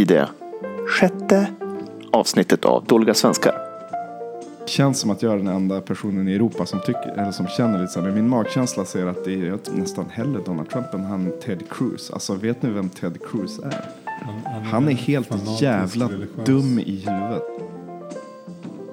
i 0.00 0.04
det 0.04 0.28
sjätte 0.88 1.46
avsnittet 2.12 2.64
av 2.64 2.84
Dåliga 2.84 3.14
svenskar. 3.14 3.54
känns 4.66 4.98
som 5.00 5.10
att 5.10 5.22
jag 5.22 5.32
är 5.32 5.36
den 5.36 5.46
enda 5.48 5.80
personen 5.80 6.28
i 6.28 6.34
Europa 6.34 6.66
som, 6.66 6.80
tycker, 6.80 7.14
eller 7.18 7.30
som 7.32 7.46
känner 7.46 7.78
lite 7.80 7.92
så 7.92 8.00
här. 8.00 8.06
Men 8.06 8.14
min 8.14 8.28
magkänsla 8.28 8.84
säger 8.84 9.06
att 9.06 9.24
det 9.24 9.32
är 9.48 9.58
nästan 9.74 10.04
hellre 10.10 10.40
Donald 10.46 10.68
Trump 10.70 10.94
än 10.94 11.04
han 11.04 11.32
Ted 11.44 11.62
Cruz. 11.70 12.10
Alltså 12.10 12.34
vet 12.34 12.62
ni 12.62 12.70
vem 12.70 12.88
Ted 12.88 13.18
Cruz 13.30 13.58
är? 13.58 13.84
Han 14.70 14.88
är 14.88 14.92
helt 14.92 15.60
jävla 15.60 16.08
religiös. 16.08 16.46
dum 16.46 16.78
i 16.78 16.96
huvudet. 17.06 17.42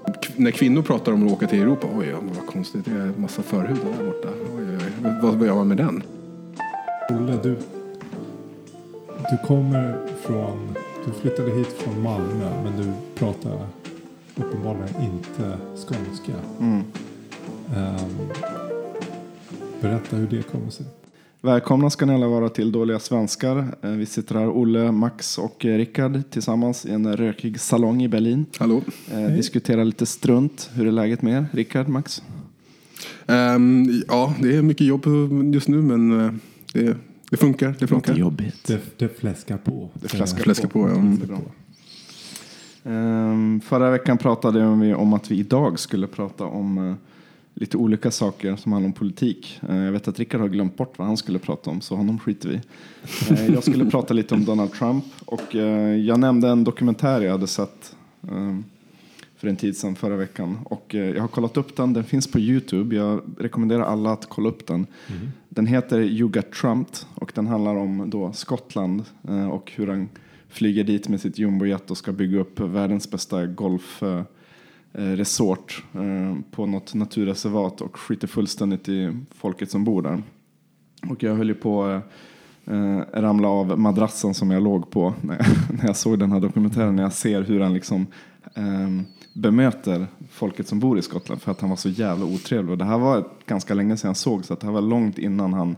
K- 0.06 0.34
när 0.36 0.52
kvinnor 0.52 0.82
pratar 0.82 1.12
om 1.12 1.28
att 1.28 1.34
åka 1.34 1.48
till 1.48 1.62
Europa, 1.62 1.88
oj 1.98 2.16
vad 2.38 2.48
konstigt, 2.48 2.86
det 2.86 2.92
är 2.92 2.96
en 2.96 3.14
massa 3.18 3.42
förhudar 3.42 3.98
där 4.00 4.06
borta. 4.06 4.30
Oj, 4.58 4.64
oj, 4.70 4.78
oj. 5.06 5.12
Vad, 5.22 5.34
vad 5.36 5.48
gör 5.48 5.56
man 5.56 5.68
med 5.68 5.78
den? 5.78 6.04
Olle, 7.10 7.34
du, 7.44 7.58
du 9.32 9.48
kommer 9.48 9.98
från... 10.22 10.76
Du 11.08 11.14
flyttade 11.14 11.52
hit 11.52 11.68
från 11.68 12.02
Malmö, 12.04 12.64
men 12.64 12.78
du 12.78 12.92
pratar 13.16 13.68
uppenbarligen 14.36 15.02
inte 15.02 15.58
skånska. 15.76 16.32
Mm. 16.60 16.84
Ehm, 17.76 18.30
berätta 19.82 20.16
hur 20.16 20.28
det 20.28 20.44
kommer 20.44 20.70
sig. 20.70 20.86
Välkomna 21.42 21.90
ska 21.90 22.06
ni 22.06 22.14
alla 22.14 22.28
vara 22.28 22.50
till 22.50 22.72
Dåliga 22.72 23.00
Svenskar. 23.00 23.76
Eh, 23.82 23.90
Vi 23.90 24.06
sitter 24.06 24.36
här, 24.36 24.50
Olle, 24.50 24.92
Max 24.92 25.38
och 25.38 25.66
Rickard 25.66 26.22
tillsammans 26.30 26.86
i 26.86 26.92
en 26.92 27.18
rökig 27.18 27.60
salong 27.60 28.04
i 28.04 28.08
Berlin. 28.08 28.46
Hallå? 28.58 28.82
Eh, 29.12 29.28
diskuterar 29.28 29.86
lite 29.86 30.06
strunt. 30.06 30.70
Hur 30.74 30.88
är 30.88 30.92
läget 30.92 31.22
med 31.22 31.34
er? 31.38 31.46
Rickard, 31.52 31.88
Max? 31.88 32.22
Ehm, 33.28 34.04
ja, 34.08 34.34
det 34.42 34.56
är 34.56 34.62
mycket 34.62 34.88
jobb 34.88 35.06
just 35.54 35.68
nu, 35.68 35.82
men 35.82 36.22
eh, 36.26 36.32
det, 36.74 36.98
det 37.32 37.38
funkar. 37.38 37.76
Det 37.80 37.88
funkar. 37.88 38.16
jobbigt. 38.16 38.64
Det, 38.68 39.00
det 39.00 39.20
fläskar 39.20 39.58
på. 39.58 39.90
Det 39.94 40.08
fläskar 40.08 40.44
Fläskar 40.44 40.68
på, 40.68 40.80
ja. 40.80 40.96
Mm. 40.96 41.18
Det 41.18 41.24
är 41.24 41.28
bra. 41.28 41.42
Ehm, 42.88 43.62
förra 43.62 43.92
veckan 43.92 44.18
pratade 44.18 44.76
vi 44.76 44.94
om 44.94 45.14
att 45.14 45.32
vi 45.32 45.36
idag 45.36 45.80
skulle 45.80 46.08
prata 46.08 46.46
om 46.46 46.78
eh, 46.78 46.96
lite 47.54 47.78
olika 47.78 48.12
saker 48.12 48.56
som 48.56 48.72
handlar 48.72 48.88
om 48.88 48.94
politik. 48.94 49.60
Eh, 49.70 49.78
jag 49.78 49.92
vet 49.92 50.08
att 50.08 50.20
Rickard 50.20 50.42
har 50.42 50.48
glömt 50.48 50.78
bort 50.78 50.98
vad 50.98 51.08
han 51.08 51.18
skulle 51.18 51.40
prata 51.40 51.70
om, 51.70 51.82
så 51.82 51.96
honom 51.96 52.20
skiter 52.20 52.50
vi 52.50 52.56
uh, 53.36 53.54
Jag 53.54 53.64
skulle 53.64 53.86
prata 53.92 54.14
lite 54.14 54.36
om 54.36 54.46
Donald 54.46 54.74
Trump 54.74 55.06
och 55.26 55.56
jag 56.06 56.20
nämnde 56.20 56.48
en 56.48 56.64
dokumentär 56.64 57.22
jag 57.22 57.32
hade 57.32 57.48
sett 57.48 57.96
ehm, 58.32 58.64
för 59.38 59.48
en 59.48 59.56
tid 59.56 59.78
sedan 59.78 59.96
förra 59.96 60.16
veckan. 60.16 60.60
Och 60.64 60.94
jag 60.94 61.22
har 61.22 61.28
kollat 61.28 61.58
upp 61.58 61.76
den, 61.76 61.94
den 61.94 62.04
finns 62.04 62.32
på 62.32 62.40
Youtube. 62.40 62.96
Jag 62.96 63.22
rekommenderar 63.40 63.84
alla 63.84 64.12
att 64.12 64.30
kolla 64.30 64.50
upp 64.50 64.68
den. 64.68 64.88
Den 65.50 65.66
heter 65.66 66.00
You 66.00 66.30
Got 66.30 66.52
Trumped 66.52 66.98
den 67.38 67.48
handlar 67.48 67.76
om 67.76 68.10
då 68.10 68.32
Skottland 68.34 69.04
eh, 69.28 69.48
och 69.48 69.72
hur 69.76 69.88
han 69.88 70.10
flyger 70.50 70.84
dit 70.84 71.10
med 71.10 71.22
sitt 71.22 71.38
jumbojet 71.40 71.92
och 71.92 71.98
ska 71.98 72.12
bygga 72.12 72.40
upp 72.40 72.60
världens 72.60 73.12
bästa 73.12 73.46
golfresort 73.46 74.26
eh, 75.94 76.02
eh, 76.02 76.36
på 76.52 76.66
något 76.66 76.94
naturreservat 76.94 77.82
och 77.82 77.98
skiter 78.00 78.28
fullständigt 78.28 78.90
i 78.90 79.18
folket 79.36 79.72
som 79.72 79.84
bor 79.84 80.02
där. 80.02 80.24
Och 81.10 81.24
jag 81.24 81.36
höll 81.36 81.48
ju 81.48 81.56
på 81.56 82.02
eh, 82.66 82.98
eh 82.98 83.02
ramla 83.14 83.48
av 83.48 83.80
madrassen 83.80 84.34
som 84.34 84.52
jag 84.52 84.64
låg 84.64 84.90
på 84.90 85.14
när 85.22 85.36
jag, 85.36 85.46
när 85.78 85.86
jag 85.86 85.96
såg 85.96 86.20
den 86.20 86.32
här 86.32 86.40
dokumentären. 86.40 86.96
När 86.96 87.04
jag 87.04 87.14
ser 87.14 87.42
hur 87.42 87.60
han 87.60 87.74
liksom 87.74 88.08
eh, 88.56 88.90
bemöter 89.34 90.08
folket 90.30 90.68
som 90.68 90.80
bor 90.80 91.00
i 91.00 91.02
Skottland 91.02 91.42
för 91.42 91.52
att 91.52 91.62
han 91.62 91.70
var 91.70 91.78
så 91.78 91.90
jävla 91.90 92.26
otrevlig. 92.26 92.72
Och 92.72 92.78
det 92.78 92.86
här 92.86 92.98
var 92.98 93.28
ganska 93.46 93.74
länge 93.74 93.98
sedan 93.98 94.10
jag 94.10 94.18
såg 94.18 94.46
så 94.46 94.54
att 94.54 94.60
det 94.60 94.66
här 94.66 94.74
var 94.74 94.82
långt 94.82 95.18
innan 95.18 95.54
han 95.54 95.76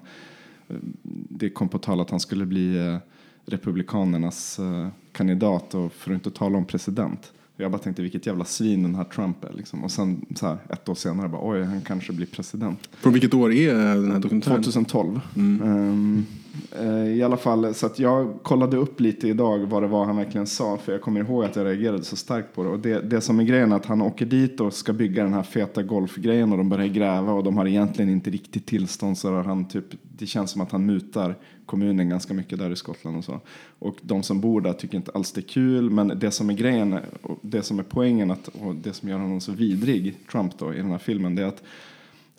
det 1.29 1.49
kom 1.49 1.69
på 1.69 1.79
tal 1.79 2.01
att 2.01 2.09
han 2.09 2.19
skulle 2.19 2.45
bli 2.45 2.77
eh, 2.77 2.97
Republikanernas 3.45 4.59
eh, 4.59 4.87
kandidat 5.11 5.73
och 5.73 5.93
för 5.93 6.11
att 6.11 6.15
inte 6.15 6.31
tala 6.31 6.57
om 6.57 6.65
president. 6.65 7.31
Jag 7.57 7.71
bara 7.71 7.81
tänkte 7.81 8.01
vilket 8.01 8.25
jävla 8.25 8.45
svin 8.45 8.83
den 8.83 8.95
här 8.95 9.03
Trump 9.03 9.43
är. 9.43 9.53
Liksom. 9.53 9.83
Och 9.83 9.91
sen 9.91 10.25
så 10.35 10.47
här, 10.47 10.57
ett 10.69 10.89
år 10.89 10.95
senare 10.95 11.29
bara 11.29 11.41
oj 11.49 11.63
han 11.63 11.81
kanske 11.81 12.13
blir 12.13 12.27
president. 12.27 12.89
Från 12.91 13.13
vilket 13.13 13.33
år 13.33 13.53
är 13.53 13.75
den 13.75 14.11
här 14.11 14.19
dokumentären? 14.19 14.63
2012. 14.63 15.19
Ehm, 15.35 16.25
eh, 16.27 16.48
Eh, 16.79 17.07
I 17.07 17.23
alla 17.23 17.37
fall, 17.37 17.73
så 17.73 17.85
att 17.85 17.99
jag 17.99 18.39
kollade 18.43 18.77
upp 18.77 18.99
lite 18.99 19.27
idag 19.27 19.59
vad 19.59 19.83
det 19.83 19.87
var 19.87 20.05
han 20.05 20.17
verkligen 20.17 20.47
sa. 20.47 20.77
För 20.77 20.91
jag 20.91 21.01
kommer 21.01 21.19
ihåg 21.19 21.45
att 21.45 21.55
jag 21.55 21.65
reagerade 21.65 22.03
så 22.03 22.15
starkt 22.15 22.55
på 22.55 22.63
det. 22.63 22.69
Och 22.69 22.79
det, 22.79 23.01
det 23.01 23.21
som 23.21 23.39
är 23.39 23.43
grejen 23.43 23.71
är 23.71 23.75
att 23.75 23.85
han 23.85 24.01
åker 24.01 24.25
dit 24.25 24.59
och 24.59 24.73
ska 24.73 24.93
bygga 24.93 25.23
den 25.23 25.33
här 25.33 25.43
feta 25.43 25.83
golfgrejen. 25.83 26.51
Och 26.51 26.57
de 26.57 26.69
börjar 26.69 26.87
gräva 26.87 27.33
och 27.33 27.43
de 27.43 27.57
har 27.57 27.65
egentligen 27.65 28.11
inte 28.11 28.29
riktigt 28.29 28.65
tillstånd. 28.65 29.17
Så 29.17 29.31
har 29.31 29.43
han 29.43 29.67
typ, 29.67 29.85
det 30.17 30.25
känns 30.25 30.51
som 30.51 30.61
att 30.61 30.71
han 30.71 30.85
mutar 30.85 31.35
kommunen 31.65 32.09
ganska 32.09 32.33
mycket 32.33 32.59
där 32.59 32.71
i 32.71 32.75
Skottland 32.75 33.17
och 33.17 33.23
så. 33.23 33.39
Och 33.79 33.95
de 34.01 34.23
som 34.23 34.41
bor 34.41 34.61
där 34.61 34.73
tycker 34.73 34.97
inte 34.97 35.11
alls 35.11 35.31
det 35.31 35.41
är 35.41 35.49
kul. 35.49 35.89
Men 35.89 36.19
det 36.19 36.31
som 36.31 36.49
är 36.49 36.53
grejen, 36.53 36.99
och 37.21 37.39
det 37.41 37.63
som 37.63 37.79
är 37.79 37.83
poängen 37.83 38.31
att, 38.31 38.47
och 38.47 38.75
det 38.75 38.93
som 38.93 39.09
gör 39.09 39.17
honom 39.17 39.41
så 39.41 39.51
vidrig, 39.51 40.17
Trump 40.31 40.59
då, 40.59 40.73
i 40.73 40.77
den 40.77 40.91
här 40.91 40.97
filmen, 40.97 41.35
det 41.35 41.41
är 41.41 41.47
att 41.47 41.63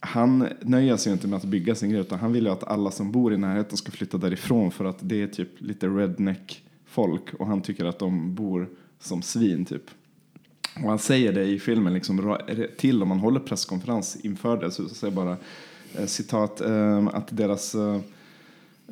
han 0.01 0.49
nöjer 0.61 0.97
sig 0.97 1.13
inte 1.13 1.29
med 1.29 1.37
att 1.37 1.45
bygga 1.45 1.75
sin 1.75 1.91
grej 1.91 2.01
utan 2.01 2.19
han 2.19 2.33
vill 2.33 2.45
ju 2.45 2.51
att 2.51 2.65
alla 2.65 2.91
som 2.91 3.13
bor 3.13 3.35
i 3.35 3.37
närheten 3.37 3.77
ska 3.77 3.91
flytta 3.91 4.19
därifrån 4.19 4.71
för 4.71 4.85
att 4.85 4.99
det 5.01 5.23
är 5.23 5.27
typ 5.27 5.61
lite 5.61 5.89
redneck 5.89 6.65
folk 6.87 7.35
och 7.35 7.47
han 7.47 7.63
tycker 7.63 7.85
att 7.85 7.99
de 7.99 8.35
bor 8.35 8.69
som 9.01 9.23
svin 9.23 9.65
typ. 9.65 9.85
Och 10.83 10.89
han 10.89 10.99
säger 10.99 11.33
det 11.33 11.45
i 11.45 11.59
filmen 11.59 11.95
liksom 11.95 12.39
till 12.79 13.03
om 13.03 13.09
man 13.09 13.19
håller 13.19 13.41
presskonferens 13.41 14.17
inför 14.17 14.57
det 14.57 14.71
så 14.71 14.89
säger 14.89 15.15
bara 15.15 15.37
eh, 15.95 16.07
citat 16.07 16.61
eh, 16.61 17.07
att 17.07 17.37
deras 17.37 17.75
eh, 17.75 18.01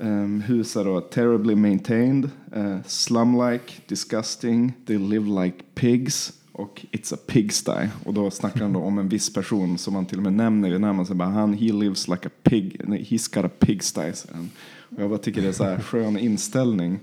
Um, 0.01 0.41
hus 0.41 0.77
är 0.77 0.85
då 0.85 1.01
terribly 1.01 1.55
maintained, 1.55 2.31
uh, 2.57 2.79
slum-like, 2.87 3.81
disgusting, 3.87 4.73
they 4.87 4.99
live 4.99 5.45
like 5.45 5.57
pigs 5.75 6.33
och 6.59 6.87
it's 6.93 7.15
a 7.15 7.19
pigsty. 7.27 7.89
Och 8.05 8.15
då 8.15 8.31
snackar 8.31 8.61
han 8.61 8.73
då 8.73 8.81
om 8.81 8.99
en 8.99 9.09
viss 9.09 9.33
person 9.33 9.79
som 9.79 9.95
man 9.95 10.07
till 10.07 10.17
och 10.19 10.23
med 10.25 10.33
nämner 10.33 10.71
vid 10.71 10.81
namn. 10.81 11.07
Så 11.07 11.15
bara, 11.15 11.29
han, 11.29 11.55
he 11.55 11.73
lives 11.73 12.09
like 12.09 12.29
a 12.29 12.31
pig, 12.43 12.81
nej, 12.85 13.07
he's 13.11 13.35
got 13.35 13.45
a 13.45 13.51
pigsty. 13.59 14.01
han. 14.33 14.51
Och 14.97 15.03
jag 15.03 15.11
bara 15.11 15.19
tycker 15.19 15.43
det 15.43 15.49
är 15.49 15.53
så 15.53 15.65
här 15.65 15.81
skön 15.81 16.19
inställning. 16.19 16.99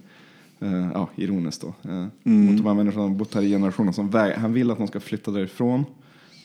Uh, 0.61 0.89
ja, 0.93 1.09
ironiskt 1.16 1.61
då. 1.61 1.91
Uh, 1.91 2.05
Mot 2.23 2.57
de 2.57 2.66
här 2.66 2.73
människorna 2.73 3.05
som 3.05 3.17
bott 3.17 3.33
här 3.33 3.41
i 3.41 3.49
generationer. 3.49 3.91
Som 3.91 4.09
väg- 4.09 4.35
han 4.38 4.53
vill 4.53 4.71
att 4.71 4.77
de 4.77 4.88
ska 4.88 4.99
flytta 4.99 5.31
därifrån. 5.31 5.85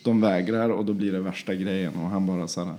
De 0.04 0.20
vägrar 0.20 0.68
och 0.68 0.84
då 0.84 0.92
blir 0.92 1.12
det 1.12 1.20
värsta 1.20 1.54
grejen. 1.54 1.94
Och 1.94 2.10
han 2.10 2.26
bara 2.26 2.48
så 2.48 2.64
här, 2.64 2.74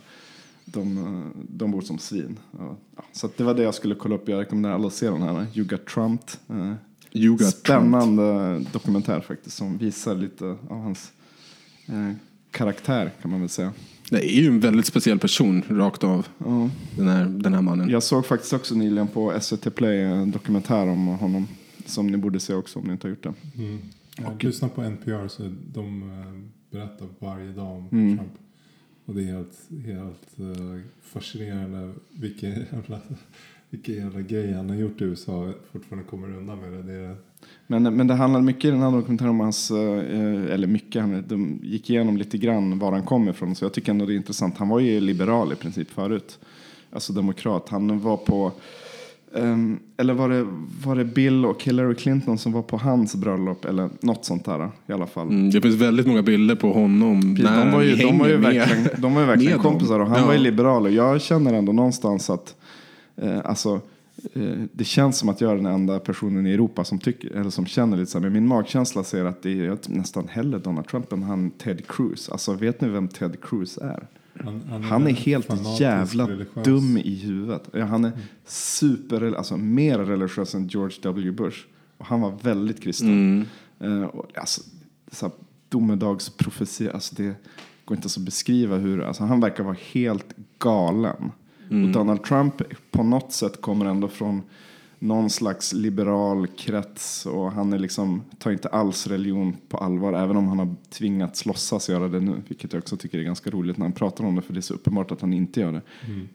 de, 0.65 0.97
eh, 0.97 1.41
de 1.49 1.71
bor 1.71 1.81
som 1.81 1.97
svin. 1.97 2.39
Ja, 2.59 2.75
ja, 2.95 3.03
så 3.11 3.29
det 3.37 3.43
var 3.43 3.53
det 3.53 3.63
jag 3.63 3.75
skulle 3.75 3.95
kolla 3.95 4.15
upp. 4.15 4.29
Jag 4.29 4.39
rekommenderar 4.39 4.73
alla 4.73 4.87
att 4.87 4.93
se 4.93 5.09
den 5.09 5.21
här. 5.21 5.45
You 5.53 5.67
Got 5.67 5.85
Trumped. 5.85 6.29
Eh, 6.49 6.73
You 7.13 7.31
got 7.31 7.39
Trump. 7.39 7.53
Spännande 7.55 8.59
dokumentär 8.73 9.21
faktiskt 9.21 9.57
som 9.57 9.77
visar 9.77 10.15
lite 10.15 10.45
av 10.45 10.81
hans 10.81 11.11
eh, 11.87 12.11
karaktär 12.51 13.11
kan 13.21 13.31
man 13.31 13.39
väl 13.39 13.49
säga. 13.49 13.73
Det 14.09 14.25
är 14.37 14.41
ju 14.41 14.47
en 14.47 14.59
väldigt 14.59 14.85
speciell 14.85 15.19
person 15.19 15.63
rakt 15.69 16.03
av, 16.03 16.27
Ja. 16.37 16.69
den, 16.97 17.07
här, 17.07 17.25
den 17.25 17.53
här 17.53 17.61
mannen. 17.61 17.89
Jag 17.89 18.03
såg 18.03 18.25
faktiskt 18.25 18.53
också 18.53 18.75
nyligen 18.75 19.07
på 19.07 19.33
SVT 19.41 19.75
Play 19.75 20.01
en 20.01 20.31
dokumentär 20.31 20.87
om 20.87 21.07
honom 21.07 21.47
som 21.85 22.07
ni 22.07 22.17
borde 22.17 22.39
se 22.39 22.53
också 22.53 22.79
om 22.79 22.85
ni 22.85 22.91
inte 22.91 23.07
har 23.07 23.09
gjort 23.09 23.23
det. 23.23 23.33
Mm. 23.57 23.79
Jag 24.17 24.43
lyssnar 24.43 24.69
på 24.69 24.81
NPR 24.83 25.27
så 25.27 25.43
de 25.73 26.01
eh, 26.21 26.49
berättar 26.71 27.07
varje 27.19 27.51
dag 27.51 27.71
om 27.77 27.87
Mm. 27.91 28.17
Trump. 28.17 28.31
Och 29.05 29.15
det 29.15 29.21
är 29.21 29.25
helt, 29.25 29.85
helt 29.85 30.39
eh, 30.39 30.81
fascinerande 31.01 31.93
vilken 32.09 32.49
jävla, 32.51 32.99
vilken 33.71 33.95
jävla 33.95 34.21
grej 34.21 34.53
han 34.53 34.69
har 34.69 34.75
gjort 34.77 35.01
i 35.01 35.03
USA 35.03 35.53
fortfarande 35.71 36.09
kommer 36.09 36.37
undan 36.37 36.59
med 36.59 36.71
det. 36.71 36.83
det 36.83 36.93
är, 37.05 37.15
Men, 37.67 37.83
men 37.83 38.07
det 38.07 38.13
handlar 38.13 38.41
mycket 38.41 38.65
i 38.65 38.71
den 38.71 38.81
här 38.81 38.91
dokumentären 38.91 39.29
om 39.31 39.39
hans, 39.39 39.71
eh, 39.71 40.53
eller 40.53 40.67
mycket, 40.67 41.01
han- 41.01 41.23
de 41.27 41.59
gick 41.63 41.89
igenom 41.89 42.17
lite 42.17 42.37
grann 42.37 42.79
var 42.79 42.91
han 42.91 43.03
kom 43.03 43.29
ifrån. 43.29 43.55
Så 43.55 43.65
jag 43.65 43.73
tycker 43.73 43.91
ändå 43.91 44.05
det 44.05 44.13
är 44.13 44.15
intressant. 44.17 44.57
Han 44.57 44.69
var 44.69 44.79
ju 44.79 44.99
liberal 44.99 45.53
i 45.53 45.55
princip 45.55 45.91
förut. 45.91 46.39
Alltså 46.93 47.13
demokrat. 47.13 47.69
Han 47.69 47.99
var 47.99 48.17
på, 48.17 48.51
ehm, 49.35 49.79
eller 49.97 50.13
var 50.13 50.29
det, 50.29 50.47
var 50.85 50.95
det 50.95 51.05
Bill 51.05 51.45
och 51.45 51.63
Hillary 51.63 51.95
Clinton 51.95 52.37
som 52.37 52.51
var 52.51 52.61
på 52.61 52.77
hans 52.77 53.15
bröllop? 53.15 53.65
Eller 53.65 53.89
något 54.01 54.25
sånt 54.25 54.45
där 54.45 54.69
i 54.87 54.91
alla 54.93 55.07
fall. 55.07 55.27
Mm, 55.27 55.49
det 55.49 55.61
finns 55.61 55.75
väldigt 55.75 56.07
många 56.07 56.21
bilder 56.21 56.55
på 56.55 56.73
honom 56.73 57.21
Precis, 57.21 57.43
när 57.43 57.65
de 57.65 57.71
var 57.71 57.81
ju, 57.81 57.95
de 57.95 58.17
var 58.17 58.27
ju 58.27 58.37
verkligen, 58.37 58.87
de 59.01 59.13
var 59.13 59.21
ju 59.21 59.27
verkligen 59.27 59.59
kompisar 59.59 59.99
och 59.99 60.07
han 60.07 60.19
Ja. 60.19 60.25
var 60.25 60.33
ju 60.33 60.39
liberal. 60.39 60.83
Och 60.83 60.91
jag 60.91 61.21
känner 61.21 61.53
ändå 61.53 61.71
någonstans 61.71 62.29
att 62.29 62.55
eh, 63.15 63.39
alltså, 63.43 63.81
eh, 64.33 64.53
det 64.71 64.83
känns 64.83 65.17
som 65.17 65.29
att 65.29 65.41
jag 65.41 65.51
är 65.51 65.55
den 65.55 65.65
enda 65.65 65.99
personen 65.99 66.47
i 66.47 66.53
Europa 66.53 66.83
som, 66.83 66.99
tycker, 66.99 67.31
eller 67.31 67.49
som 67.49 67.65
känner 67.65 67.97
lite 67.97 68.11
så 68.11 68.17
här. 68.17 68.23
Men 68.23 68.33
min 68.33 68.47
magkänsla 68.47 69.03
säger 69.03 69.25
att 69.25 69.43
det 69.43 69.49
är 69.49 69.65
jag 69.65 69.77
nästan 69.87 70.27
hellre 70.27 70.59
Donald 70.59 70.87
Trump 70.87 71.13
än 71.13 71.23
han 71.23 71.51
Ted 71.51 71.87
Cruz. 71.87 72.29
Alltså 72.29 72.53
vet 72.53 72.81
ni 72.81 72.87
vem 72.87 73.07
Ted 73.07 73.41
Cruz 73.41 73.77
är? 73.77 74.07
han, 74.43 74.61
han 74.69 74.83
Han 74.83 75.07
är 75.07 75.11
helt 75.11 75.47
jävla 75.79 76.27
religiös. 76.27 76.65
dum 76.65 76.97
i 76.97 77.15
huvudet. 77.15 77.69
Ja, 77.73 77.85
Han 77.85 78.05
är 78.05 78.11
super, 78.45 79.33
alltså 79.35 79.57
mer 79.57 79.99
religiös 79.99 80.55
än 80.55 80.67
George 80.67 80.97
W. 81.01 81.31
Bush. 81.31 81.57
Och 81.97 82.05
han 82.05 82.21
var 82.21 82.31
väldigt 82.41 82.81
kristen. 82.81 83.45
Mm. 83.79 84.01
Eh, 84.01 84.07
och, 84.07 84.37
alltså, 84.37 84.61
så 85.11 85.25
här, 85.25 85.35
domedagsprofetia, 85.69 86.91
alltså 86.91 87.15
det 87.15 87.35
går 87.85 87.95
inte 87.95 88.05
ens 88.05 88.17
att 88.17 88.23
beskriva 88.23 88.77
hur, 88.77 89.01
alltså 89.01 89.23
han 89.23 89.39
verkar 89.39 89.63
vara 89.63 89.77
helt 89.91 90.35
galen. 90.59 91.31
Och 91.71 91.91
Donald 91.91 92.23
Trump 92.23 92.61
på 92.91 93.03
något 93.03 93.31
sätt 93.33 93.61
kommer 93.61 93.85
ändå 93.85 94.07
från 94.07 94.41
någon 94.99 95.29
slags 95.29 95.73
liberal 95.73 96.47
krets 96.47 97.25
och 97.25 97.51
han 97.51 97.73
är 97.73 97.79
liksom, 97.79 98.21
tar 98.39 98.51
inte 98.51 98.67
alls 98.67 99.07
religion 99.07 99.55
på 99.69 99.77
allvar 99.77 100.13
även 100.13 100.37
om 100.37 100.47
han 100.47 100.59
har 100.59 100.75
tvingats 100.89 101.45
låtsas 101.45 101.89
göra 101.89 102.07
det 102.07 102.19
nu. 102.19 102.41
Vilket 102.47 102.73
jag 102.73 102.79
också 102.79 102.97
tycker 102.97 103.19
är 103.19 103.23
ganska 103.23 103.49
roligt 103.49 103.77
när 103.77 103.85
han 103.85 103.93
pratar 103.93 104.23
om 104.25 104.35
det 104.35 104.41
för 104.41 104.53
det 104.53 104.59
är 104.59 104.61
så 104.61 104.73
uppenbart 104.73 105.11
att 105.11 105.21
han 105.21 105.33
inte 105.33 105.59
gör 105.59 105.71
det. 105.71 105.81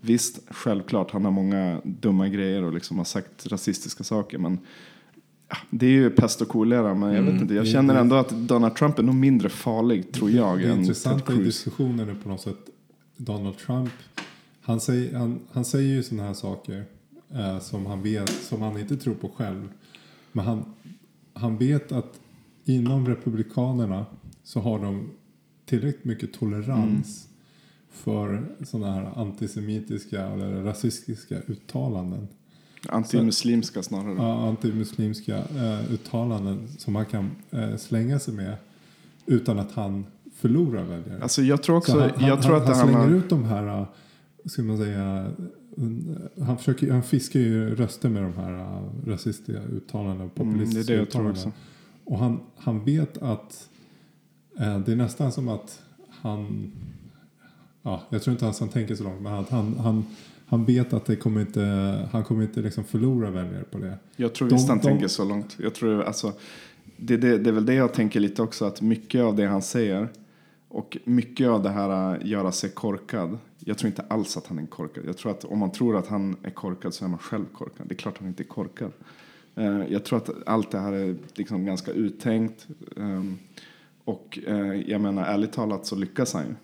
Visst, 0.00 0.40
självklart, 0.50 1.10
han 1.10 1.24
har 1.24 1.32
många 1.32 1.80
dumma 1.84 2.28
grejer 2.28 2.62
och 2.62 2.72
liksom 2.72 2.98
har 2.98 3.04
sagt 3.04 3.46
rasistiska 3.46 4.04
saker 4.04 4.38
men 4.38 4.58
ja, 5.48 5.56
det 5.70 5.86
är 5.86 5.90
ju 5.90 6.10
pest 6.10 6.40
och 6.40 6.48
kolera 6.48 6.94
men 6.94 7.14
jag 7.14 7.22
vet 7.22 7.40
inte, 7.42 7.54
jag 7.54 7.64
det- 7.64 7.68
känner 7.70 7.94
det- 7.94 8.00
ändå 8.00 8.16
att 8.16 8.30
Donald 8.30 8.74
Trump 8.76 8.98
är 8.98 9.02
nog 9.02 9.14
mindre 9.14 9.48
farlig 9.48 10.12
tror 10.12 10.30
jag 10.30 10.58
Det 10.58 10.64
än 10.64 10.70
Ted 10.70 10.78
intressanta 10.80 11.32
i 11.32 11.36
diskussionen 11.36 12.08
är 12.08 12.14
på 12.14 12.28
något 12.28 12.40
sätt 12.40 12.58
Donald 13.16 13.58
Trump. 13.58 13.90
Han 14.66 14.80
säger, 14.80 15.18
han, 15.18 15.40
han 15.52 15.64
säger 15.64 15.94
ju 15.94 16.02
sådana 16.02 16.26
här 16.26 16.34
saker 16.34 16.84
eh, 17.34 17.58
som 17.58 17.86
han 17.86 18.02
vet, 18.02 18.30
som 18.30 18.62
han 18.62 18.78
inte 18.78 18.96
tror 18.96 19.14
på 19.14 19.28
själv. 19.28 19.68
Men 20.32 20.44
han, 20.44 20.64
han 21.32 21.56
vet 21.58 21.92
att 21.92 22.20
inom 22.64 23.08
Republikanerna 23.08 24.06
så 24.42 24.60
har 24.60 24.78
de 24.78 25.10
tillräckligt 25.66 26.04
mycket 26.04 26.32
tolerans 26.32 27.28
för 27.90 28.56
sådana 28.64 28.92
här 28.92 29.10
antisemitiska 29.16 30.26
eller 30.26 30.62
rasistiska 30.62 31.38
uttalanden. 31.46 32.28
Antimuslimska 32.88 33.82
snarare. 33.82 34.14
Ja, 34.14 34.48
antimuslimska 34.48 35.36
eh, 35.36 35.92
uttalanden 35.92 36.68
som 36.78 36.94
han 36.94 37.06
kan 37.06 37.30
eh, 37.50 37.76
slänga 37.76 38.18
sig 38.18 38.34
med 38.34 38.56
utan 39.26 39.58
att 39.58 39.72
han 39.72 40.06
förlorar 40.34 40.84
väljare. 40.84 41.22
Alltså 41.22 41.42
jag 41.42 41.62
tror 41.62 41.76
också, 41.76 41.92
Så 41.92 42.00
han, 42.00 42.10
han, 42.16 42.28
jag 42.28 42.42
tror 42.42 42.52
han, 42.52 42.62
att 42.62 42.68
det 42.68 42.74
han 42.74 42.82
slänger 42.86 42.98
handlar... 42.98 43.18
ut 43.18 43.30
de 43.30 43.44
här, 43.44 43.80
äh, 43.80 43.86
ska 44.46 44.62
man 44.62 44.78
säga, 44.78 45.30
han, 46.46 46.58
försöker, 46.58 46.90
han 46.92 47.02
fiskar 47.02 47.40
ju 47.40 47.74
röster 47.74 48.08
med 48.08 48.22
de 48.22 48.32
här 48.34 48.52
uh, 48.52 48.82
rasistiska 49.06 49.62
uttalandena, 49.62 50.14
Mm, 50.24 50.30
populistiska 50.30 50.92
det 50.92 50.98
är 50.98 51.04
det 51.04 51.10
tror 51.10 51.22
uttalandena. 51.30 51.52
Och 52.04 52.18
han, 52.18 52.40
han 52.56 52.84
vet 52.84 53.18
att 53.18 53.68
eh, 54.58 54.78
det 54.78 54.92
är 54.92 54.96
nästan 54.96 55.32
som 55.32 55.48
att 55.48 55.82
han, 56.10 56.72
ja, 57.82 58.02
jag 58.10 58.22
tror 58.22 58.32
inte 58.32 58.44
ens 58.44 58.60
han 58.60 58.68
tänker 58.68 58.94
så 58.94 59.04
långt, 59.04 59.22
men 59.22 59.32
att 59.34 59.48
han, 59.50 59.74
han, 59.78 60.04
han 60.46 60.64
vet 60.64 60.92
att 60.92 61.04
det 61.06 61.16
kommer 61.16 61.40
inte, 61.40 61.60
han 62.12 62.24
kommer 62.24 62.42
inte 62.42 62.60
liksom 62.60 62.84
förlora 62.84 63.30
väljare 63.30 63.64
på 63.64 63.78
det. 63.78 63.98
Jag 64.16 64.34
tror 64.34 64.48
De- 64.48 64.54
visst 64.54 64.68
han 64.68 64.78
de- 64.78 64.82
tänker 64.84 65.08
så 65.08 65.24
långt. 65.24 65.56
Jag 65.60 65.74
tror 65.74 66.02
alltså, 66.02 66.32
det, 66.96 67.16
det, 67.16 67.38
det 67.38 67.50
är 67.50 67.54
väl 67.54 67.66
det 67.66 67.74
jag 67.74 67.94
tänker 67.94 68.20
lite 68.20 68.42
också, 68.42 68.64
att 68.64 68.80
mycket 68.80 69.22
av 69.22 69.36
det 69.36 69.46
han 69.46 69.62
säger 69.62 70.08
och 70.68 70.96
mycket 71.04 71.48
av 71.48 71.62
det 71.62 71.70
här 71.70 71.88
att 71.90 72.24
göra 72.26 72.52
sig 72.52 72.70
korkad. 72.70 73.38
Jag 73.58 73.78
tror 73.78 73.88
inte 73.88 74.04
alls 74.08 74.36
att 74.36 74.46
han 74.46 74.58
är 74.58 74.66
korkad. 74.66 75.04
Jag 75.06 75.16
tror 75.16 75.32
att 75.32 75.44
om 75.44 75.58
man 75.58 75.72
tror 75.72 75.96
att 75.96 76.06
han 76.06 76.36
är 76.42 76.50
korkad 76.50 76.94
så 76.94 77.04
är 77.04 77.08
man 77.08 77.18
själv 77.18 77.44
korkad. 77.52 77.88
Det 77.88 77.94
är 77.94 77.96
klart 77.96 78.18
han 78.18 78.28
inte 78.28 78.42
är 78.42 78.44
korkad. 78.44 78.92
Eh, 79.54 79.82
jag 79.88 80.04
tror 80.04 80.18
att 80.18 80.30
allt 80.46 80.70
det 80.70 80.78
här 80.78 80.92
är 80.92 81.16
liksom 81.34 81.64
ganska 81.64 81.90
uttänkt. 81.90 82.66
Ehm, 82.96 83.38
och 84.04 84.38
eh, 84.46 84.74
jag 84.90 85.00
menar 85.00 85.24
ärligt 85.24 85.52
talat 85.52 85.86
så 85.86 85.96
lyckas 85.96 86.34
han 86.34 86.44
ju. 86.46 86.54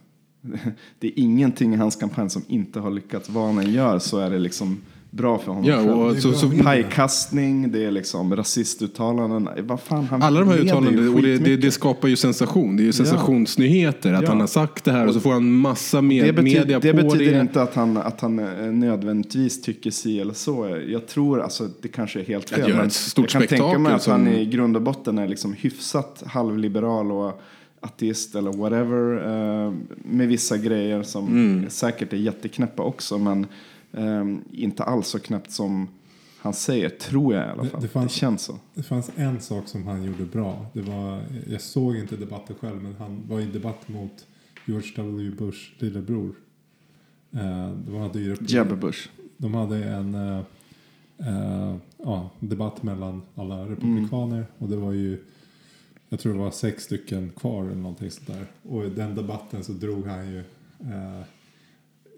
Det 0.99 1.06
är 1.06 1.12
ingenting 1.17 1.75
i 1.75 1.77
hans 1.77 1.97
kampanj 1.97 2.31
som 2.31 2.43
inte 2.47 2.81
har 2.81 2.91
lyckats. 2.91 3.29
Vad 3.29 3.47
han 3.47 3.59
än 3.59 3.73
gör 3.73 3.99
så 3.99 4.19
är 4.19 4.31
det 4.31 4.39
liksom 4.39 4.81
bra 5.14 5.38
för 5.38 5.53
honom 5.53 5.64
Ja, 5.70 5.81
och 5.94 6.14
Det 6.14 6.20
så, 6.20 6.32
så. 6.32 6.50
Pajkastning, 6.50 7.73
det 7.73 7.85
är 7.85 7.91
liksom 7.91 8.37
rasistuttalanden. 8.37 9.49
Vad 9.67 9.81
fan, 9.81 10.05
han 10.05 10.23
alla 10.23 10.41
de 10.41 10.49
här 10.49 10.59
uttalandena, 10.59 11.11
och 11.11 11.23
det, 11.23 11.38
det, 11.38 11.56
det 11.56 11.70
skapar 11.70 12.09
ju 12.09 12.17
sensation. 12.17 12.76
Det 12.76 12.82
är 12.82 12.85
ju 12.85 12.93
sensationsnyheter 12.93 14.12
att 14.12 14.23
Ja. 14.23 14.29
han 14.29 14.41
har 14.41 14.47
sagt 14.47 14.85
det 14.85 14.93
här 14.93 15.06
och 15.06 15.14
så 15.14 15.20
får 15.20 15.32
han 15.32 15.53
massa 15.53 16.03
med, 16.03 16.25
det 16.25 16.32
betyder, 16.32 16.61
media 16.61 16.81
det 16.81 16.93
på 16.93 16.97
betyder 17.09 17.32
det. 17.35 17.41
inte 17.41 17.62
att 17.62 17.75
han, 17.75 17.97
att 17.97 18.20
han 18.20 18.38
eh, 18.38 18.73
nödvändigtvis 18.73 19.62
tycker 19.62 19.91
si 19.91 20.20
eller 20.20 20.35
så. 20.35 20.81
Jag 20.88 21.06
tror, 21.06 21.41
alltså 21.41 21.69
det 21.82 21.88
kanske 21.88 22.20
är 22.20 22.25
helt 22.25 22.50
fel. 22.50 22.75
men 22.76 22.91
jag 23.17 23.29
kan 23.29 23.47
tänka 23.47 23.79
mig 23.79 23.93
att 23.93 24.06
han 24.06 24.25
som- 24.25 24.29
i 24.29 24.47
grund 24.47 24.76
och 24.76 24.82
botten 24.82 25.19
är 25.19 25.29
liksom 25.29 25.53
hyfsat 25.53 26.23
halvliberal 26.26 27.12
och 27.12 27.41
ateist 27.81 28.35
eller 28.35 28.53
whatever. 28.53 29.17
Eh, 29.67 29.73
med 30.05 30.29
vissa 30.29 30.56
grejer 30.56 31.03
som 31.03 31.26
Mm. 31.26 31.70
säkert 31.70 32.12
är 32.12 32.17
jätteknäppa 32.17 32.82
också. 32.82 33.19
Men 33.19 33.47
eh, 33.93 34.25
inte 34.53 34.85
alls 34.85 35.09
så 35.09 35.19
knäppt 35.19 35.50
som 35.50 35.89
han 36.39 36.55
säger, 36.55 36.89
tror 36.89 37.35
jag 37.35 37.47
i 37.47 37.50
alla 37.50 37.62
Det- 37.62 37.69
fall. 37.69 37.81
det 37.81 37.87
Det, 37.87 37.91
fanns- 37.93 38.12
känns 38.12 38.43
så. 38.43 38.59
Det 38.75 38.83
fanns 38.83 39.11
en 39.17 39.41
sak 39.41 39.69
som 39.69 39.87
han 39.87 40.05
gjorde 40.05 40.25
bra. 40.25 40.67
Det 40.73 40.81
var, 40.83 41.23
jag 41.50 41.61
såg 41.61 41.97
inte 41.97 42.17
debatten 42.17 42.56
själv, 42.61 42.83
men 42.83 42.94
han 42.99 43.23
var 43.29 43.41
i 43.41 43.44
debatt 43.47 43.89
mot 43.89 44.27
George 44.67 44.89
W. 44.97 45.31
Bush 45.31 45.59
lillebror. 45.79 46.35
Eh, 47.33 47.71
de 47.87 47.94
hade 47.97 48.21
ju 48.21 48.37
Jeb 48.41 48.81
Bush. 48.81 49.09
de 49.37 49.55
hade 49.55 49.85
en 49.85 50.15
eh, 50.15 50.39
eh, 51.19 51.77
ja, 51.99 52.31
debatt 52.41 52.83
mellan 52.83 53.23
alla 53.35 53.65
republikaner 53.69 54.47
och 54.59 54.69
det 54.69 54.77
var 54.77 54.93
ju 54.93 55.25
jag 56.09 56.21
tror 56.21 56.33
det 56.33 56.39
var 56.39 56.50
sex 56.50 56.83
stycken 56.85 57.31
kvar 57.37 57.65
eller 57.65 57.75
någonting 57.75 58.11
sådär. 58.11 58.47
Och 58.62 58.85
i 58.87 58.91
den 58.91 59.15
debatten 59.15 59.65
så 59.65 59.73
drog 59.73 60.06
han 60.06 60.31
ju 60.31 60.39
eh, 60.81 61.23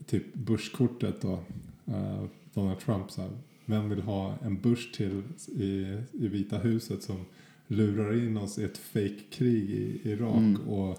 typ 0.07 0.35
Bush-kortet 0.35 1.21
då. 1.21 1.39
Eh, 1.87 2.25
Donald 2.55 2.79
Trump 2.81 3.11
så 3.11 3.23
här. 3.23 3.31
Vem 3.65 3.91
vill 3.91 4.03
ha 4.03 4.35
en 4.43 4.61
Bush 4.61 4.93
till 4.95 5.23
i, 5.49 5.99
i 6.13 6.29
Vita 6.29 6.59
huset 6.59 7.03
som 7.03 7.25
lurar 7.67 8.25
in 8.25 8.37
oss 8.37 8.59
i 8.59 8.65
ett 8.65 8.79
fake-krig 8.79 9.71
i 9.71 10.01
Irak 10.11 10.59
och 10.69 10.99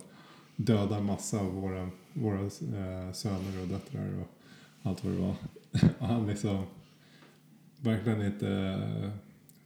dödar 0.56 1.02
massa 1.02 1.40
av 1.40 1.54
våra, 1.54 1.90
våra 2.14 2.42
eh, 2.42 3.12
söner 3.14 3.62
och 3.62 3.68
döttrar 3.68 4.20
och 4.20 4.28
allt 4.82 5.04
vad 5.04 5.14
det 5.14 5.20
var. 5.20 5.36
Och 6.00 6.08
han 6.08 6.28
liksom 6.28 6.64
verkligen 7.82 8.22
inte, 8.22 9.12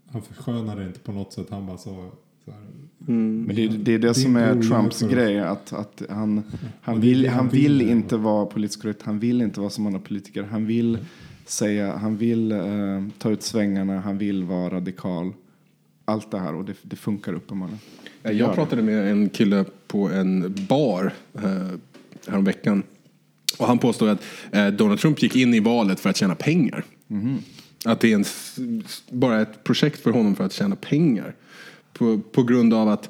han 0.05 0.21
förskönade 0.21 0.85
inte 0.85 0.99
på 0.99 1.11
något 1.11 1.33
sätt. 1.33 1.49
Han 1.49 1.65
bara 1.65 1.77
sa 1.77 2.11
så 2.45 2.51
här, 2.51 2.67
Men 3.13 3.55
det, 3.55 3.63
är- 3.65 3.69
det 3.69 3.93
är 3.93 3.99
det 3.99 4.13
som 4.13 4.35
är 4.35 4.61
Trumps 4.61 5.01
grej. 5.01 5.39
Att, 5.39 5.73
att 5.73 6.01
han, 6.09 6.43
han, 6.81 7.01
vill, 7.01 7.27
han 7.29 7.49
vill 7.49 7.81
inte 7.81 8.17
vara 8.17 8.45
politiskt 8.45 8.81
korrekt. 8.81 9.01
Han 9.03 9.19
vill 9.19 9.41
inte 9.41 9.59
vara 9.59 9.69
som 9.69 9.85
andra 9.85 9.99
politiker. 9.99 10.43
Han 10.43 10.65
vill 10.65 10.97
säga, 11.45 11.97
han 11.97 12.17
vill 12.17 12.51
eh, 12.51 12.59
ta 13.17 13.29
ut 13.31 13.43
svängarna. 13.43 13.99
Han 13.99 14.17
vill 14.17 14.43
vara 14.43 14.69
radikal. 14.69 15.33
Allt 16.05 16.31
det 16.31 16.39
här 16.39 16.55
och 16.55 16.65
det, 16.65 16.73
det 16.81 16.95
funkar 16.95 17.33
uppenbarligen. 17.33 17.79
Jag 18.23 18.55
pratade 18.55 18.81
med 18.81 19.11
en 19.11 19.29
kille 19.29 19.65
på 19.87 20.09
en 20.09 20.55
bar 20.69 21.13
eh, 21.35 21.41
häromveckan. 22.27 22.83
Och 23.59 23.67
han 23.67 23.77
påstod 23.77 24.09
att 24.09 24.23
eh, 24.51 24.67
Donald 24.67 24.99
Trump 24.99 25.23
gick 25.23 25.35
in 25.35 25.53
i 25.53 25.59
valet 25.59 25.99
för 25.99 26.09
att 26.09 26.17
tjäna 26.17 26.35
pengar. 26.35 26.83
Att 27.85 27.99
det 27.99 28.11
är 28.11 28.15
en, 28.15 28.25
bara 29.11 29.41
ett 29.41 29.63
projekt 29.63 29.99
för 29.99 30.11
honom 30.11 30.35
för 30.35 30.43
att 30.43 30.53
tjäna 30.53 30.75
pengar. 30.75 31.35
På, 31.99 32.19
på 32.31 32.43
grund 32.43 32.73
av 32.73 32.89
att 32.89 33.09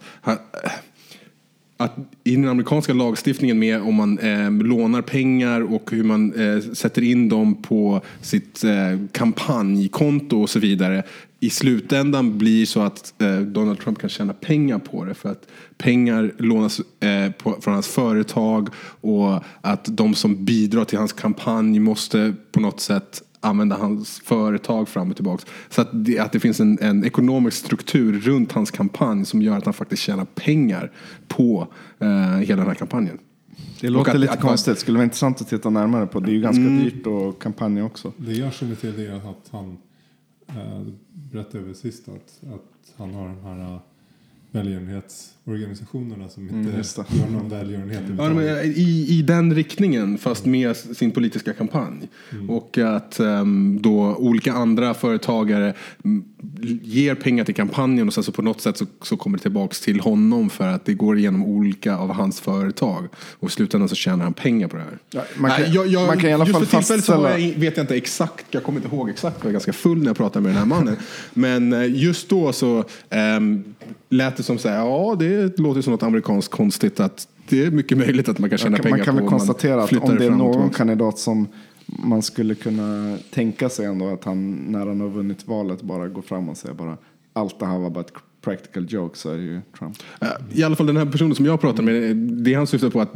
att 1.77 1.95
i 2.23 2.35
den 2.35 2.47
amerikanska 2.47 2.93
lagstiftningen 2.93 3.59
med 3.59 3.81
om 3.81 3.95
man 3.95 4.19
eh, 4.19 4.51
lånar 4.51 5.01
pengar 5.01 5.73
och 5.73 5.91
hur 5.91 6.03
man 6.03 6.33
eh, 6.33 6.61
sätter 6.73 7.01
in 7.01 7.29
dem 7.29 7.61
på 7.61 8.01
sitt 8.21 8.63
eh, 8.63 9.07
kampanjkonto 9.11 10.41
och 10.41 10.49
så 10.49 10.59
vidare. 10.59 11.03
I 11.39 11.49
slutändan 11.49 12.37
blir 12.37 12.65
så 12.65 12.81
att 12.81 13.13
eh, 13.21 13.39
Donald 13.39 13.79
Trump 13.79 13.99
kan 13.99 14.09
tjäna 14.09 14.33
pengar 14.33 14.79
på 14.79 15.05
det 15.05 15.13
för 15.13 15.31
att 15.31 15.47
pengar 15.77 16.31
lånas 16.37 16.81
eh, 16.99 17.31
på, 17.31 17.57
från 17.61 17.73
hans 17.73 17.87
företag 17.87 18.69
och 19.01 19.43
att 19.61 19.85
de 19.97 20.15
som 20.15 20.45
bidrar 20.45 20.85
till 20.85 20.97
hans 20.97 21.13
kampanj 21.13 21.79
måste 21.79 22.33
på 22.51 22.59
något 22.59 22.79
sätt 22.79 23.21
använda 23.41 23.75
hans 23.77 24.19
företag 24.19 24.89
fram 24.89 25.09
och 25.09 25.15
tillbaka. 25.15 25.43
Så 25.69 25.81
att 25.81 25.89
det, 26.05 26.19
att 26.19 26.31
det 26.31 26.39
finns 26.39 26.59
en, 26.59 26.77
en 26.81 27.05
ekonomisk 27.05 27.57
struktur 27.57 28.19
runt 28.19 28.51
hans 28.51 28.71
kampanj 28.71 29.25
som 29.25 29.41
gör 29.41 29.57
att 29.57 29.65
han 29.65 29.73
faktiskt 29.73 30.01
tjänar 30.01 30.25
pengar 30.25 30.91
på 31.27 31.67
eh, 31.99 32.07
hela 32.37 32.55
den 32.55 32.67
här 32.67 32.75
kampanjen. 32.75 33.17
Det 33.81 33.89
låter 33.89 34.11
att- 34.11 34.19
lite 34.19 34.33
att- 34.33 34.41
konstigt. 34.41 34.73
Det 34.73 34.79
skulle 34.79 34.97
vara 34.97 35.03
intressant 35.03 35.41
att 35.41 35.47
titta 35.49 35.69
närmare 35.69 36.07
på. 36.07 36.19
Det 36.19 36.31
är 36.31 36.33
ju 36.33 36.41
ganska 36.41 36.63
dyrt 36.63 37.07
och 37.07 37.41
kampanja 37.41 37.85
också. 37.85 38.13
Det 38.17 38.33
jag 38.33 38.53
känner 38.53 38.75
till 38.75 38.99
är 38.99 39.15
att 39.15 39.49
han 39.51 39.77
eh, 40.47 40.81
berättade 41.31 41.63
över 41.63 41.73
sist 41.73 42.07
att, 42.09 42.49
att 42.53 42.93
han 42.97 43.13
har 43.13 43.27
de 43.27 43.43
här 43.43 43.73
eh, 43.73 43.79
välgörenhetsorganisationerna 45.45 46.29
som 46.29 46.43
inte 46.43 46.55
Mm, 46.55 46.77
just 46.77 46.95
det. 46.95 47.03
gör 47.19 47.29
någon 47.29 47.49
välgörenhet 47.49 48.01
Ja, 48.17 48.29
men 48.33 48.45
i, 48.65 49.05
I 49.09 49.21
den 49.21 49.55
riktningen, 49.55 50.17
fast 50.17 50.45
med 50.45 50.75
sin 50.77 51.11
politiska 51.11 51.53
kampanj. 51.53 52.09
Och 52.47 52.77
att 52.77 53.19
ehm, 53.19 53.79
då 53.81 54.15
olika 54.15 54.53
andra 54.53 54.93
företagare 54.93 55.73
mm, 56.05 56.23
ger 56.83 57.15
pengar 57.15 57.43
till 57.43 57.55
kampanjen 57.55 58.07
och 58.07 58.13
sen 58.13 58.23
så 58.23 58.31
på 58.31 58.41
något 58.41 58.61
sätt 58.61 58.77
så, 58.77 58.85
så 59.01 59.17
kommer 59.17 59.37
det 59.37 59.41
tillbaks 59.41 59.81
till 59.81 59.99
honom 59.99 60.49
för 60.49 60.67
att 60.67 60.85
det 60.85 60.93
går 60.93 61.17
igenom 61.17 61.43
olika 61.43 61.95
av 61.97 62.11
hans 62.13 62.39
företag. 62.39 63.07
Och 63.39 63.49
i 63.49 63.51
slutändan 63.51 63.89
så 63.89 63.95
tjänar 63.95 64.23
han 64.23 64.33
pengar 64.33 64.67
på 64.67 64.77
det 64.77 64.83
här. 64.83 64.97
Ja, 65.11 65.21
man 65.37 65.51
kan- 65.51 65.61
Nej, 65.61 65.71
jag, 65.73 65.87
jag, 65.87 66.07
man 66.07 66.19
kan 66.19 66.29
i 66.29 66.33
alla 66.33 66.45
just 66.45 66.57
fall 66.57 66.65
för 66.65 66.77
tillfället 66.77 67.03
så 67.05 67.13
har 67.13 67.23
fastställa- 67.29 67.39
jag, 67.53 67.59
vet 67.59 67.77
jag 67.77 67.83
inte 67.83 67.95
exakt, 67.95 68.45
jag 68.51 68.63
kommer 68.63 68.79
inte 68.83 68.95
ihåg 68.95 69.09
exakt, 69.09 69.37
jag 69.39 69.45
var 69.45 69.51
ganska 69.51 69.73
full 69.73 69.97
när 69.99 70.05
jag 70.07 70.17
pratade 70.17 70.43
med 70.43 70.49
den 70.51 70.57
här 70.57 70.65
mannen. 70.65 70.95
Men 71.33 71.73
eh, 71.73 71.95
just 71.95 72.29
då 72.29 72.53
så 72.53 72.83
ehm, 73.09 73.63
lät 74.09 74.37
det 74.37 74.43
som 74.43 74.57
så 74.57 74.69
här, 74.69 74.75
ja 74.77 75.15
det 75.19 75.28
låter 75.57 75.81
som 75.81 75.91
något 75.91 76.03
amerikanskt 76.03 76.51
konstigt 76.51 76.99
att 76.99 77.27
det 77.49 77.65
är 77.65 77.71
mycket 77.71 77.97
möjligt 77.97 78.29
att 78.29 78.39
man 78.39 78.49
kan 78.49 78.59
tjäna 78.59 78.77
pengar 78.77 78.97
man 78.97 79.05
kan 79.05 79.15
på 79.15 79.21
väl 79.21 79.29
konstatera 79.29 79.83
att 79.83 79.93
om 79.93 80.15
det 80.15 80.25
är 80.25 80.29
någon 80.29 80.69
kandidat 80.69 81.19
som 81.19 81.47
man 81.85 82.21
skulle 82.21 82.55
kunna 82.55 83.17
tänka 83.31 83.69
sig 83.69 83.85
ändå 83.85 84.07
att 84.07 84.23
han 84.23 84.51
när 84.51 84.87
han 84.87 85.01
har 85.01 85.09
vunnit 85.09 85.47
valet 85.47 85.81
bara 85.81 86.07
går 86.07 86.21
fram 86.21 86.49
och 86.49 86.57
säger 86.57 86.75
bara 86.75 86.97
allt 87.33 87.59
det 87.59 87.65
här 87.65 87.79
var 87.79 87.89
bara 87.89 87.99
ett 87.99 88.13
practical 88.41 88.85
joke 88.89 89.17
så 89.17 89.29
är 89.29 89.37
det 89.37 89.43
ju 89.43 89.61
Trump. 89.77 89.97
Eh, 90.21 90.27
I 90.51 90.63
alla 90.63 90.75
fall 90.75 90.87
den 90.87 90.97
här 90.97 91.05
personen 91.05 91.35
som 91.35 91.45
jag 91.45 91.61
pratar 91.61 91.83
med, 91.83 92.15
det 92.17 92.53
han 92.53 92.67
syftar 92.67 92.89
på 92.89 93.01
att 93.01 93.13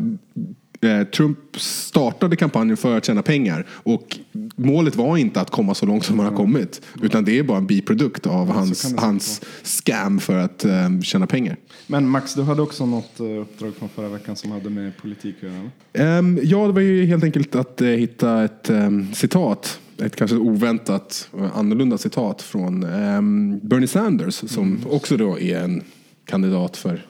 Trump 1.15 1.39
startade 1.55 2.35
kampanjen 2.35 2.77
för 2.77 2.97
att 2.97 3.05
tjäna 3.05 3.21
pengar 3.21 3.67
och 3.69 4.19
målet 4.55 4.95
var 4.95 5.17
inte 5.17 5.41
att 5.41 5.49
komma 5.49 5.73
så 5.73 5.85
långt 5.85 6.05
som 6.05 6.19
han 6.19 6.27
har 6.27 6.37
kommit 6.37 6.81
utan 7.01 7.25
det 7.25 7.39
är 7.39 7.43
bara 7.43 7.57
en 7.57 7.67
biprodukt 7.67 8.27
av 8.27 8.51
hans, 8.51 8.95
hans 8.97 9.41
scam 9.63 10.19
för 10.19 10.37
att 10.37 10.65
eh, 10.65 10.99
tjäna 11.03 11.27
pengar. 11.27 11.57
Men 11.87 12.09
Max, 12.09 12.33
du 12.33 12.41
hade 12.41 12.61
också 12.61 12.85
något 12.85 13.19
eh, 13.19 13.25
uppdrag 13.25 13.75
från 13.75 13.89
förra 13.89 14.09
veckan 14.09 14.35
som 14.35 14.51
hade 14.51 14.69
med 14.69 14.97
politik 14.97 15.35
att 15.37 15.43
göra? 15.43 16.17
Ehm, 16.17 16.39
ja, 16.43 16.67
det 16.67 16.73
var 16.73 16.81
ju 16.81 17.05
helt 17.05 17.23
enkelt 17.23 17.55
att 17.55 17.81
eh, 17.81 17.87
hitta 17.87 18.43
ett 18.43 18.69
ehm, 18.69 19.13
citat. 19.13 19.79
Ett 19.97 20.15
kanske 20.15 20.37
oväntat 20.37 21.29
annorlunda 21.53 21.97
citat 21.97 22.41
från 22.41 22.83
ehm, 22.83 23.59
Bernie 23.63 23.87
Sanders 23.87 24.35
som 24.35 24.79
också 24.89 25.17
då 25.17 25.39
är 25.39 25.59
en 25.59 25.81
kandidat 26.25 26.77
för 26.77 27.05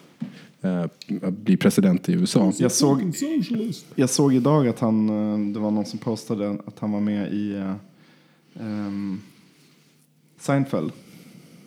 eh, 0.63 0.83
att 1.21 1.33
bli 1.33 1.57
president 1.57 2.09
i 2.09 2.13
USA. 2.13 2.53
Jag 2.57 2.71
såg, 2.71 3.13
jag 3.95 4.09
såg 4.09 4.33
idag 4.33 4.67
att 4.67 4.79
han, 4.79 5.09
eh, 5.09 5.53
det 5.53 5.59
var 5.59 5.71
någon 5.71 5.85
som 5.85 5.99
postade 5.99 6.57
att 6.65 6.79
han 6.79 6.91
var 6.91 6.99
med 6.99 7.33
i 7.33 7.55
eh, 7.55 7.75
ehm, 8.59 9.21
Seinfeld. 10.39 10.91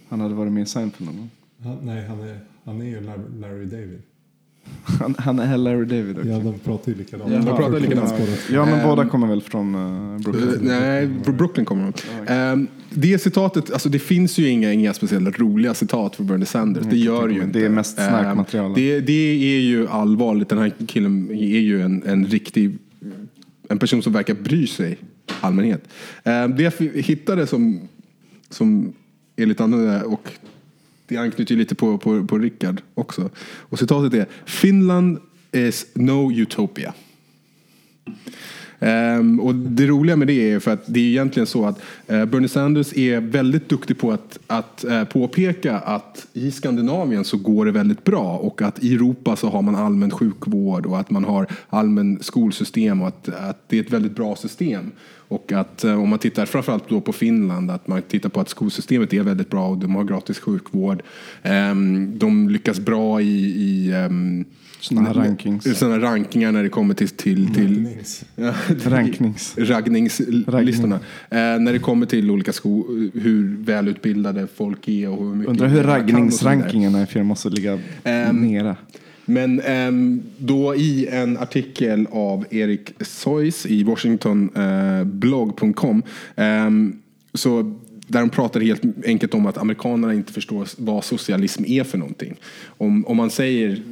Han 0.08 0.20
hade 0.20 0.34
varit 0.34 0.52
med 0.52 0.62
i 0.62 0.66
Seinfeld 0.66 1.10
någon 1.10 1.16
gång. 1.16 1.30
Han, 1.62 1.78
nej, 1.82 2.06
han 2.06 2.20
är, 2.20 2.40
han 2.64 2.80
är 2.80 2.86
ju 2.86 3.00
Larry 3.40 3.64
David. 3.64 4.02
Han, 4.84 5.14
han 5.18 5.38
är 5.38 5.58
Larry 5.58 5.84
David 5.84 6.18
också. 6.18 6.28
Ja, 6.28 6.38
de 6.38 6.58
pratar 6.58 6.92
ju 6.92 6.98
likadant. 6.98 7.32
Ja, 7.32 7.38
de 7.38 7.56
pratar 7.56 7.80
likadant. 7.80 8.14
Ja, 8.52 8.64
men 8.64 8.74
Ehm, 8.74 8.88
båda 8.88 9.08
kommer 9.08 9.26
väl 9.26 9.42
från 9.42 9.74
uh, 9.74 10.18
Brooklyn. 10.20 10.70
Eh, 10.70 10.78
Nej, 10.78 11.10
från 11.24 11.36
Brooklyn 11.36 11.66
kommer 11.66 11.92
de. 11.92 12.32
Ehm, 12.32 12.66
det 12.90 13.18
citatet, 13.18 13.72
alltså 13.72 13.88
det 13.88 13.98
finns 13.98 14.38
ju 14.38 14.48
inga, 14.48 14.72
inga 14.72 14.94
speciellt 14.94 15.38
roliga 15.40 15.74
citat 15.74 16.16
för 16.16 16.24
Bernie 16.24 16.46
Sanders. 16.46 16.86
Det 16.90 16.96
gör 16.96 17.28
det 17.28 17.34
ju 17.34 17.40
Det 17.40 17.46
inte. 17.46 17.64
är 17.64 17.68
mest. 17.68 17.98
Ehm, 17.98 18.44
det, 18.74 19.00
det 19.00 19.56
är 19.56 19.60
ju 19.60 19.88
allvarligt. 19.88 20.48
Den 20.48 20.58
här 20.58 20.72
killen 20.86 21.30
är 21.30 21.60
ju 21.60 21.82
en, 21.82 22.02
en 22.06 22.26
riktig 22.26 22.78
en 23.68 23.78
person 23.78 24.02
som 24.02 24.12
verkar 24.12 24.34
bry 24.34 24.66
sig 24.66 24.92
i 24.92 24.96
allmänhet. 25.40 25.88
Det 26.56 26.62
jag 26.62 26.72
hittade 27.02 27.46
som, 27.46 27.80
som 28.50 28.92
är 29.36 29.46
lite 29.46 29.64
annorlunda 29.64 30.04
och 30.04 30.30
det 31.06 31.16
anknyter 31.16 31.54
ju 31.54 31.58
lite 31.58 31.74
på, 31.74 31.98
på, 31.98 32.24
på 32.24 32.38
Rickard 32.38 32.82
också. 32.94 33.30
Och 33.44 33.78
citatet 33.78 34.14
är 34.14 34.26
Finland 34.44 35.18
is 35.52 35.86
no 35.94 36.32
utopia. 36.32 36.94
Um, 38.78 39.40
och 39.40 39.54
det 39.54 39.86
roliga 39.86 40.16
med 40.16 40.28
det 40.28 40.52
är 40.52 40.60
för 40.60 40.70
att 40.70 40.84
det 40.86 41.00
är 41.00 41.04
egentligen 41.04 41.46
så 41.46 41.66
att 41.66 41.82
uh, 42.12 42.24
Bernie 42.24 42.48
Sanders 42.48 42.96
är 42.96 43.20
väldigt 43.20 43.68
duktig 43.68 43.98
på 43.98 44.12
att, 44.12 44.38
att 44.46 44.84
uh, 44.88 45.04
påpeka 45.04 45.78
att 45.78 46.26
i 46.32 46.50
Skandinavien 46.50 47.24
så 47.24 47.36
går 47.36 47.64
det 47.64 47.72
väldigt 47.72 48.04
bra 48.04 48.36
och 48.36 48.62
att 48.62 48.84
i 48.84 48.94
Europa 48.94 49.36
så 49.36 49.48
har 49.48 49.62
man 49.62 49.74
allmän 49.74 50.10
sjukvård 50.10 50.86
och 50.86 51.00
att 51.00 51.10
man 51.10 51.24
har 51.24 51.46
allmän 51.68 52.18
skolsystem 52.20 53.02
och 53.02 53.08
att, 53.08 53.28
att 53.28 53.68
det 53.68 53.78
är 53.78 53.80
ett 53.80 53.92
väldigt 53.92 54.14
bra 54.16 54.36
system. 54.36 54.92
Och 55.28 55.52
att 55.52 55.84
eh, 55.84 56.02
om 56.02 56.08
man 56.08 56.18
tittar 56.18 56.46
framförallt 56.46 56.88
då 56.88 57.00
på 57.00 57.12
Finland, 57.12 57.70
att 57.70 57.88
man 57.88 58.02
tittar 58.02 58.28
på 58.28 58.40
att 58.40 58.48
skolsystemet 58.48 59.12
är 59.12 59.22
väldigt 59.22 59.50
bra 59.50 59.68
och 59.68 59.78
de 59.78 59.94
har 59.94 60.04
gratis 60.04 60.38
sjukvård. 60.38 61.02
Ehm, 61.42 62.18
de 62.18 62.48
lyckas 62.48 62.80
bra 62.80 63.20
i, 63.20 63.44
i 63.46 63.92
ehm, 63.92 64.44
här 64.90 65.14
rankings. 65.14 65.78
såna 65.78 65.98
rankingar 66.00 66.52
när 66.52 66.62
det 66.62 66.68
kommer 66.68 66.94
till, 66.94 67.08
till, 67.08 67.54
till. 67.54 67.88
Ja, 68.34 68.54
Ranknings. 68.84 69.54
raggningslistorna. 69.58 70.94
Eh, 71.30 71.38
när 71.38 71.72
det 71.72 71.78
kommer 71.78 72.06
till 72.06 72.30
olika 72.30 72.52
sko 72.52 72.86
hur 73.14 73.56
välutbildade 73.64 74.46
folk 74.54 74.88
är 74.88 75.08
och 75.08 75.26
hur 75.26 75.34
mycket 75.34 75.50
Undrar 75.50 75.68
hur 75.68 75.82
raggningsrankingarna 75.82 77.02
i 77.02 77.06
firma 77.06 77.24
måste 77.24 77.48
ligga 77.48 77.78
Ehm, 78.04 78.36
nere. 78.36 78.76
Men 79.26 79.60
ehm, 79.60 80.22
då 80.38 80.74
i 80.74 81.06
en 81.06 81.38
artikel 81.38 82.06
av 82.10 82.44
Erik 82.50 82.92
Sois 83.00 83.66
i 83.66 83.82
washingtonblog.com 83.82 86.02
ehm, 86.36 86.98
så 87.34 87.76
där 88.06 88.20
de 88.20 88.30
pratar 88.30 88.60
helt 88.60 88.82
enkelt 89.06 89.34
om 89.34 89.46
att 89.46 89.58
amerikanerna 89.58 90.14
inte 90.14 90.32
förstår 90.32 90.68
vad 90.76 91.04
socialism 91.04 91.64
är 91.66 91.84
för 91.84 91.98
någonting. 91.98 92.36
Om, 92.66 93.06
om 93.06 93.16
man 93.16 93.30
säger 93.30 93.82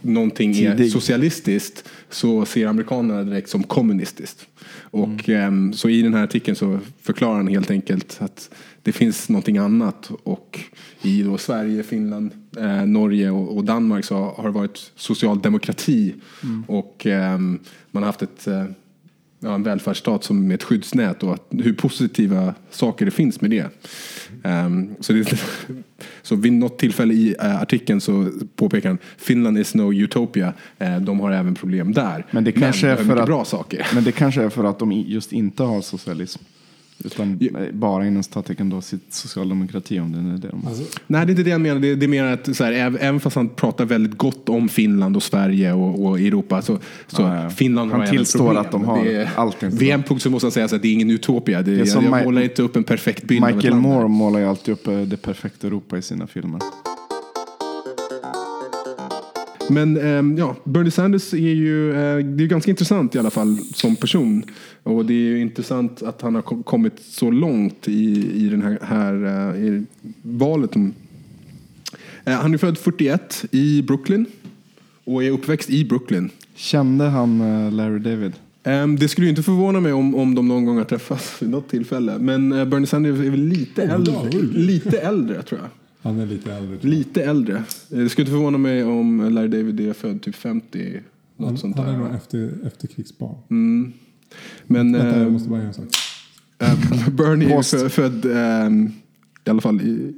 någonting 0.00 0.58
är 0.58 0.88
socialistiskt 0.88 1.88
så 2.10 2.44
ser 2.44 2.66
amerikanerna 2.66 3.22
direkt 3.22 3.50
som 3.50 3.62
kommunistiskt. 3.62 4.46
Och 4.90 5.28
Mm. 5.28 5.42
ehm, 5.42 5.72
så 5.72 5.88
i 5.88 6.02
den 6.02 6.14
här 6.14 6.24
artikeln 6.24 6.56
så 6.56 6.78
förklarar 7.02 7.34
han 7.34 7.48
helt 7.48 7.70
enkelt 7.70 8.16
att 8.20 8.50
det 8.82 8.92
finns 8.92 9.28
någonting 9.28 9.58
annat 9.58 10.10
och 10.22 10.60
i 11.02 11.22
då 11.22 11.38
Sverige, 11.38 11.82
Finland, 11.82 12.30
eh, 12.56 12.86
Norge 12.86 13.30
och, 13.30 13.56
och 13.56 13.64
Danmark 13.64 14.04
så 14.04 14.14
har 14.36 14.44
det 14.44 14.50
varit 14.50 14.92
socialdemokrati 14.96 16.14
Mm. 16.42 16.64
och 16.68 17.06
ehm, 17.06 17.58
man 17.90 18.02
har 18.02 18.08
haft 18.08 18.22
ett 18.22 18.46
eh, 18.46 18.64
ja, 19.40 19.54
en 19.54 19.62
välfärdsstat 19.62 20.24
som 20.24 20.46
med 20.48 20.54
ett 20.54 20.62
skyddsnät 20.62 21.22
och 21.22 21.34
att, 21.34 21.46
hur 21.50 21.72
positiva 21.72 22.54
saker 22.70 23.04
det 23.04 23.10
finns 23.10 23.40
med 23.40 23.50
det. 23.50 23.66
Ehm, 24.42 24.94
så, 25.00 25.12
det 25.12 25.40
så 26.22 26.36
vid 26.36 26.52
något 26.52 26.78
tillfälle 26.78 27.14
i 27.14 27.34
uh, 27.42 27.62
artikeln 27.62 28.00
så 28.00 28.30
påpekar 28.56 28.88
han 28.88 28.98
Finland 29.16 29.58
is 29.58 29.74
no 29.74 29.92
utopia. 29.94 30.52
Eh, 30.78 31.00
de 31.00 31.20
har 31.20 31.30
även 31.32 31.54
problem 31.54 31.92
där. 31.92 32.26
Men 32.30 32.44
det 32.44 32.52
kanske 32.52 32.86
de 32.86 32.92
är 32.92 32.96
för 32.96 33.16
att- 33.16 33.26
bra 33.26 33.44
saker. 33.44 33.86
Men 33.94 34.04
det 34.04 34.12
kanske 34.12 34.42
är 34.42 34.48
för 34.48 34.64
att 34.64 34.78
de 34.78 34.92
just 34.92 35.32
inte 35.32 35.62
har 35.62 35.80
socialism. 35.80 36.42
Utan 37.04 37.36
Ja. 37.40 37.60
eh, 37.60 37.66
bara 37.72 38.06
inom 38.06 38.22
citattecken 38.22 38.70
då 38.70 38.80
sitt 38.80 39.12
socialdemokrati 39.14 40.00
om 40.00 40.12
det 40.12 40.18
är 40.18 40.22
det 40.38 40.48
de 40.48 40.66
Alltså, 40.66 40.82
Nej, 41.06 41.26
det 41.26 41.30
är 41.30 41.32
inte 41.32 41.42
det 41.42 41.50
jag 41.50 41.60
menar. 41.60 41.80
Det 41.80 41.88
är, 41.88 41.96
det 41.96 42.06
är 42.06 42.08
mer 42.08 42.24
att 42.24 42.56
så 42.56 42.64
här, 42.64 42.72
äv- 42.72 42.98
även 43.00 43.20
fast 43.20 43.36
han 43.36 43.48
pratar 43.48 43.84
väldigt 43.84 44.18
gott 44.18 44.48
om 44.48 44.68
Finland 44.68 45.16
och 45.16 45.22
Sverige 45.22 45.72
och, 45.72 46.04
och 46.06 46.18
Europa 46.20 46.62
så, 46.62 46.78
så 47.06 47.22
Ja, 47.22 47.42
ja. 47.42 47.50
Finland 47.50 47.90
Han 47.92 48.00
har 48.00 48.06
tillstår 48.06 48.38
problem. 48.38 48.56
att 48.60 48.70
de 48.72 48.84
har 48.84 49.04
det 49.04 49.12
är, 49.16 49.30
allt 49.36 49.62
inte 49.62 49.76
Vid 49.76 49.90
en 49.90 50.02
punkt 50.02 50.22
så 50.22 50.30
måste 50.30 50.46
han 50.46 50.52
säga 50.52 50.64
att 50.64 50.82
det 50.82 50.88
är 50.88 50.92
ingen 50.92 51.10
utopia. 51.10 51.62
Det, 51.62 51.72
är 51.72 51.76
jag, 51.78 52.04
jag 52.04 52.24
målar 52.24 52.42
inte 52.42 52.62
upp 52.62 52.76
en 52.76 52.84
perfekt 52.84 53.24
bild 53.24 53.44
Michael. 53.54 53.74
Moore 53.74 54.08
målar 54.08 54.40
ju 54.40 54.46
alltid 54.46 54.72
upp 54.74 54.86
eh, 54.88 55.00
det 55.00 55.16
perfekta 55.16 55.66
Europa 55.66 55.98
i 55.98 56.02
sina 56.02 56.26
filmer. 56.26 56.60
Men 59.70 59.96
ehm, 59.96 60.38
ja, 60.38 60.56
Bernie 60.64 60.90
Sanders 60.90 61.34
är 61.34 61.38
ju, 61.38 61.90
eh, 61.90 62.24
det 62.24 62.44
är 62.44 62.46
ganska 62.46 62.70
intressant 62.70 63.14
i 63.14 63.18
alla 63.18 63.30
fall 63.30 63.58
som 63.74 63.96
person. 63.96 64.42
Och 64.82 65.04
det 65.06 65.12
är 65.12 65.16
ju 65.16 65.40
intressant 65.40 66.02
att 66.02 66.22
han 66.22 66.34
har 66.34 66.42
ko- 66.42 66.62
kommit 66.62 66.92
så 67.10 67.30
långt 67.30 67.88
i, 67.88 68.30
i 68.44 68.48
den 68.48 68.62
här, 68.62 68.78
här 68.82 69.14
eh, 69.54 69.62
i 69.62 69.84
valet. 70.22 70.76
Eh, 72.24 72.34
han 72.34 72.54
är 72.54 72.58
född 72.58 72.78
41 72.78 73.44
i 73.50 73.82
Brooklyn 73.82 74.26
och 75.04 75.24
är 75.24 75.30
uppväxt 75.30 75.70
i 75.70 75.84
Brooklyn. 75.84 76.30
Kände 76.54 77.04
han 77.04 77.40
eh, 77.40 77.72
Larry 77.72 77.98
David? 77.98 78.32
Ehm, 78.64 78.96
det 78.96 79.08
skulle 79.08 79.24
ju 79.26 79.30
inte 79.30 79.42
förvåna 79.42 79.80
mig 79.80 79.92
om, 79.92 80.14
om 80.14 80.34
de 80.34 80.48
någon 80.48 80.64
gång 80.64 80.76
har 80.76 80.84
träffats 80.84 81.36
vid 81.42 81.50
något 81.50 81.68
tillfälle. 81.68 82.18
Men 82.18 82.52
eh, 82.52 82.64
Bernie 82.64 82.86
Sanders 82.86 83.18
är 83.20 83.30
väl 83.30 83.40
lite 83.44 83.82
äldre, 83.82 84.14
lite 84.52 84.98
äldre 84.98 85.42
tror 85.42 85.60
jag. 85.60 85.70
Han 86.02 86.20
är 86.20 86.26
lite 86.26 86.52
äldre. 86.52 86.76
jag. 86.80 86.84
Lite 86.90 87.22
äldre. 87.24 87.56
Eh, 87.56 87.98
Det 87.98 88.08
skulle 88.08 88.22
inte 88.22 88.32
förvåna 88.32 88.58
mig 88.58 88.84
om 88.84 89.30
Larry 89.34 89.48
David 89.48 89.80
är 89.80 89.92
född 89.92 90.22
typ 90.22 90.34
50. 90.34 91.00
Något 91.36 91.48
Han, 91.48 91.58
sånt 91.58 91.76
han 91.76 91.88
är 91.94 91.98
nog 91.98 92.14
efter, 92.14 92.52
efterkrigsbarn. 92.66 93.34
Mm. 93.50 93.92
Men 94.66 94.92
Vänta, 94.92 95.08
jag 95.18 95.26
eh, 95.26 95.30
måste 95.32 95.48
bara 95.48 95.58
göra 95.58 95.68
en 95.68 95.74
sak. 95.74 95.86
eh, 96.58 97.08
Bernie 97.12 97.48
är 97.52 97.56
Post. 97.56 97.74
fö- 97.74 97.88
född 97.88 98.24
ehm, 98.24 98.90
i 99.44 99.50
alla 99.50 99.60
fall 99.60 99.80
i, 99.80 100.14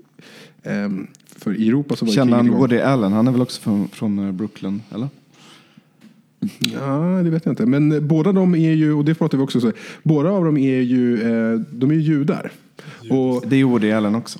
ehm, 0.62 1.06
för 1.26 1.54
i 1.60 1.68
Europa 1.68 1.96
så 1.96 2.04
var 2.06 2.12
Känner 2.12 2.36
han. 2.36 2.50
Woody 2.50 2.78
Allen? 2.78 3.12
Han 3.12 3.28
är 3.28 3.32
väl 3.32 3.40
också 3.42 3.60
från, 3.60 3.88
från 3.88 4.36
Brooklyn, 4.36 4.82
eller? 4.94 5.08
Ja, 6.58 7.20
det 7.24 7.30
vet 7.30 7.44
jag 7.46 7.52
inte. 7.52 7.66
Men 7.66 8.08
båda 8.08 8.32
de 8.32 8.54
är 8.54 8.72
ju, 8.72 8.92
och 8.92 9.04
det 9.04 9.14
pratar 9.14 9.38
vi 9.38 9.44
också 9.44 9.66
om, 9.66 9.72
båda 10.02 10.30
av 10.30 10.44
dem 10.44 10.56
är 10.56 10.80
ju, 10.80 11.16
de 11.72 11.90
är 11.90 11.94
ju 11.94 12.00
judar. 12.00 12.52
Och, 13.10 13.44
Det 13.46 13.56
är 13.56 13.64
Woody 13.64 13.90
Allen 13.92 14.14
också. 14.14 14.38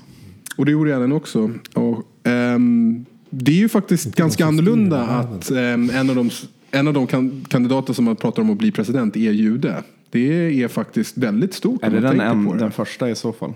Och 0.60 0.66
det 0.66 0.72
gjorde 0.72 0.96
Allen 0.96 1.12
också. 1.12 1.50
Och, 1.74 2.02
ehm, 2.24 3.04
det 3.30 3.52
är 3.52 3.56
ju 3.56 3.68
faktiskt 3.68 4.06
Inte 4.06 4.22
ganska 4.22 4.46
annorlunda 4.46 5.02
att 5.02 5.50
ehm, 5.50 5.90
en 5.90 6.10
av 6.10 6.16
de, 6.16 6.30
en 6.70 6.88
av 6.88 6.94
de 6.94 7.06
kan, 7.06 7.44
kandidater 7.48 7.92
som 7.92 8.04
man 8.04 8.16
pratar 8.16 8.42
om 8.42 8.50
att 8.50 8.58
bli 8.58 8.72
president 8.72 9.16
är 9.16 9.20
jude. 9.30 9.82
Det 10.10 10.62
är 10.62 10.68
faktiskt 10.68 11.18
väldigt 11.18 11.54
stort. 11.54 11.84
Är 11.84 11.90
det 11.90 12.00
den, 12.00 12.20
en, 12.20 12.46
på 12.46 12.52
det. 12.52 12.58
den 12.58 12.70
första 12.70 13.10
i 13.10 13.14
så 13.14 13.32
fall? 13.32 13.52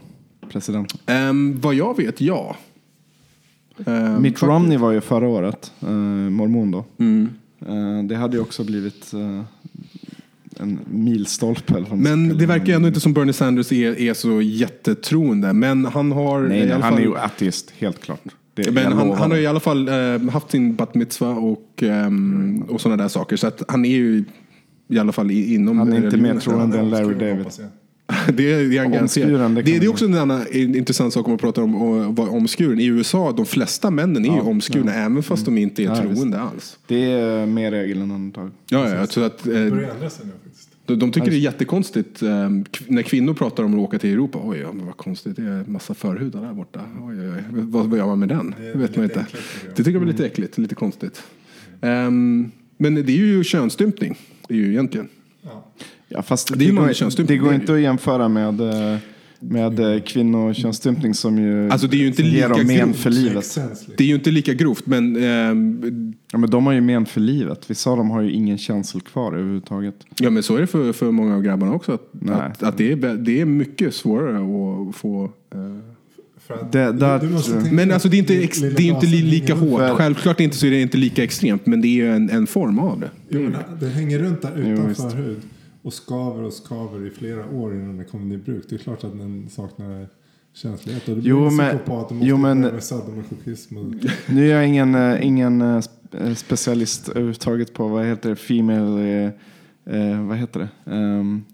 Presidenten. 0.48 0.98
Ehm, 1.06 1.60
vad 1.60 1.74
jag 1.74 1.96
vet, 1.96 2.20
ja. 2.20 2.56
Ehm, 3.86 4.22
Mitt. 4.22 4.42
Romney 4.42 4.78
var 4.78 4.92
ju 4.92 5.00
förra 5.00 5.28
året, 5.28 5.72
eh, 5.80 5.88
mormon 5.88 6.70
då. 6.70 6.84
Mm. 6.98 7.28
Eh, 7.66 8.04
det 8.04 8.16
hade 8.16 8.36
ju 8.36 8.42
också 8.42 8.64
blivit 8.64 9.14
eh, 9.14 9.42
en 10.60 10.78
milstolpe. 10.90 11.84
Men 11.90 12.38
det 12.38 12.46
verkar 12.46 12.66
ju 12.66 12.72
ändå 12.72 12.88
inte 12.88 13.00
som 13.00 13.12
Bernie 13.12 13.32
Sanders 13.32 13.72
är, 13.72 14.00
är 14.00 14.14
så 14.14 14.42
jättetroende. 14.42 15.52
Men 15.52 15.84
han 15.84 16.12
har 16.12 16.40
Nej, 16.40 16.58
i 16.58 16.64
nej 16.64 16.72
alla 16.72 16.84
han 16.84 16.92
fall... 16.92 17.02
är 17.02 17.06
ju 17.06 17.16
ateist, 17.16 17.72
helt 17.78 18.02
klart. 18.02 18.20
Det, 18.54 18.70
Men 18.70 18.92
han, 18.92 19.10
han 19.10 19.30
har 19.30 19.38
i 19.38 19.46
alla 19.46 19.60
fall 19.60 19.88
eh, 19.88 20.30
haft 20.30 20.50
sin 20.50 20.74
bat 20.74 20.94
mitzva 20.94 21.28
och, 21.28 21.82
ehm, 21.82 22.64
och 22.68 22.80
sådana 22.80 23.02
där 23.02 23.08
saker. 23.08 23.36
Så 23.36 23.46
att 23.46 23.62
han 23.68 23.84
är 23.84 23.96
ju 23.96 24.24
I 24.88 24.98
alla 24.98 25.12
fall 25.12 25.30
inom 25.30 25.78
Han 25.78 25.92
är 25.92 26.04
inte 26.04 26.16
mer 26.16 26.38
troende 26.40 26.78
än 26.78 26.90
Larry 26.90 27.14
David. 27.14 27.46
Det 28.36 28.52
är, 28.52 28.84
en. 28.84 29.00
Omskuren, 29.02 29.54
det 29.54 29.62
det, 29.62 29.78
det 29.78 29.86
är 29.86 29.90
också 29.90 30.04
en 30.04 30.14
annan 30.14 30.46
intressant 30.52 31.12
sak 31.12 31.26
om 31.26 31.30
man 31.30 31.38
pratar 31.38 31.62
om 31.62 31.74
att 31.74 32.16
vara 32.18 32.30
omskuren. 32.30 32.80
I 32.80 32.86
USA, 32.86 33.32
de 33.32 33.46
flesta 33.46 33.90
männen 33.90 34.24
är 34.24 34.28
ju 34.28 34.36
Ja, 34.36 34.42
omskurna 34.42 34.94
även 34.94 35.22
fast 35.22 35.44
de 35.44 35.58
inte 35.58 35.82
är 35.82 35.86
Ja, 35.86 35.96
troende 35.96 36.40
alls. 36.40 36.78
Det 36.86 37.04
är 37.12 37.46
mer 37.46 37.70
regel 37.70 37.96
än 37.96 38.02
undantag. 38.02 38.50
Ja, 38.68 38.88
ja, 38.88 38.94
jag 38.94 39.10
tror 39.10 39.24
att, 39.26 39.46
eh, 39.46 39.52
Det 39.52 39.70
börjar 39.70 39.90
ändra 39.90 40.10
sig 40.10 40.26
nu 40.26 40.32
faktiskt. 40.44 40.68
de, 40.86 40.98
de 40.98 41.12
tycker 41.12 41.30
det 41.30 41.36
är 41.36 41.38
jättekonstigt 41.38 42.22
eh, 42.22 42.28
när 42.86 43.02
kvinnor 43.02 43.34
pratar 43.34 43.64
om 43.64 43.74
att 43.74 43.80
åka 43.80 43.98
till 43.98 44.12
Europa. 44.12 44.38
Oj, 44.44 44.58
ja, 44.58 44.68
vad 44.72 44.96
konstigt, 44.96 45.36
det 45.36 45.42
är 45.42 45.64
massa 45.70 45.94
förhudar 45.94 46.40
där 46.42 46.52
borta. 46.52 46.80
Oj, 47.02 47.14
oj, 47.20 47.28
oj. 47.36 47.42
Vad, 47.50 47.86
vad 47.86 47.98
gör 47.98 48.06
man 48.06 48.18
med 48.18 48.28
den? 48.28 48.54
Det 48.58 48.72
Det 48.72 48.78
vet 48.78 48.96
man 48.96 49.04
inte. 49.04 49.20
äckligt. 49.20 49.44
Det 49.76 49.84
tycker 49.84 49.92
jag 49.92 50.02
är 50.02 50.06
lite 50.06 50.26
äckligt, 50.26 50.58
lite 50.58 50.74
konstigt. 50.74 51.22
Ehm, 51.80 52.50
men 52.76 52.94
det 52.94 53.12
är 53.12 53.16
ju 53.16 53.44
könsstympning. 53.44 54.18
Det 54.48 54.54
är 54.54 54.58
ju 54.58 54.70
egentligen. 54.70 55.08
Ja. 55.42 55.64
Ja, 56.14 56.22
fast 56.22 56.48
Det 56.48 56.54
är 56.54 56.58
det, 56.58 56.74
går, 56.74 57.24
det 57.26 57.36
går 57.36 57.48
det 57.48 57.54
inte 57.54 57.74
att 57.74 57.80
jämföra 57.80 58.28
med, 58.28 58.60
eh, 58.60 58.98
med 59.40 59.80
eh, 59.80 60.00
kvinnokönsstympning 60.00 61.14
som 61.14 61.38
ju 61.38 61.70
Alltså, 61.70 61.86
det 61.86 61.96
är 61.96 61.98
ju 61.98 62.06
inte 62.06 62.22
ger 62.22 62.30
lika 62.32 62.48
dem 62.48 62.66
men 62.66 62.76
grovt. 62.78 62.96
för 62.96 63.10
livet. 63.10 63.44
Sexsensligt. 63.44 63.98
Det 63.98 64.04
är 64.04 64.08
ju 64.08 64.14
inte 64.14 64.30
lika 64.30 64.54
grovt, 64.54 64.86
men 64.86 65.16
ehm, 65.16 66.14
Ja, 66.32 66.38
men 66.38 66.50
de 66.50 66.66
har 66.66 66.72
ju 66.72 66.80
men 66.80 67.06
för 67.06 67.20
livet. 67.20 67.70
Vissa 67.70 67.90
av 67.90 67.96
dem 67.96 68.10
har 68.10 68.20
ju 68.22 68.32
ingen 68.32 68.58
känsel 68.58 69.00
kvar 69.00 69.32
överhuvudtaget. 69.32 69.94
Ja 70.20 70.30
men 70.30 70.42
så 70.42 70.56
är 70.56 70.60
det 70.60 70.66
för, 70.66 70.92
för 70.92 71.10
många 71.10 71.34
av 71.36 71.42
grabbarna 71.42 71.72
också. 71.72 71.92
Att, 71.92 72.08
Nej. 72.12 72.34
att, 72.34 72.62
att 72.62 72.78
det, 72.78 72.92
är, 72.92 72.96
det 73.16 73.40
är 73.40 73.44
mycket 73.44 73.94
svårare 73.94 74.36
att 74.36 74.96
få... 74.96 75.24
eh, 75.54 75.60
Det- 76.72 76.92
tänka 76.98 77.74
Men 77.74 77.90
alltså 77.92 78.08
det 78.08 78.16
är 78.16 78.18
inte, 78.18 78.34
ex, 78.34 78.58
det 78.60 78.66
är 78.66 78.80
inte 78.94 79.06
lika 79.06 79.54
hårt. 79.54 79.80
För- 79.80 79.94
Självklart 79.94 80.40
inte 80.40 80.56
så 80.56 80.66
är 80.66 80.70
det 80.70 80.80
inte 80.80 80.96
lika 80.98 81.24
extremt. 81.24 81.66
Men 81.66 81.80
det 81.80 81.88
är 81.88 81.94
ju 82.04 82.10
en, 82.12 82.30
en 82.30 82.46
form 82.46 82.78
av 82.78 83.00
det. 83.00 83.10
Jo, 83.28 83.50
det 83.80 83.88
hänger 83.88 84.18
runt 84.18 84.42
där 84.42 84.52
Jo, 84.56 84.62
utan 84.72 84.88
visst. 84.88 85.00
förhud 85.12 85.36
och 85.84 85.92
skaver 85.92 86.42
och 86.42 86.52
skaver 86.52 87.06
i 87.06 87.10
flera 87.10 87.50
år 87.50 87.74
innan 87.74 87.96
det 87.96 88.04
kommer 88.04 88.34
i 88.34 88.38
bruk. 88.38 88.64
Det 88.68 88.74
är 88.74 88.78
klart 88.78 89.04
att 89.04 89.18
den 89.18 89.48
saknar 89.50 90.08
känslighet. 90.54 91.08
Och 91.08 91.14
det 91.14 91.20
blir 91.20 91.30
Jo, 91.30 91.46
en 91.46 91.56
men- 91.56 91.68
psykopat. 91.78 92.08
Du 92.08 92.14
måste 92.14 92.28
jo, 92.28 92.36
men- 92.36 92.60
med 92.60 92.84
sadomasochism. 92.84 93.76
Och, 93.76 93.94
Nu 94.28 94.50
är 94.50 94.54
jag 94.54 94.68
ingen, 94.68 94.94
eh, 94.94 95.26
ingen 95.26 95.62
eh, 95.62 95.80
eh, 96.12 96.34
specialist 96.34 97.08
överhuvudtaget 97.08 97.72
på 97.74 97.88
vad 97.88 98.04
heter 98.06 98.28
det, 98.30 98.36
female, 98.36 99.24
eh, 99.86 100.26
vad 100.26 100.36
heter 100.36 100.60
det? 100.84 100.90
Um, 100.92 101.44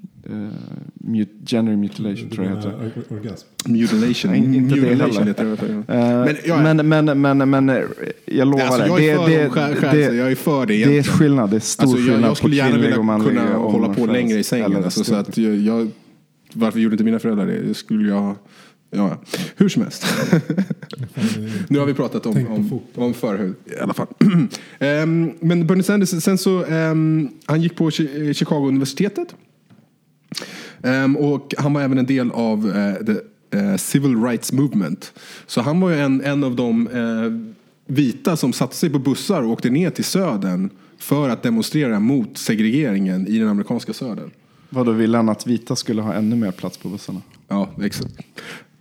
mut- 0.94 1.28
gender 1.46 1.76
mutilation 1.76 2.30
tror 2.30 2.46
jag 2.46 2.56
heter. 2.56 2.90
orgasm. 3.08 3.46
Mutilation. 3.66 4.30
Nej, 4.30 4.56
inte 4.56 4.74
det 4.74 4.80
Mutilation 4.80 5.26
heller. 5.26 5.84
det. 5.86 5.94
Eh, 5.94 6.24
Men, 6.24 6.36
ja, 6.44 6.62
men, 6.74 6.88
men, 6.88 7.20
men, 7.38 7.50
men, 7.50 7.68
eh, 7.68 7.82
jag 8.26 8.48
lovar 8.48 8.64
alltså, 8.66 8.96
det. 8.96 9.04
jag 9.04 9.14
är 9.14 9.16
för 9.18 9.28
det, 9.30 9.42
det, 9.42 9.50
skär, 9.50 9.74
skär, 9.74 9.92
det, 9.92 10.16
jag 10.16 10.30
är 10.30 10.34
för 10.34 10.66
det 10.66 10.66
det 10.66 10.74
är 10.74 10.88
egentligen. 10.90 11.18
skillnad. 11.18 11.50
Det 11.50 11.56
är 11.56 11.60
stor 11.60 11.82
Alltså, 11.84 11.98
jag, 11.98 12.06
skillnad 12.06 12.30
jag 12.30 12.36
skulle 12.36 12.52
på 12.52 12.56
gärna 12.56 12.70
kvinnlig 12.70 12.86
vilja 12.86 12.98
och 12.98 13.04
manlig 13.04 13.28
kunna 13.28 13.56
hålla 13.56 13.94
på 13.94 14.06
längre 14.06 14.38
i 14.38 14.42
sängen. 14.42 14.84
Alltså, 14.84 15.04
så 15.04 15.14
att 15.14 15.38
jag, 15.38 15.56
jag, 15.56 15.90
varför 16.52 16.78
gjorde 16.80 16.94
inte 16.94 17.04
mina 17.04 17.18
föräldrar 17.18 17.46
det? 17.46 17.62
Det 17.62 17.74
skulle 17.74 18.08
jag. 18.08 18.34
Ja, 18.92 19.22
hur 19.56 19.68
som 19.68 19.82
helst. 19.82 20.06
Nu 21.68 21.78
har 21.78 21.86
vi 21.86 21.94
pratat 21.94 22.26
om, 22.26 22.46
om, 22.46 22.80
om 22.94 23.14
förhud 23.14 23.54
i 23.66 23.80
alla 23.82 23.94
fall. 23.94 24.06
Ehm, 24.78 25.32
men 25.40 25.66
Bernie 25.66 25.82
Sanders, 25.82 26.08
sen 26.22 26.38
så, 26.38 26.64
ehm, 26.64 27.28
han 27.44 27.62
gick 27.62 27.76
på 27.76 27.90
Chi- 27.90 28.32
Chicago-universitetet. 28.32 29.34
Ehm, 30.82 31.16
och 31.16 31.54
han 31.58 31.72
var 31.72 31.82
även 31.82 31.98
en 31.98 32.06
del 32.06 32.30
av 32.30 32.76
eh, 32.76 33.04
the 33.06 33.16
eh, 33.58 33.76
Civil 33.76 34.22
Rights 34.22 34.52
Movement. 34.52 35.12
Så 35.46 35.60
han 35.60 35.80
var 35.80 35.90
ju 35.90 36.00
en, 36.00 36.20
en 36.24 36.44
av 36.44 36.56
de 36.56 36.88
eh, 36.88 37.54
vita 37.94 38.36
som 38.36 38.52
satte 38.52 38.76
sig 38.76 38.90
på 38.90 38.98
bussar 38.98 39.42
och 39.42 39.50
åkte 39.50 39.70
ner 39.70 39.90
till 39.90 40.04
södern 40.04 40.70
för 40.98 41.28
att 41.28 41.42
demonstrera 41.42 42.00
mot 42.00 42.38
segregeringen 42.38 43.26
i 43.26 43.38
den 43.38 43.48
amerikanska 43.48 43.92
södern. 43.92 44.30
Vadå, 44.68 44.92
ville 44.92 45.16
han 45.16 45.28
att 45.28 45.46
vita 45.46 45.76
skulle 45.76 46.02
ha 46.02 46.14
ännu 46.14 46.36
mer 46.36 46.50
plats 46.50 46.78
på 46.78 46.88
bussarna? 46.88 47.22
Ja, 47.48 47.68
exakt. 47.82 48.12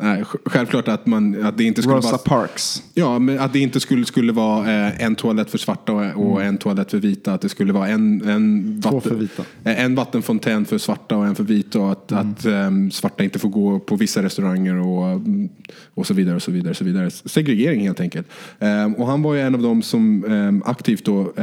Nej, 0.02 0.24
sj- 0.24 0.38
självklälart 0.46 0.88
att, 0.88 1.06
man, 1.06 1.46
att 1.46 1.58
det 1.58 1.64
inte 1.64 1.82
skulle 1.82 1.98
Rosa 1.98 2.12
vara... 2.12 2.18
Parks. 2.18 2.84
Ja, 2.94 3.20
men 3.20 3.40
att 3.40 3.54
det 3.54 3.60
inte 3.60 3.80
skulle, 3.80 4.06
skulle 4.06 4.32
vara 4.34 4.88
eh, 4.88 5.04
en 5.04 5.16
toalett 5.16 5.50
för 5.52 5.58
svarta 5.58 5.94
och, 5.94 6.32
och 6.32 6.44
en 6.44 6.58
toalett 6.58 6.92
för 6.92 6.98
vita. 6.98 7.34
Att 7.34 7.42
det 7.42 7.50
skulle 7.50 7.74
vara 7.74 7.88
en, 7.88 8.30
en, 8.30 8.82
vita. 9.20 9.44
eh, 9.64 9.84
en 9.84 9.96
vattenfontän 9.96 10.66
för 10.66 10.78
svarta 10.78 11.18
och 11.18 11.26
en 11.26 11.36
för 11.36 11.44
vita. 11.44 11.80
Och 11.80 11.92
att, 11.92 12.12
att 12.12 12.46
ehm, 12.46 12.92
svarta 12.92 13.24
inte 13.24 13.40
får 13.40 13.50
gå 13.50 13.80
på 13.80 13.96
vissa 13.96 14.24
restauranger 14.24 14.76
och, 14.76 15.06
mm, 15.12 15.50
och 15.94 16.08
så 16.08 16.14
vidare. 16.14 16.36
och 16.36 16.42
så 16.42 16.52
vidare, 16.52 16.70
och 16.70 16.78
så 16.78 16.84
vidare. 16.84 17.12
Segregering 17.12 17.82
helt 17.82 18.00
enkelt. 18.00 18.28
Ehm, 18.60 18.94
och 18.94 19.08
han 19.08 19.22
var 19.22 19.34
ju 19.34 19.42
en 19.42 19.56
av 19.56 19.62
dem 19.62 19.82
som 19.82 20.26
ehm, 20.26 20.64
aktivt 20.66 21.06
då 21.06 21.34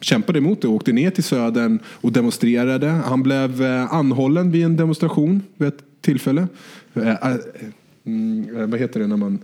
kämpade 0.00 0.38
emot 0.38 0.62
det 0.62 0.68
och 0.68 0.74
åkte 0.74 0.92
ner 0.92 1.10
till 1.10 1.24
södern 1.24 1.78
och 1.86 2.12
demonstrerade. 2.12 2.88
Han 2.88 3.22
blev 3.22 3.62
eh, 3.62 3.94
anhållen 3.94 4.50
vid 4.50 4.64
en 4.64 4.76
demonstration 4.76 5.42
vid 5.56 5.68
ett 5.68 5.78
tillfälle. 6.00 6.46
Eh, 6.94 7.08
eh, 7.08 7.36
mm, 8.04 8.56
eh, 8.56 8.66
vad 8.66 8.80
heter 8.80 9.00
det 9.00 9.06
när 9.06 9.16
man 9.16 9.38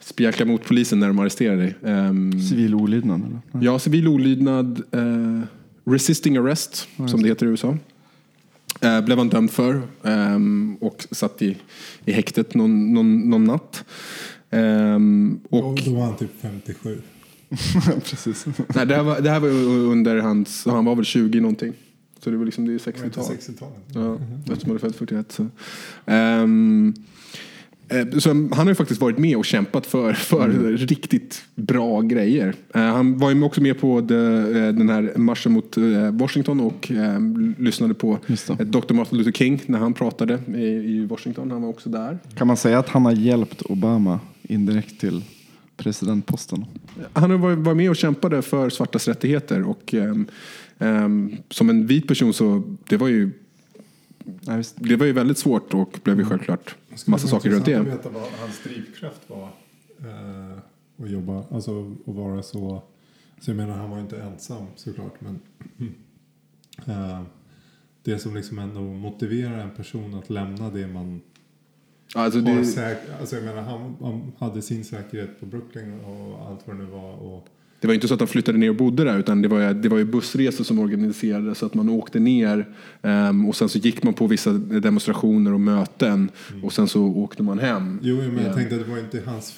spjäklar 0.00 0.46
mot 0.46 0.64
polisen 0.64 0.98
när 1.00 1.08
de 1.08 1.18
arresterar 1.18 1.56
dig? 1.56 1.74
Ehm, 1.84 2.40
Civil 2.40 2.74
olydnad 2.74 3.20
eller? 3.26 3.64
Ja, 3.66 3.78
civil 3.78 4.08
olydnad, 4.08 4.82
eh, 4.90 5.40
resisting 5.84 6.36
arrest, 6.36 6.88
som 7.08 7.22
det 7.22 7.28
heter 7.28 7.46
i 7.46 7.48
USA. 7.48 7.76
Eh, 8.80 9.00
blev 9.00 9.18
han 9.18 9.28
dömd 9.28 9.50
för 9.50 9.82
ehm, 10.04 10.76
och 10.80 11.06
satt 11.10 11.42
i, 11.42 11.56
i 12.04 12.12
häktet 12.12 12.54
någon, 12.54 12.94
någon, 12.94 13.30
någon 13.30 13.44
natt. 13.44 13.84
Ehm, 14.50 15.40
och, 15.50 15.70
Och 15.70 15.80
då 15.84 15.94
var 15.94 16.04
han 16.04 16.16
typ 16.16 16.30
57. 16.40 17.00
Precis. 18.04 18.46
nej, 18.74 18.86
det, 18.86 18.94
här 18.94 19.02
var, 19.02 19.20
det 19.20 19.30
här 19.30 19.40
var 19.40 19.48
under 19.92 20.16
hans, 20.16 20.66
han 20.66 20.84
var 20.84 20.94
väl 20.94 21.04
20 21.04 21.40
någonting. 21.40 21.72
Så 22.24 22.30
det 22.30 22.36
var 22.36 22.44
liksom 22.44 22.64
det 22.66 22.72
är 22.72 22.92
Det 22.92 22.98
var 22.98 23.04
inte 23.04 23.20
60-tal. 23.20 23.36
60-talet. 23.36 23.74
Ja, 23.94 24.18
eftersom 24.52 24.70
han 24.70 24.76
är 24.76 24.78
född 24.78 24.94
41. 24.94 25.32
Så. 25.32 25.46
Ehm, 26.06 26.94
eh, 27.88 28.18
så 28.18 28.28
han 28.28 28.52
har 28.52 28.68
ju 28.68 28.74
faktiskt 28.74 29.00
varit 29.00 29.18
med 29.18 29.36
och 29.36 29.44
kämpat 29.44 29.86
för, 29.86 30.12
för 30.12 30.48
riktigt 30.76 31.44
bra 31.54 32.00
grejer. 32.00 32.54
Eh, 32.74 32.82
han 32.82 33.18
var 33.18 33.30
ju 33.30 33.42
också 33.42 33.60
med 33.60 33.80
på 33.80 34.02
the, 34.08 34.14
eh, 34.14 34.72
den 34.72 34.88
här 34.88 35.12
marschen 35.16 35.52
mot 35.52 35.76
Washington 36.12 36.60
och 36.60 36.90
eh, 36.90 37.20
lyssnade 37.58 37.94
på 37.94 38.18
Dr. 38.58 38.94
Martin 38.94 39.18
Luther 39.18 39.32
King 39.32 39.62
när 39.66 39.78
han 39.78 39.94
pratade 39.94 40.38
i, 40.54 40.66
i 40.66 41.06
Washington. 41.06 41.50
Han 41.50 41.62
var 41.62 41.68
också 41.68 41.88
där. 41.90 42.18
Kan 42.34 42.46
man 42.46 42.56
säga 42.56 42.78
att 42.78 42.88
han 42.88 43.04
har 43.04 43.12
hjälpt 43.12 43.62
Obama 43.62 44.20
indirekt 44.42 45.00
till 45.00 45.24
presidentposten? 45.76 46.64
Han 47.12 47.30
har 47.30 47.38
varit, 47.38 47.58
varit 47.58 47.76
med 47.76 47.90
och 47.90 47.96
kämpade 47.96 48.42
för 48.42 48.70
svartas 48.70 49.08
rättigheter 49.08 49.62
och 49.62 49.94
ehm, 49.94 50.26
ehm, 50.82 51.36
som 51.50 51.70
en 51.70 51.86
vit 51.86 52.08
person 52.08 52.32
så 52.34 52.62
det 52.88 52.96
var 52.96 53.08
ju 53.08 53.30
visst. 54.56 54.76
det 54.78 54.96
var 54.96 55.06
ju 55.06 55.12
väldigt 55.12 55.38
svårt 55.38 55.74
och 55.74 55.98
blev 56.04 56.18
ju 56.18 56.24
självklart 56.24 56.76
Skulle 56.94 57.12
massa 57.12 57.28
saker 57.28 57.50
runt 57.50 57.64
det. 57.64 57.74
att 57.74 57.86
veta 57.86 58.08
vad 58.08 58.22
hans 58.40 58.62
drivkraft 58.64 59.30
var. 59.30 59.48
Eh, 60.00 60.58
att 61.04 61.10
jobba, 61.10 61.44
alltså 61.50 61.94
att 62.06 62.14
vara 62.14 62.42
så. 62.42 62.82
Så 63.40 63.50
jag 63.50 63.56
menar 63.56 63.76
han 63.76 63.90
var 63.90 64.00
inte 64.00 64.22
ensam 64.22 64.66
såklart. 64.76 65.14
Men 65.20 65.40
eh, 66.86 67.22
det 68.02 68.18
som 68.18 68.34
liksom 68.34 68.58
ändå 68.58 68.80
motiverar 68.80 69.58
en 69.58 69.70
person 69.70 70.14
att 70.14 70.30
lämna 70.30 70.70
det 70.70 70.86
man 70.86 71.20
Alltså 72.14 72.40
har 72.40 72.56
det, 72.56 72.64
säkert. 72.64 73.20
Alltså 73.20 73.36
jag 73.36 73.44
menar 73.44 73.62
han, 73.62 73.96
han 74.00 74.32
hade 74.38 74.62
sin 74.62 74.84
säkerhet 74.84 75.40
på 75.40 75.46
Brooklyn 75.46 76.00
och 76.00 76.46
allt 76.48 76.66
vad 76.66 76.76
det 76.76 76.82
nu 76.84 76.90
var. 76.90 77.12
Och, 77.14 77.48
Det 77.82 77.86
var 77.88 77.94
inte 77.94 78.08
så 78.08 78.14
att 78.14 78.18
de 78.20 78.28
flyttade 78.28 78.58
ner 78.58 78.68
och 78.70 78.76
bodde 78.76 79.04
där 79.04 79.18
utan 79.18 79.42
det 79.42 79.48
var, 79.48 79.60
ju- 79.60 79.74
det 79.74 79.88
var 79.88 79.98
ju 79.98 80.04
bussresor 80.04 80.64
som 80.64 80.78
organiserades 80.78 81.58
så 81.58 81.66
att 81.66 81.74
man 81.74 81.88
åkte 81.88 82.20
ner 82.20 82.68
ehm, 83.02 83.46
och 83.48 83.56
sen 83.56 83.68
så 83.68 83.78
gick 83.78 84.02
man 84.02 84.14
på 84.14 84.26
vissa 84.26 84.52
demonstrationer 84.52 85.52
och 85.52 85.60
möten 85.60 86.30
och 86.62 86.72
sen 86.72 86.88
så 86.88 87.02
åkte 87.04 87.42
man 87.42 87.58
hem. 87.58 87.98
jo 88.02 88.16
men 88.16 88.36
Ja. 88.36 88.42
jag 88.42 88.54
tänkte 88.56 88.74
att 88.76 88.84
det 88.84 88.90
var 88.90 88.98
inte 88.98 89.22
hans. 89.26 89.54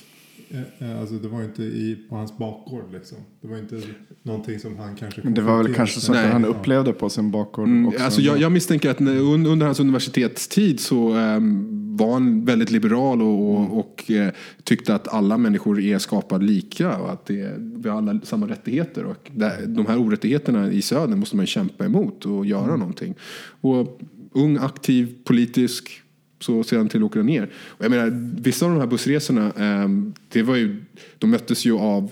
eh, 0.50 0.90
eh, 0.90 1.00
Alltså 1.00 1.14
det 1.14 1.28
var 1.28 1.42
inte 1.44 1.62
i, 1.62 1.98
på 2.08 2.16
hans 2.16 2.38
bakgård 2.38 2.84
liksom. 2.92 3.18
Det 3.40 3.48
var 3.48 3.58
inte 3.58 3.80
någonting 4.22 4.58
som 4.58 4.76
han 4.78 4.96
kanske 4.96 5.20
det 5.20 5.40
var 5.42 5.62
väl 5.62 5.74
kanske 5.74 6.00
så 6.00 6.12
att 6.12 6.18
Nej. 6.18 6.30
han 6.32 6.44
upplevde 6.44 6.92
på 6.92 7.08
sin 7.08 7.30
bakgård 7.30 7.66
Mm, 7.68 7.86
också. 7.88 8.02
alltså 8.04 8.20
jag, 8.20 8.40
jag 8.40 8.52
misstänker 8.52 8.90
att 8.90 9.00
under 9.00 9.66
hans 9.66 9.80
universitetstid 9.80 10.80
så 10.80 11.12
ehm, 11.14 11.80
var 11.96 12.12
han 12.12 12.44
väldigt 12.44 12.70
liberal 12.70 13.22
och, 13.22 13.50
och, 13.50 13.78
och 13.78 14.10
eh, 14.10 14.32
tyckte 14.64 14.94
att 14.94 15.08
alla 15.08 15.38
människor 15.38 15.80
är 15.80 15.98
skapade 15.98 16.44
lika 16.44 16.98
och 16.98 17.12
att 17.12 17.26
det, 17.26 17.54
vi 17.58 17.88
har 17.88 17.98
alla 17.98 18.20
samma 18.22 18.48
rättigheter. 18.48 19.04
Och 19.04 19.30
där, 19.32 19.66
de 19.66 19.86
här 19.86 19.98
orättigheterna 19.98 20.72
i 20.72 20.82
södern 20.82 21.18
måste 21.18 21.36
man 21.36 21.46
kämpa 21.46 21.84
emot 21.84 22.26
och 22.26 22.46
göra 22.46 22.76
någonting. 22.76 23.14
Och 23.60 24.00
ung, 24.32 24.56
aktiv, 24.56 25.14
politisk 25.24 26.02
så 26.40 26.64
sedan 26.64 26.88
till 26.88 27.02
åker 27.02 27.22
ner. 27.22 27.50
Och 27.54 27.84
jag 27.84 27.90
menar, 27.90 28.36
vissa 28.42 28.66
av 28.66 28.72
de 28.72 28.80
här 28.80 28.86
bussresorna, 28.86 29.50
ehm, 29.50 30.12
det 30.28 30.42
var 30.42 30.56
ju, 30.56 30.84
de 31.18 31.30
möttes 31.30 31.66
ju 31.66 31.78
av 31.78 32.04
eh, 32.04 32.10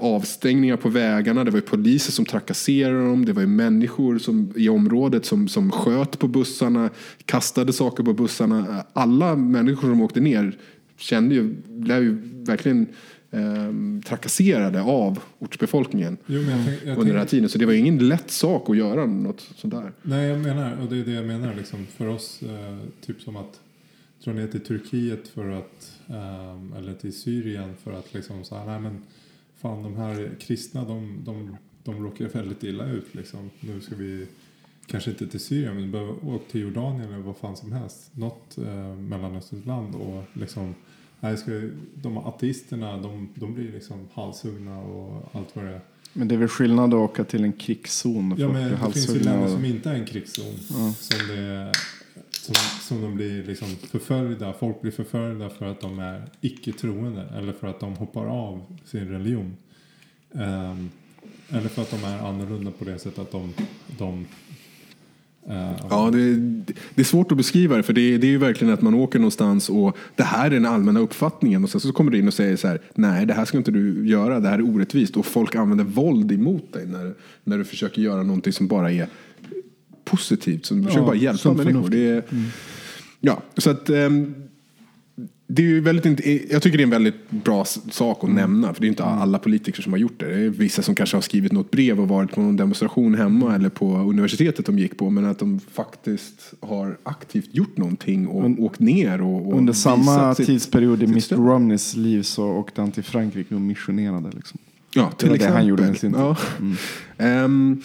avstängningar 0.00 0.76
på 0.76 0.88
vägarna. 0.88 1.44
Det 1.44 1.50
var 1.50 1.58
ju 1.58 1.66
poliser 1.66 2.12
som 2.12 2.24
trakasserade 2.24 3.04
dem. 3.04 3.24
Det 3.24 3.32
var 3.32 3.42
ju 3.42 3.48
människor 3.48 4.18
som, 4.18 4.52
i 4.56 4.68
området 4.68 5.24
som, 5.26 5.48
som 5.48 5.70
sköt 5.70 6.18
på 6.18 6.28
bussarna, 6.28 6.90
kastade 7.24 7.72
saker 7.72 8.02
på 8.02 8.12
bussarna. 8.12 8.84
Alla 8.92 9.36
människor 9.36 9.88
som 9.88 10.00
åkte 10.00 10.20
ner 10.20 10.56
kände 10.96 11.34
ju, 11.34 11.54
blev 11.66 12.02
ju 12.02 12.18
verkligen 12.44 12.86
ehm, 13.30 14.02
trakasserade 14.06 14.82
av 14.82 15.18
ortsbefolkningen 15.38 16.16
Jo, 16.26 16.40
jag 16.40 16.64
tänk, 16.66 16.80
jag 16.84 16.98
under 16.98 17.12
den 17.12 17.18
här 17.18 17.26
tiden. 17.26 17.48
Så 17.48 17.58
det 17.58 17.66
var 17.66 17.72
ingen 17.72 18.08
lätt 18.08 18.30
sak 18.30 18.70
att 18.70 18.76
göra 18.76 19.06
något 19.06 19.40
sånt 19.56 19.74
där. 19.74 19.92
nej, 20.02 20.28
jag 20.28 20.38
menar, 20.38 20.76
och 20.82 20.88
det 20.88 21.00
är 21.00 21.04
det 21.04 21.12
jag 21.12 21.26
menar 21.26 21.54
liksom, 21.54 21.86
för 21.96 22.08
oss, 22.08 22.42
eh, 22.42 22.78
typ 23.06 23.20
som 23.20 23.36
att 23.36 23.60
dra 24.24 24.32
ner 24.32 24.46
till 24.46 24.60
Turkiet 24.60 25.28
för 25.28 25.50
att, 25.50 25.92
ehm, 26.08 26.74
eller 26.78 26.94
till 26.94 27.12
Syrien 27.12 27.74
för 27.84 27.92
att 27.92 28.14
liksom 28.14 28.44
så 28.44 28.56
här, 28.56 28.66
nej 28.66 28.80
men 28.80 29.02
fan 29.58 29.82
de 29.82 29.96
här 29.96 30.30
kristna 30.40 30.84
de, 30.84 31.18
de, 31.24 31.56
de 31.84 32.04
råkar 32.04 32.24
väldigt 32.28 32.62
illa 32.64 32.86
ut 32.86 33.14
liksom. 33.14 33.50
Nu 33.60 33.80
ska 33.80 33.94
vi, 33.94 34.26
kanske 34.86 35.10
inte 35.10 35.26
till 35.26 35.40
Syrien 35.40 35.74
men 35.74 35.90
behöver 35.90 36.12
åka 36.28 36.44
till 36.50 36.60
Jordanien 36.60 37.12
eller 37.12 37.22
vad 37.22 37.36
fan 37.36 37.56
som 37.56 37.72
helst. 37.72 38.10
Något 38.12 38.58
eh, 38.58 38.94
mellanösternskt 38.96 39.66
land 39.66 39.94
och 39.94 40.24
liksom, 40.32 40.74
nej, 41.20 41.36
ska, 41.36 41.50
de 41.94 42.18
ateisterna 42.18 42.96
de, 42.96 43.28
de 43.34 43.54
blir 43.54 43.72
liksom 43.72 44.08
halshuggna 44.14 44.78
och 44.78 45.28
allt 45.32 45.56
vad 45.56 45.64
det 45.64 45.70
är. 45.70 45.80
Men 46.12 46.28
det 46.28 46.34
är 46.34 46.38
väl 46.38 46.48
skillnad 46.48 46.94
att 46.94 47.00
åka 47.10 47.24
till 47.24 47.44
en 47.44 47.52
krigszon 47.52 48.34
Ja, 48.38 48.48
men 48.48 48.70
det 48.70 48.78
finns 48.92 49.08
ju 49.14 49.18
länder 49.20 49.44
och- 49.44 49.50
som 49.50 49.64
inte 49.64 49.90
är 49.90 49.94
en 49.94 50.06
krigszon. 50.06 50.56
Som, 50.94 51.18
det, 51.28 51.72
som, 52.54 52.80
som 52.80 53.02
de 53.02 53.14
blir 53.14 53.44
liksom 53.44 53.68
förföljda. 53.68 54.52
Folk 54.60 54.80
blir 54.82 54.92
förföljda 54.92 55.50
för 55.50 55.66
att 55.66 55.80
de 55.80 55.98
är 55.98 56.22
icke-troende. 56.40 57.24
Eller 57.38 57.52
för 57.52 57.66
att 57.66 57.80
de 57.80 57.94
hoppar 57.96 58.26
av 58.26 58.62
sin 58.84 59.08
religion. 59.08 59.56
Um, 60.32 60.90
eller 61.48 61.68
för 61.68 61.82
att 61.82 61.90
de 61.90 62.04
är 62.04 62.28
annorlunda 62.28 62.70
på 62.78 62.84
det 62.84 62.98
sättet 62.98 63.18
att 63.18 63.30
de... 63.32 63.52
de 63.98 64.26
uh, 65.50 65.72
Ja, 65.90 66.10
det, 66.12 66.34
det 66.94 67.00
är 67.02 67.04
svårt 67.04 67.32
att 67.32 67.38
beskriva 67.38 67.76
det 67.76 67.82
för 67.82 67.92
det, 67.92 68.00
är- 68.14 68.18
det 68.18 68.26
är 68.26 68.30
ju 68.30 68.38
verkligen 68.38 68.74
att 68.74 68.82
man 68.82 68.94
åker 68.94 69.18
någonstans 69.18 69.68
och 69.68 69.96
det 70.16 70.22
här 70.22 70.46
är 70.46 70.50
den 70.50 70.66
allmänna 70.66 71.00
uppfattningen 71.00 71.64
och 71.64 71.70
sen 71.70 71.80
så 71.80 71.92
kommer 71.92 72.10
du 72.10 72.18
in 72.18 72.28
och 72.28 72.34
säger 72.34 72.56
så 72.56 72.68
här 72.68 72.78
nej 72.94 73.26
det 73.26 73.34
här 73.34 73.44
ska 73.44 73.58
inte 73.58 73.70
du 73.70 74.08
göra, 74.08 74.40
det 74.40 74.48
här 74.48 74.58
är 74.58 74.62
orättvist 74.74 75.16
och 75.16 75.26
folk 75.26 75.54
använder 75.54 75.84
våld 75.84 76.32
emot 76.32 76.72
dig 76.72 76.86
när, 76.86 77.14
när 77.44 77.58
du 77.58 77.64
försöker 77.64 78.02
göra 78.02 78.22
någonting 78.22 78.52
som 78.52 78.66
bara 78.68 78.92
är 78.92 79.08
positivt, 80.10 80.66
som 80.66 80.84
försöker 80.84 81.06
bara 81.06 81.16
hjälpa 81.16 81.52
människor. 81.52 81.88
Det 81.90 82.08
är, 82.08 82.22
Ja, 83.20 83.42
så 83.56 83.70
att 83.70 83.90
ehm, 83.90 84.34
det 85.46 85.62
är 85.62 85.66
ju 85.66 85.80
väldigt, 85.80 86.26
jag 86.50 86.62
tycker 86.62 86.78
det 86.78 86.82
är 86.82 86.84
en 86.86 86.90
väldigt 86.90 87.30
bra 87.30 87.64
sak 87.90 88.24
att 88.24 88.30
nämna. 88.30 88.74
För 88.74 88.80
det 88.80 88.86
är 88.86 88.88
inte 88.88 89.04
alla 89.04 89.38
politiker 89.38 89.82
som 89.82 89.92
har 89.92 89.98
gjort 89.98 90.20
det. 90.20 90.26
Det 90.26 90.40
är 90.44 90.48
vissa 90.48 90.82
som 90.82 90.94
kanske 90.94 91.16
har 91.16 91.22
skrivit 91.22 91.52
något 91.52 91.70
brev 91.70 92.00
och 92.00 92.08
varit 92.08 92.32
på 92.32 92.40
någon 92.40 92.56
demonstration 92.56 93.14
hemma 93.14 93.54
eller 93.54 93.68
på 93.68 93.96
universitetet 93.96 94.66
de 94.66 94.78
gick 94.78 94.96
på. 94.98 95.10
Men 95.10 95.24
att 95.24 95.38
de 95.38 95.60
faktiskt 95.72 96.54
har 96.60 96.96
aktivt 97.02 97.48
gjort 97.54 97.76
någonting 97.76 98.26
och 98.26 98.50
åkt 98.64 98.80
ner 98.80 99.20
och, 99.22 99.46
och 99.48 99.58
Under 99.58 99.72
samma 99.72 100.34
sitt- 100.34 100.46
tidsperiod 100.46 101.02
i 101.16 101.20
stöd. 101.20 101.38
Romneys 101.38 101.96
liv 101.96 102.22
så 102.22 102.44
åkte 102.48 102.80
han 102.80 102.92
till 102.92 103.04
Frankrike 103.04 103.54
och 103.54 103.60
missionerade. 103.60 104.30
Liksom. 104.36 104.58
Ja, 104.94 105.10
till 105.10 105.26
Det 105.28 105.30
var 105.30 105.30
det 105.30 105.34
exempel. 105.36 105.56
han 105.56 105.66
gjorde 105.66 105.82
med 105.82 105.98
sin 105.98 106.12
tid. 106.12 106.20
ja. 106.20 106.36
Ehm, 107.18 107.82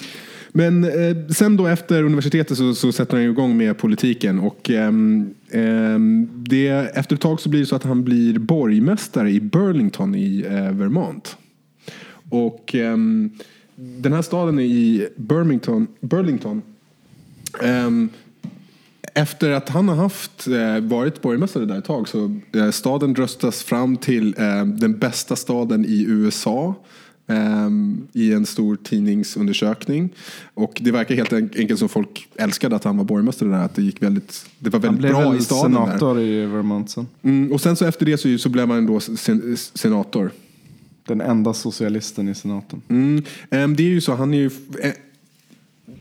men 0.56 0.84
eh, 0.84 1.28
sen 1.30 1.58
då 1.58 1.68
efter 1.68 2.04
universitetet 2.04 2.58
så, 2.58 2.76
så 2.76 2.92
sätter 2.92 3.14
han 3.14 3.24
ju 3.24 3.32
igång 3.32 3.58
med 3.58 3.78
politiken 3.78 4.40
och 4.40 4.70
ehm, 4.70 5.34
ehm, 5.52 6.30
det, 6.34 6.68
efter 6.70 7.16
ett 7.16 7.22
tag 7.22 7.40
så 7.40 7.50
blir 7.50 7.60
det 7.60 7.66
så 7.66 7.76
att 7.76 7.84
han 7.84 8.04
blir 8.04 8.40
borgmästare 8.40 9.32
i 9.32 9.40
Burlington 9.40 10.16
i 10.16 10.46
eh, 10.50 10.72
Vermont. 10.72 11.38
Och 12.30 12.76
ehm, 12.76 13.30
den 13.76 14.14
här 14.14 14.22
staden 14.22 14.60
i 14.60 15.08
Burlington, 15.16 15.88
Burlington 16.00 16.62
efter 19.14 19.52
att 19.52 19.70
han 19.70 19.90
har 19.90 19.96
haft, 19.96 20.48
eh, 20.48 20.80
varit 20.80 21.22
borgmästare 21.22 21.66
där 21.66 21.78
ett 21.78 21.86
tag 21.86 22.08
så 22.08 22.40
eh, 22.54 22.70
staden 22.70 23.16
röstas 23.16 23.64
fram 23.64 23.98
till 23.98 24.36
eh, 24.38 24.66
den 24.66 25.00
bästa 25.00 25.36
staden 25.36 25.86
i 25.86 26.06
USA 26.08 26.76
eh, 27.28 27.70
i 28.14 28.34
en 28.34 28.46
stor 28.46 28.76
tidningsundersökning. 28.84 30.10
Och 30.54 30.78
det 30.82 30.92
verkar 30.92 31.16
helt 31.16 31.34
en- 31.34 31.50
enkelt 31.58 31.80
som 31.80 31.90
folk 31.90 32.28
älskade 32.36 32.76
att 32.76 32.84
han 32.84 32.98
var 32.98 33.04
borgmästare 33.06 33.50
där. 33.50 33.58
Att 33.64 33.76
det 33.76 33.82
gick 33.82 34.02
väldigt, 34.04 34.46
det 34.60 34.70
var 34.70 34.80
Han 34.80 34.82
väldigt 34.82 35.00
blev 35.02 35.12
bra 35.14 35.30
väl 35.32 35.40
i 35.40 35.44
staden 35.44 35.72
där. 35.74 35.86
senator 35.86 36.20
i 36.22 36.46
Vermont 36.46 36.90
sen. 36.90 37.08
Mm, 37.22 37.52
och 37.52 37.62
sen 37.62 37.76
så 37.76 37.86
efter 37.86 38.06
det 38.06 38.18
så, 38.18 38.38
så 38.38 38.50
blev 38.50 38.70
han 38.72 38.86
då 38.86 39.00
sen, 39.00 39.58
senator. 39.58 40.32
Den 41.06 41.22
enda 41.22 41.54
socialisten 41.54 42.30
i 42.30 42.36
senaten. 42.36 42.82
Mm. 42.90 43.24
ehm, 43.50 43.76
Det 43.76 43.84
är 43.84 43.88
ju 43.88 44.02
så, 44.02 44.14
han 44.16 44.34
är 44.34 44.38
ju... 44.38 44.50
eh, 44.82 44.92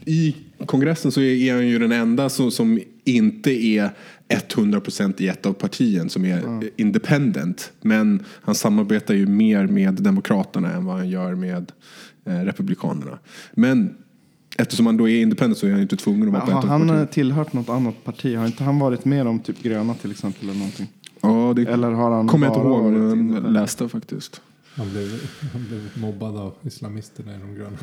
I 0.04 0.36
kongressen 0.66 1.12
så 1.12 1.20
är 1.20 1.34
är 1.34 1.54
han 1.54 1.68
ju 1.68 1.78
den 1.78 1.92
enda 1.92 2.28
som, 2.28 2.50
som 2.50 2.80
inte 3.04 3.50
är 3.64 3.90
100% 4.38 5.22
i 5.22 5.28
ett 5.28 5.46
av 5.46 5.52
partien 5.52 6.10
som 6.10 6.24
är 6.24 6.38
eh, 6.64 6.68
independent. 6.76 7.72
Men 7.80 8.22
han 8.42 8.54
samarbetar 8.54 9.14
ju 9.14 9.26
mer 9.26 9.66
med 9.66 9.94
Demokraterna 9.94 10.72
än 10.72 10.84
vad 10.84 10.96
han 10.96 11.08
gör 11.08 11.34
med 11.34 11.72
eh, 12.26 12.32
Republikanerna. 12.40 13.18
Men 13.52 13.94
eftersom 14.58 14.86
han 14.86 14.96
då 14.96 15.08
är 15.08 15.22
independent 15.22 15.58
så 15.58 15.66
är 15.66 15.70
han 15.72 15.80
inte 15.80 15.96
tvungen 15.96 16.28
att 16.28 16.32
vara 16.34 16.46
på 16.46 16.50
Har 16.52 16.58
ett 16.58 16.64
av 16.64 16.70
han 16.70 16.80
eh, 16.82 16.86
partierna. 16.88 17.06
tillhört 17.06 17.52
något 17.52 17.68
annat 17.68 18.04
parti? 18.04 18.36
Har 18.36 18.46
inte 18.46 18.64
han 18.64 18.78
varit 18.78 19.04
med 19.04 19.26
om 19.26 19.40
typ 19.40 19.62
gröna 19.62 19.94
till 19.94 20.10
exempel? 20.10 20.48
Eller 20.48 20.58
någonting? 20.58 20.88
Ja, 21.20 21.52
det 21.56 21.62
Eller 21.62 21.90
har 21.90 22.10
han 22.10 22.28
kommer 22.28 22.46
jag 22.46 22.56
inte 22.56 22.68
ihåg 22.68 22.84
men 22.92 23.02
jag 23.02 23.18
independent? 23.18 23.52
läste 23.54 23.88
faktiskt. 23.88 24.40
Han 24.76 24.90
blev, 24.90 25.08
han 25.52 25.64
blev 25.68 25.88
mobbad 25.94 26.36
av 26.36 26.54
islamisterna 26.62 27.34
i 27.36 27.38
de 27.38 27.54
gröna. 27.54 27.76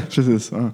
Precis. 0.10 0.50
Ja. 0.52 0.70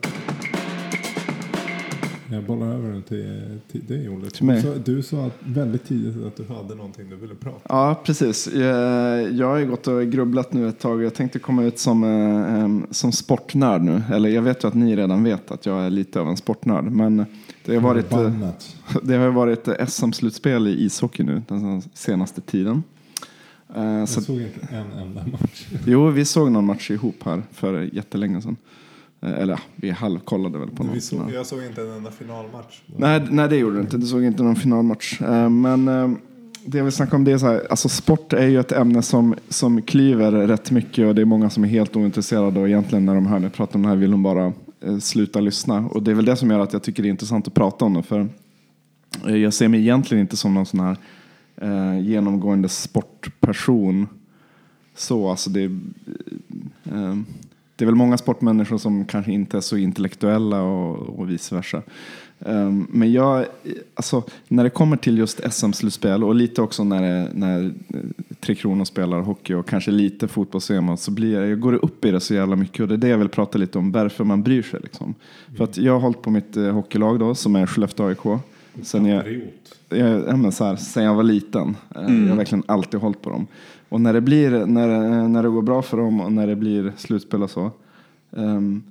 Jag 2.30 2.44
bollar 2.44 2.66
över 2.66 2.90
den 2.92 3.02
till, 3.02 3.58
till 3.72 3.86
dig 3.86 4.08
Olle. 4.08 4.30
Till 4.30 4.44
mig? 4.44 4.64
Du, 4.84 5.02
sa, 5.02 5.30
väldigt 5.40 5.84
tidigt 5.84 6.26
att 6.26 6.36
du 6.36 6.54
hade 6.54 6.74
någonting 6.74 7.10
du 7.10 7.16
ville 7.16 7.34
prata 7.34 7.60
ja, 7.68 8.00
precis. 8.04 8.48
Jag, 8.54 9.32
jag 9.32 9.46
har 9.46 9.56
ju 9.56 9.66
gått 9.66 9.86
och 9.86 10.06
grubblat 10.06 10.52
nu 10.52 10.68
ett 10.68 10.78
tag. 10.78 11.02
Jag 11.02 11.14
tänkte 11.14 11.38
komma 11.38 11.64
ut 11.64 11.78
som, 11.78 12.04
eh, 12.04 12.92
som 12.92 13.12
sportnärd 13.12 13.82
nu. 13.82 14.02
Eller 14.12 14.28
jag 14.28 14.42
vet 14.42 14.64
ju 14.64 14.68
att 14.68 14.74
ni 14.74 14.96
redan 14.96 15.24
vet 15.24 15.50
att 15.50 15.66
jag 15.66 15.86
är 15.86 15.90
lite 15.90 16.20
av 16.20 16.28
en 16.28 16.36
sportnörd. 16.36 16.84
Men 16.84 17.26
det 17.64 17.74
har 17.74 17.82
varit, 17.82 18.12
eh, 18.12 18.32
det 19.02 19.14
har 19.16 19.28
varit 19.28 19.68
eh, 19.68 19.86
SM-slutspel 19.86 20.66
i 20.66 20.84
ishockey 20.84 21.22
nu 21.22 21.42
den 21.48 21.82
senaste 21.94 22.40
tiden. 22.40 22.82
Jag 23.74 24.08
Så, 24.08 24.20
såg 24.20 24.40
inte 24.40 24.68
en 24.70 24.92
enda 24.92 25.26
match. 25.26 25.66
jo, 25.86 26.10
vi 26.10 26.24
såg 26.24 26.52
någon 26.52 26.66
match 26.66 26.90
ihop 26.90 27.16
här 27.24 27.42
för 27.52 27.94
jättelänge 27.94 28.42
sedan. 28.42 28.56
Eh, 29.20 29.30
Eller 29.32 29.52
ja, 29.52 29.58
vi 29.76 29.90
halvkollade 29.90 30.58
väl 30.58 30.68
på 30.70 30.82
Vi 30.82 30.88
någon. 30.88 31.00
såg, 31.00 31.20
Ja. 31.28 31.34
jag 31.34 31.46
såg 31.46 31.62
inte 31.64 31.80
en 31.82 31.90
enda 31.90 32.10
finalmatch. 32.10 32.80
Nej, 32.96 33.26
nej, 33.30 33.48
det 33.48 33.56
gjorde 33.56 33.76
du 33.76 33.80
inte. 33.80 33.96
Du 33.96 34.06
såg 34.06 34.24
inte 34.24 34.42
någon 34.42 34.56
finalmatch. 34.56 35.20
Eh, 35.22 35.50
Men 35.50 35.88
eh, 35.88 36.10
det 36.66 36.78
jag 36.78 36.84
vill 36.84 36.92
snacka 36.92 37.16
om 37.16 37.24
det 37.24 37.32
är 37.32 37.38
så 37.38 37.46
här, 37.46 37.66
alltså 37.70 37.88
sport 37.88 38.32
är 38.32 38.46
ju 38.46 38.60
ett 38.60 38.72
ämne 38.72 39.02
som, 39.02 39.34
som 39.48 39.82
klyver 39.82 40.32
rätt 40.32 40.70
mycket 40.70 41.06
och 41.06 41.14
det 41.14 41.20
är 41.20 41.24
många 41.26 41.50
som 41.50 41.64
är 41.64 41.68
helt 41.68 41.96
ointresserade 41.96 42.60
och 42.60 42.68
egentligen 42.68 43.04
när 43.04 43.14
de 43.14 43.26
hör 43.26 43.38
mig 43.38 43.50
prata 43.50 43.74
om 43.78 43.82
det 43.82 43.88
här 43.88 43.96
vill 43.96 44.10
de 44.10 44.22
bara 44.22 44.52
sluta 45.00 45.40
lyssna. 45.40 45.86
Och 45.86 46.02
det 46.02 46.10
är 46.10 46.14
väl 46.14 46.24
det 46.24 46.36
som 46.36 46.50
gör 46.50 46.60
att 46.60 46.72
jag 46.72 46.82
tycker 46.82 47.02
det 47.02 47.08
är 47.08 47.10
intressant 47.10 47.46
att 47.48 47.54
prata 47.54 47.84
om 47.84 47.94
det. 47.94 48.02
För 48.02 48.28
jag 49.26 49.54
ser 49.54 49.68
mig 49.68 49.80
egentligen 49.80 50.20
inte 50.20 50.36
som 50.36 50.54
någon 50.54 50.66
sån 50.66 50.80
här 50.80 50.96
eh, 51.56 52.00
genomgående 52.00 52.68
sportperson. 52.68 54.06
Så 54.96 55.28
alltså 55.30 55.50
det, 55.50 55.64
eh, 56.84 57.16
det 57.76 57.84
är 57.84 57.86
väl 57.86 57.94
många 57.94 58.18
sportmänniskor 58.18 58.78
som 58.78 59.04
kanske 59.04 59.32
inte 59.32 59.56
är 59.56 59.60
så 59.60 59.76
intellektuella 59.76 60.62
och, 60.62 61.18
och 61.18 61.30
vice 61.30 61.54
versa. 61.54 61.82
Um, 62.38 62.86
men 62.90 63.12
jag, 63.12 63.46
alltså, 63.94 64.22
när 64.48 64.64
det 64.64 64.70
kommer 64.70 64.96
till 64.96 65.18
just 65.18 65.40
SM-slutspel 65.52 66.24
och 66.24 66.34
lite 66.34 66.62
också 66.62 66.84
när, 66.84 67.02
det, 67.02 67.28
när 67.34 67.64
eh, 67.64 68.00
Tre 68.40 68.54
Kronor 68.54 68.84
spelar 68.84 69.20
hockey 69.20 69.54
och 69.54 69.68
kanske 69.68 69.90
lite 69.90 70.28
fotbolls 70.28 70.70
så 70.96 71.10
blir 71.10 71.34
jag, 71.34 71.48
jag 71.48 71.60
går 71.60 71.72
upp 71.72 72.04
i 72.04 72.10
det 72.10 72.20
så 72.20 72.34
jävla 72.34 72.56
mycket 72.56 72.80
och 72.80 72.88
det 72.88 72.94
är 72.94 72.98
det 72.98 73.08
jag 73.08 73.18
vill 73.18 73.28
prata 73.28 73.58
lite 73.58 73.78
om, 73.78 73.92
varför 73.92 74.24
man 74.24 74.42
bryr 74.42 74.62
sig. 74.62 74.80
Liksom. 74.82 75.14
För 75.56 75.64
att 75.64 75.76
jag 75.76 75.92
har 75.92 76.00
hållit 76.00 76.22
på 76.22 76.30
mitt 76.30 76.56
eh, 76.56 76.70
hockeylag 76.70 77.18
då, 77.18 77.34
som 77.34 77.56
är 77.56 77.66
Skellefteå 77.66 78.06
AIK. 78.06 78.42
Sen 78.82 79.06
jag, 79.06 79.40
jag, 79.88 80.28
ja, 80.28 80.36
men 80.36 80.52
så 80.52 80.64
här, 80.64 80.76
sen 80.76 81.04
jag 81.04 81.14
var 81.14 81.22
liten. 81.22 81.76
Eh, 81.94 82.02
Jag 82.22 82.28
har 82.28 82.36
verkligen 82.36 82.64
alltid 82.66 83.00
hållit 83.00 83.22
på 83.22 83.30
dem. 83.30 83.46
Och 83.88 84.00
när 84.00 84.12
det, 84.12 84.20
blir, 84.20 84.66
när, 84.66 85.28
när 85.28 85.42
det 85.42 85.48
går 85.48 85.62
bra 85.62 85.82
för 85.82 85.96
dem 85.96 86.20
och 86.20 86.32
när 86.32 86.46
det 86.46 86.56
blir 86.56 86.92
slutspel 86.96 87.42
och 87.42 87.50
så. 87.50 87.70
ehm, 88.36 88.82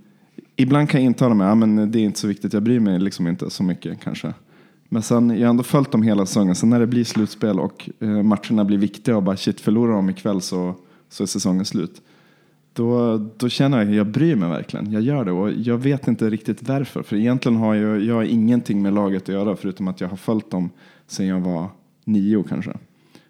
ibland 0.56 0.90
kan 0.90 1.02
jag 1.02 1.06
intala 1.06 1.36
mig, 1.36 1.48
ja, 1.48 1.56
men 1.56 1.92
det 1.92 2.00
är 2.00 2.04
inte 2.04 2.20
så 2.20 2.28
viktigt, 2.28 2.54
jag 2.54 2.64
bryr 2.64 2.80
mig 2.80 3.00
liksom 3.00 3.28
inte 3.28 3.50
så 3.50 3.64
mycket 3.64 4.02
kanske. 4.04 4.34
Men 4.90 5.02
sen, 5.02 5.30
jag 5.30 5.40
har 5.48 5.50
ändå 5.50 5.64
följt 5.64 5.92
dem 5.92 6.04
hela 6.04 6.26
säsongen. 6.26 6.56
Sen 6.56 6.70
när 6.70 6.80
det 6.80 6.88
blir 6.88 7.04
slutspel 7.04 7.60
och 7.60 7.90
eh, 8.00 8.10
matcherna 8.24 8.66
blir 8.66 8.78
viktiga 8.78 9.18
och 9.18 9.24
bara 9.24 9.38
shit, 9.38 9.62
förlorar 9.62 9.94
de 9.94 10.10
ikväll 10.10 10.42
så, 10.42 10.76
så 11.10 11.24
är 11.24 11.28
säsongen 11.28 11.66
slut. 11.66 12.02
Då, 12.76 13.18
då 13.38 13.50
känner 13.50 13.78
jag 13.78 13.90
att 13.90 13.96
jag 13.96 14.08
bryr 14.08 14.36
mig 14.36 14.50
verkligen. 14.50 14.92
Jag 14.92 15.02
gör 15.02 15.26
det 15.26 15.32
och 15.32 15.52
jag 15.52 15.78
vet 15.78 16.08
inte 16.08 16.30
riktigt 16.30 16.70
varför. 16.70 17.04
För 17.04 17.16
egentligen 17.16 17.58
har 17.58 17.76
jag, 17.76 18.02
jag 18.02 18.16
har 18.16 18.24
ingenting 18.24 18.82
med 18.82 18.94
laget 18.94 19.24
att 19.24 19.30
göra 19.30 19.56
förutom 19.56 19.88
att 19.88 20.02
jag 20.02 20.08
har 20.08 20.18
följt 20.18 20.52
dem 20.52 20.70
sedan 21.08 21.26
jag 21.26 21.40
var 21.40 21.70
nio 22.06 22.44
kanske. 22.50 22.74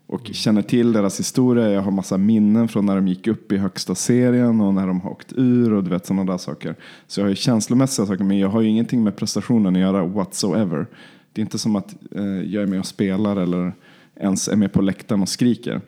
Och 0.08 0.30
känner 0.34 0.62
till 0.62 0.94
deras 0.94 1.20
historia. 1.20 1.70
Jag 1.70 1.82
har 1.82 1.92
massa 1.92 2.18
minnen 2.18 2.68
från 2.68 2.86
när 2.86 2.96
de 2.96 3.08
gick 3.08 3.28
upp 3.28 3.52
i 3.52 3.58
högsta 3.58 3.96
serien 3.96 4.62
och 4.62 4.74
när 4.74 4.88
de 4.88 5.02
har 5.02 5.12
åkt 5.12 5.34
ur 5.36 5.74
och 5.74 5.84
du 5.84 5.90
vet 5.90 6.06
sådana 6.06 6.32
där 6.32 6.38
saker. 6.38 6.76
Så 7.08 7.20
jag 7.20 7.26
har 7.26 7.30
ju 7.30 7.36
känslomässiga 7.36 8.06
saker 8.06 8.24
men 8.24 8.40
jag 8.40 8.50
har 8.50 8.62
ju 8.62 8.70
ingenting 8.70 9.04
med 9.04 9.16
prestationen 9.16 9.76
att 9.76 9.82
göra 9.82 10.06
whatsoever. 10.06 10.88
Det 11.34 11.42
är 11.42 11.44
inte 11.44 11.58
som 11.58 11.76
att 11.76 11.96
eh, 12.12 12.26
jag 12.26 12.64
är 12.64 12.68
med 12.68 12.80
och 12.80 12.86
spelar 12.86 13.36
eller 13.36 13.74
ens 14.16 14.48
är 14.48 14.56
med 14.56 14.74
på 14.74 14.82
läktaren 14.82 15.22
och 15.22 15.30
skriker. 15.30 15.82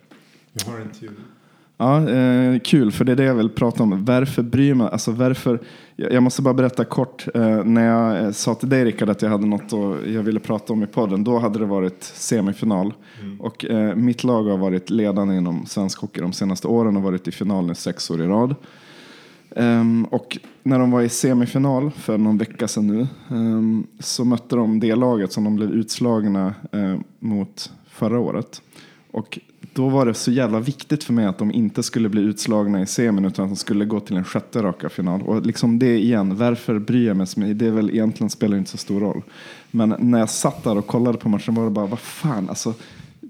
Jag 0.54 0.72
har 0.72 0.80
en 0.80 0.90
teori. 0.90 1.16
Ja, 1.78 2.10
eh, 2.10 2.60
kul, 2.60 2.92
för 2.92 3.06
det 3.06 3.12
är 3.12 3.16
det 3.16 3.24
jag 3.24 3.36
vill 3.36 3.50
prata 3.50 3.84
om. 3.84 4.06
Varför 4.06 4.44
bryr 4.44 4.74
man 4.74 4.88
alltså 4.88 5.12
varför, 5.12 5.60
jag, 5.96 6.24
måste 6.24 6.42
bara 6.42 6.54
berätta 6.54 6.86
kort. 6.86 7.28
Eh, 7.36 7.64
när 7.64 7.86
jag 7.86 8.26
eh, 8.26 8.32
sa 8.32 8.56
till 8.56 8.70
dig 8.70 8.86
Rickard 8.86 9.10
att 9.10 9.22
jag 9.22 9.30
hade 9.30 9.46
något 9.46 9.74
och 9.74 10.08
jag 10.08 10.24
ville 10.24 10.40
prata 10.40 10.74
om 10.74 10.84
i 10.84 10.88
podden, 10.88 11.24
då 11.24 11.40
hade 11.40 11.60
det 11.60 11.66
varit 11.66 12.04
semifinal. 12.04 12.94
Och 13.40 13.66
eh, 13.66 13.96
mitt 13.96 14.24
lag 14.24 14.44
har 14.44 14.58
varit 14.58 14.90
ledande 14.90 15.36
inom 15.36 15.66
svensk 15.66 16.00
hockey 16.00 16.22
de 16.22 16.34
senaste 16.34 16.68
åren 16.68 16.98
och 16.98 17.04
varit 17.04 17.28
i 17.28 17.32
final 17.32 17.66
nu 17.66 17.76
sex 17.76 18.12
år 18.12 18.22
i 18.22 18.28
rad. 18.28 18.56
Ehm, 19.56 20.06
och 20.06 20.38
när 20.64 20.80
de 20.80 20.92
var 20.92 21.02
i 21.02 21.10
semifinal 21.10 21.92
för 21.92 22.18
någon 22.18 22.38
vecka 22.38 22.68
sedan 22.68 22.88
nu 22.88 23.08
ehm, 23.30 23.88
så 24.00 24.26
mötte 24.26 24.56
de 24.56 24.80
det 24.80 24.96
laget 24.96 25.32
som 25.32 25.44
de 25.44 25.56
blev 25.56 25.72
utslagna 25.72 26.54
eh, 26.72 26.96
mot 27.20 27.72
förra 27.90 28.20
året. 28.20 28.62
Och 29.12 29.40
då 29.78 29.90
var 29.90 30.06
det 30.06 30.14
så 30.14 30.32
jävla 30.32 30.60
viktigt 30.60 31.04
för 31.04 31.14
mig 31.14 31.26
att 31.26 31.38
de 31.38 31.52
inte 31.52 31.84
skulle 31.84 32.10
bli 32.10 32.22
utslagna 32.22 32.82
i 32.82 32.86
semin 32.86 33.26
utan 33.26 33.46
att 33.46 33.52
de 33.52 33.56
skulle 33.56 33.86
gå 33.86 34.00
till 34.00 34.18
en 34.18 34.24
sjätte 34.24 34.64
raka 34.64 34.90
final. 34.90 35.22
Och 35.22 35.46
liksom 35.46 35.80
det 35.80 36.00
igen, 36.00 36.38
varför 36.38 36.80
bryr 36.80 37.08
jag 37.08 37.18
mig 37.18 37.28
så 37.28 37.40
mycket? 37.40 37.60
Det 37.60 37.68
är 37.68 37.72
väl 37.72 37.90
egentligen 37.90 38.30
spelar 38.30 38.58
inte 38.58 38.70
så 38.72 38.78
stor 38.78 39.00
roll. 39.00 39.22
Men 39.72 39.96
när 40.00 40.20
jag 40.20 40.30
satt 40.30 40.64
där 40.64 40.78
och 40.78 40.88
kollade 40.88 41.18
på 41.18 41.30
matchen 41.30 41.56
var 41.56 41.64
det 41.64 41.70
bara, 41.70 41.86
vad 41.86 42.00
fan, 42.00 42.50
alltså 42.50 42.74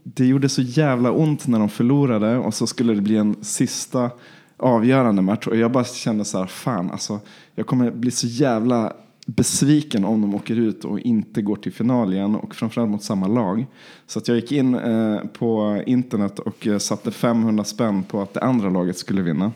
det 0.03 0.25
gjorde 0.25 0.49
så 0.49 0.61
jävla 0.61 1.11
ont 1.11 1.47
när 1.47 1.59
de 1.59 1.69
förlorade 1.69 2.37
och 2.37 2.53
så 2.53 2.67
skulle 2.67 2.93
det 2.93 3.01
bli 3.01 3.17
en 3.17 3.35
sista 3.41 4.09
avgörande 4.57 5.21
match 5.21 5.47
och 5.47 5.55
jag 5.55 5.71
bara 5.71 5.83
kände 5.83 6.25
så 6.25 6.39
här, 6.39 6.45
fan 6.45 6.91
alltså, 6.91 7.19
jag 7.55 7.67
kommer 7.67 7.91
bli 7.91 8.11
så 8.11 8.27
jävla 8.27 8.93
besviken 9.27 10.05
om 10.05 10.21
de 10.21 10.35
åker 10.35 10.55
ut 10.55 10.85
och 10.85 10.99
inte 10.99 11.41
går 11.41 11.55
till 11.55 11.73
final 11.73 12.13
igen 12.13 12.35
och 12.35 12.55
framförallt 12.55 12.91
mot 12.91 13.03
samma 13.03 13.27
lag. 13.27 13.65
Så 14.05 14.19
att 14.19 14.27
jag 14.27 14.37
gick 14.37 14.51
in 14.51 14.75
eh, 14.75 15.19
på 15.19 15.83
internet 15.85 16.39
och 16.39 16.67
eh, 16.67 16.77
satte 16.77 17.11
500 17.11 17.63
spänn 17.63 18.03
på 18.03 18.21
att 18.21 18.33
det 18.33 18.41
andra 18.41 18.69
laget 18.69 18.97
skulle 18.97 19.21
vinna. 19.21 19.51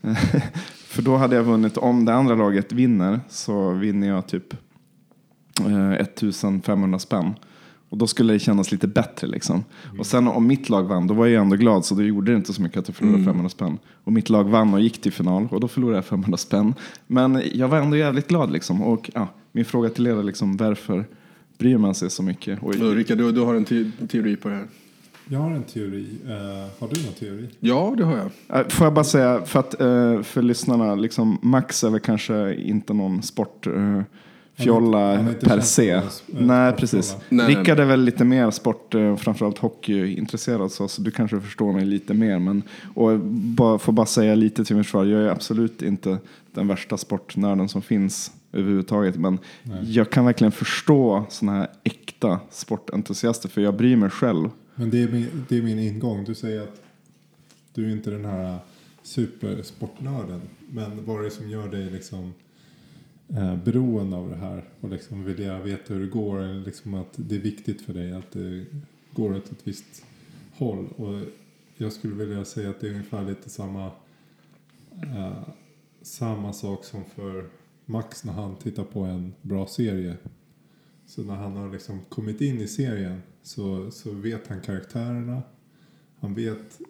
För 0.86 1.02
då 1.02 1.16
hade 1.16 1.36
jag 1.36 1.42
vunnit, 1.42 1.76
om 1.76 2.04
det 2.04 2.14
andra 2.14 2.34
laget 2.34 2.72
vinner 2.72 3.20
så 3.28 3.70
vinner 3.70 4.08
jag 4.08 4.26
typ 4.26 4.54
eh, 5.66 5.92
1500 5.92 6.98
spänn. 6.98 7.34
Och 7.90 7.98
då 7.98 8.06
skulle 8.06 8.32
det 8.32 8.38
kännas 8.38 8.72
lite 8.72 8.88
bättre 8.88 9.26
liksom. 9.26 9.64
Och 9.98 10.06
sen 10.06 10.28
om 10.28 10.46
mitt 10.46 10.68
lag 10.68 10.82
vann, 10.82 11.06
då 11.06 11.14
var 11.14 11.26
jag 11.26 11.42
ändå 11.42 11.56
glad 11.56 11.84
så 11.84 11.94
då 11.94 12.02
gjorde 12.02 12.32
det 12.32 12.36
inte 12.36 12.52
så 12.52 12.62
mycket 12.62 12.78
att 12.78 12.88
jag 12.88 12.96
förlorade 12.96 13.24
500 13.24 13.48
spänn. 13.48 13.78
Och 14.04 14.12
mitt 14.12 14.28
lag 14.28 14.44
vann 14.44 14.74
och 14.74 14.80
gick 14.80 15.00
till 15.00 15.12
final 15.12 15.48
och 15.50 15.60
då 15.60 15.68
förlorade 15.68 15.96
jag 15.96 16.04
500 16.04 16.36
spänn. 16.36 16.74
Men 17.06 17.42
jag 17.54 17.68
var 17.68 17.78
ändå 17.78 17.96
jävligt 17.96 18.28
glad 18.28 18.50
liksom. 18.52 18.82
Och 18.82 19.10
ja, 19.14 19.28
min 19.52 19.64
fråga 19.64 19.88
till 19.88 20.06
er 20.06 20.16
är 20.16 20.22
liksom 20.22 20.56
varför 20.56 21.04
bryr 21.58 21.78
man 21.78 21.94
sig 21.94 22.10
så 22.10 22.22
mycket? 22.22 22.62
Och, 22.62 22.74
Rickard, 22.74 23.18
du, 23.18 23.32
du 23.32 23.40
har 23.40 23.54
en 23.54 23.64
te 23.64 23.90
teori 24.08 24.36
på 24.36 24.48
det 24.48 24.54
här? 24.54 24.66
Jag 25.32 25.38
har 25.38 25.50
en 25.50 25.62
teori. 25.62 26.06
Eh, 26.24 26.32
har 26.78 26.88
du 26.94 27.04
någon 27.04 27.14
teori? 27.18 27.48
Ja, 27.60 27.94
det 27.96 28.04
har 28.04 28.16
jag. 28.16 28.60
Äh, 28.60 28.68
Får 28.68 28.86
jag 28.86 28.94
bara 28.94 29.04
säga, 29.04 29.42
för, 29.44 29.60
att, 29.60 29.80
eh, 29.80 30.22
för 30.22 30.42
lyssnarna, 30.42 30.94
liksom, 30.94 31.38
Max 31.42 31.84
är 31.84 31.90
väl 31.90 32.00
kanske 32.00 32.54
inte 32.54 32.92
någon 32.92 33.22
sportfjolla 33.22 33.76
Han 33.78 34.04
är- 34.66 35.16
han 35.16 35.26
är 35.26 35.30
inte 35.32 35.46
per 35.46 35.60
se. 35.60 36.00
Nej, 36.26 36.72
precis. 36.72 37.16
Nej, 37.28 37.46
nej, 37.46 37.56
Rickard 37.56 37.80
är 37.80 37.84
väl 37.84 38.00
lite 38.04 38.24
mer 38.24 38.50
sport, 38.50 38.94
eh, 38.94 39.16
framförallt 39.16 39.58
hockeyintresserad, 39.58 40.72
så, 40.72 40.88
så 40.88 41.02
du 41.02 41.10
kanske 41.10 41.40
förstår 41.40 41.72
mig 41.72 41.84
lite 41.84 42.14
mer. 42.14 42.38
Men, 42.38 42.62
och 42.94 43.18
bara, 43.20 43.78
får 43.78 43.92
bara 43.92 44.06
säga 44.06 44.34
lite 44.34 44.64
till 44.64 44.76
mitt 44.76 44.86
försvar, 44.86 45.04
jag 45.04 45.22
är 45.22 45.28
absolut 45.28 45.82
inte 45.82 46.18
den 46.52 46.68
värsta 46.68 46.96
sportnörden 46.96 47.68
som 47.68 47.82
finns 47.82 48.32
överhuvudtaget. 48.52 49.16
Men 49.16 49.38
jag 49.82 50.10
kan 50.10 50.24
verkligen 50.24 50.52
förstå 50.52 51.24
sådana 51.28 51.58
här 51.58 51.68
äkta 51.84 52.40
sportentusiaster, 52.50 53.48
för 53.48 53.60
jag 53.60 53.76
bryr 53.76 53.96
mig 53.96 54.10
själv. 54.10 54.48
Men 54.74 54.90
det 54.90 55.02
är, 55.02 55.08
min, 55.08 55.44
det 55.48 55.58
är 55.58 55.62
min 55.62 55.78
ingång. 55.78 56.24
Du 56.24 56.34
säger 56.34 56.60
att 56.62 56.80
du 57.74 57.86
är 57.86 57.92
inte 57.92 58.10
den 58.10 58.24
här 58.24 58.58
supersportnörden. 59.02 60.40
Men 60.70 61.04
vad 61.04 61.18
är 61.20 61.24
det 61.24 61.30
som 61.30 61.50
gör 61.50 61.68
dig 61.68 61.90
liksom 61.90 62.32
eh, 63.36 63.56
beroende 63.56 64.16
av 64.16 64.30
det 64.30 64.36
här? 64.36 64.68
Och 64.80 64.90
liksom 64.90 65.24
vilja 65.24 65.62
veta 65.62 65.94
hur 65.94 66.00
det 66.00 66.06
går? 66.06 66.38
Eller 66.38 66.60
liksom 66.60 66.94
att 66.94 67.12
det 67.16 67.36
är 67.36 67.40
viktigt 67.40 67.82
för 67.82 67.94
dig 67.94 68.12
att 68.12 68.30
det 68.32 68.64
går 69.12 69.36
åt 69.36 69.52
ett 69.52 69.60
visst 69.68 70.04
håll? 70.52 70.88
Och 70.96 71.20
jag 71.76 71.92
skulle 71.92 72.14
vilja 72.14 72.44
säga 72.44 72.70
att 72.70 72.80
det 72.80 72.86
är 72.86 72.90
ungefär 72.90 73.24
lite 73.24 73.50
samma, 73.50 73.90
eh, 75.02 75.42
samma 76.02 76.52
sak 76.52 76.84
som 76.84 77.04
för 77.04 77.44
Max 77.84 78.24
när 78.24 78.32
han 78.32 78.56
tittar 78.56 78.84
på 78.84 79.00
en 79.00 79.34
bra 79.42 79.66
serie. 79.66 80.16
Så 81.06 81.22
när 81.22 81.34
han 81.34 81.56
har 81.56 81.72
liksom 81.72 82.00
kommit 82.08 82.40
in 82.40 82.60
i 82.60 82.68
serien 82.68 83.22
så, 83.42 83.90
så 83.90 84.10
vet 84.10 84.46
han 84.48 84.60
karaktärerna. 84.60 85.42
Han 86.20 86.34
vet, 86.34 86.80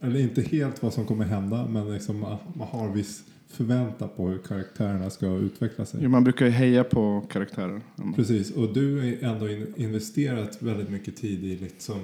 eller 0.00 0.20
inte 0.20 0.42
helt 0.42 0.82
vad 0.82 0.92
som 0.92 1.06
kommer 1.06 1.24
hända, 1.24 1.68
men 1.68 1.92
liksom 1.92 2.20
man, 2.20 2.38
man 2.54 2.68
har 2.68 2.92
viss 2.92 3.24
förväntan 3.52 4.08
på 4.16 4.28
hur 4.28 4.38
karaktärerna 4.38 5.10
ska 5.10 5.26
utveckla 5.26 5.84
sig. 5.84 6.00
Jo, 6.02 6.08
Man 6.08 6.24
brukar 6.24 6.46
ju 6.46 6.52
heja 6.52 6.84
på 6.84 7.26
karaktärer. 7.30 7.80
Precis, 8.16 8.50
och 8.50 8.74
du 8.74 9.00
har 9.00 9.30
ändå 9.30 9.48
in, 9.48 9.74
investerat 9.76 10.62
väldigt 10.62 10.90
mycket 10.90 11.16
tid 11.16 11.44
i 11.44 11.56
liksom 11.56 11.98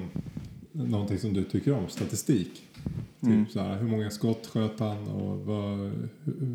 någonting 0.73 1.19
som 1.19 1.35
du 1.35 1.45
tycker 1.45 1.75
om, 1.75 1.89
statistik. 1.89 2.63
Typ 3.21 3.51
så 3.51 3.61
här, 3.61 3.79
hur 3.79 3.89
många 3.89 4.11
skott 4.11 4.47
sköt 4.47 4.81
han 4.81 5.09
och 5.09 5.39
vad, 5.47 5.93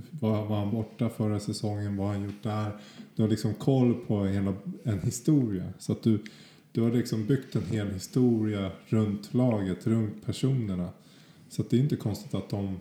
vad 0.10 0.48
var 0.48 0.58
han 0.58 0.72
borta 0.72 1.10
förra 1.10 1.40
säsongen, 1.40 1.98
vad 1.98 2.08
har 2.08 2.14
han 2.14 2.24
gjort 2.24 2.44
där. 2.44 2.72
Du 3.16 3.22
har 3.22 3.30
liksom 3.30 3.54
koll 3.54 3.94
på 3.94 4.26
hela 4.26 4.54
en 4.84 5.00
historia. 5.00 5.64
Så 5.80 5.92
att 5.92 6.04
du, 6.04 6.24
du 6.72 6.82
har 6.82 6.92
liksom 6.92 7.26
byggt 7.26 7.56
en 7.56 7.66
hel 7.66 7.88
historia 7.88 8.72
runt 8.86 9.34
laget, 9.34 9.88
runt 9.88 10.26
personerna. 10.26 10.90
Så 11.50 11.62
att 11.62 11.70
det 11.70 11.78
är 11.78 11.82
inte 11.82 11.96
konstigt 11.96 12.34
att 12.34 12.50
de 12.50 12.80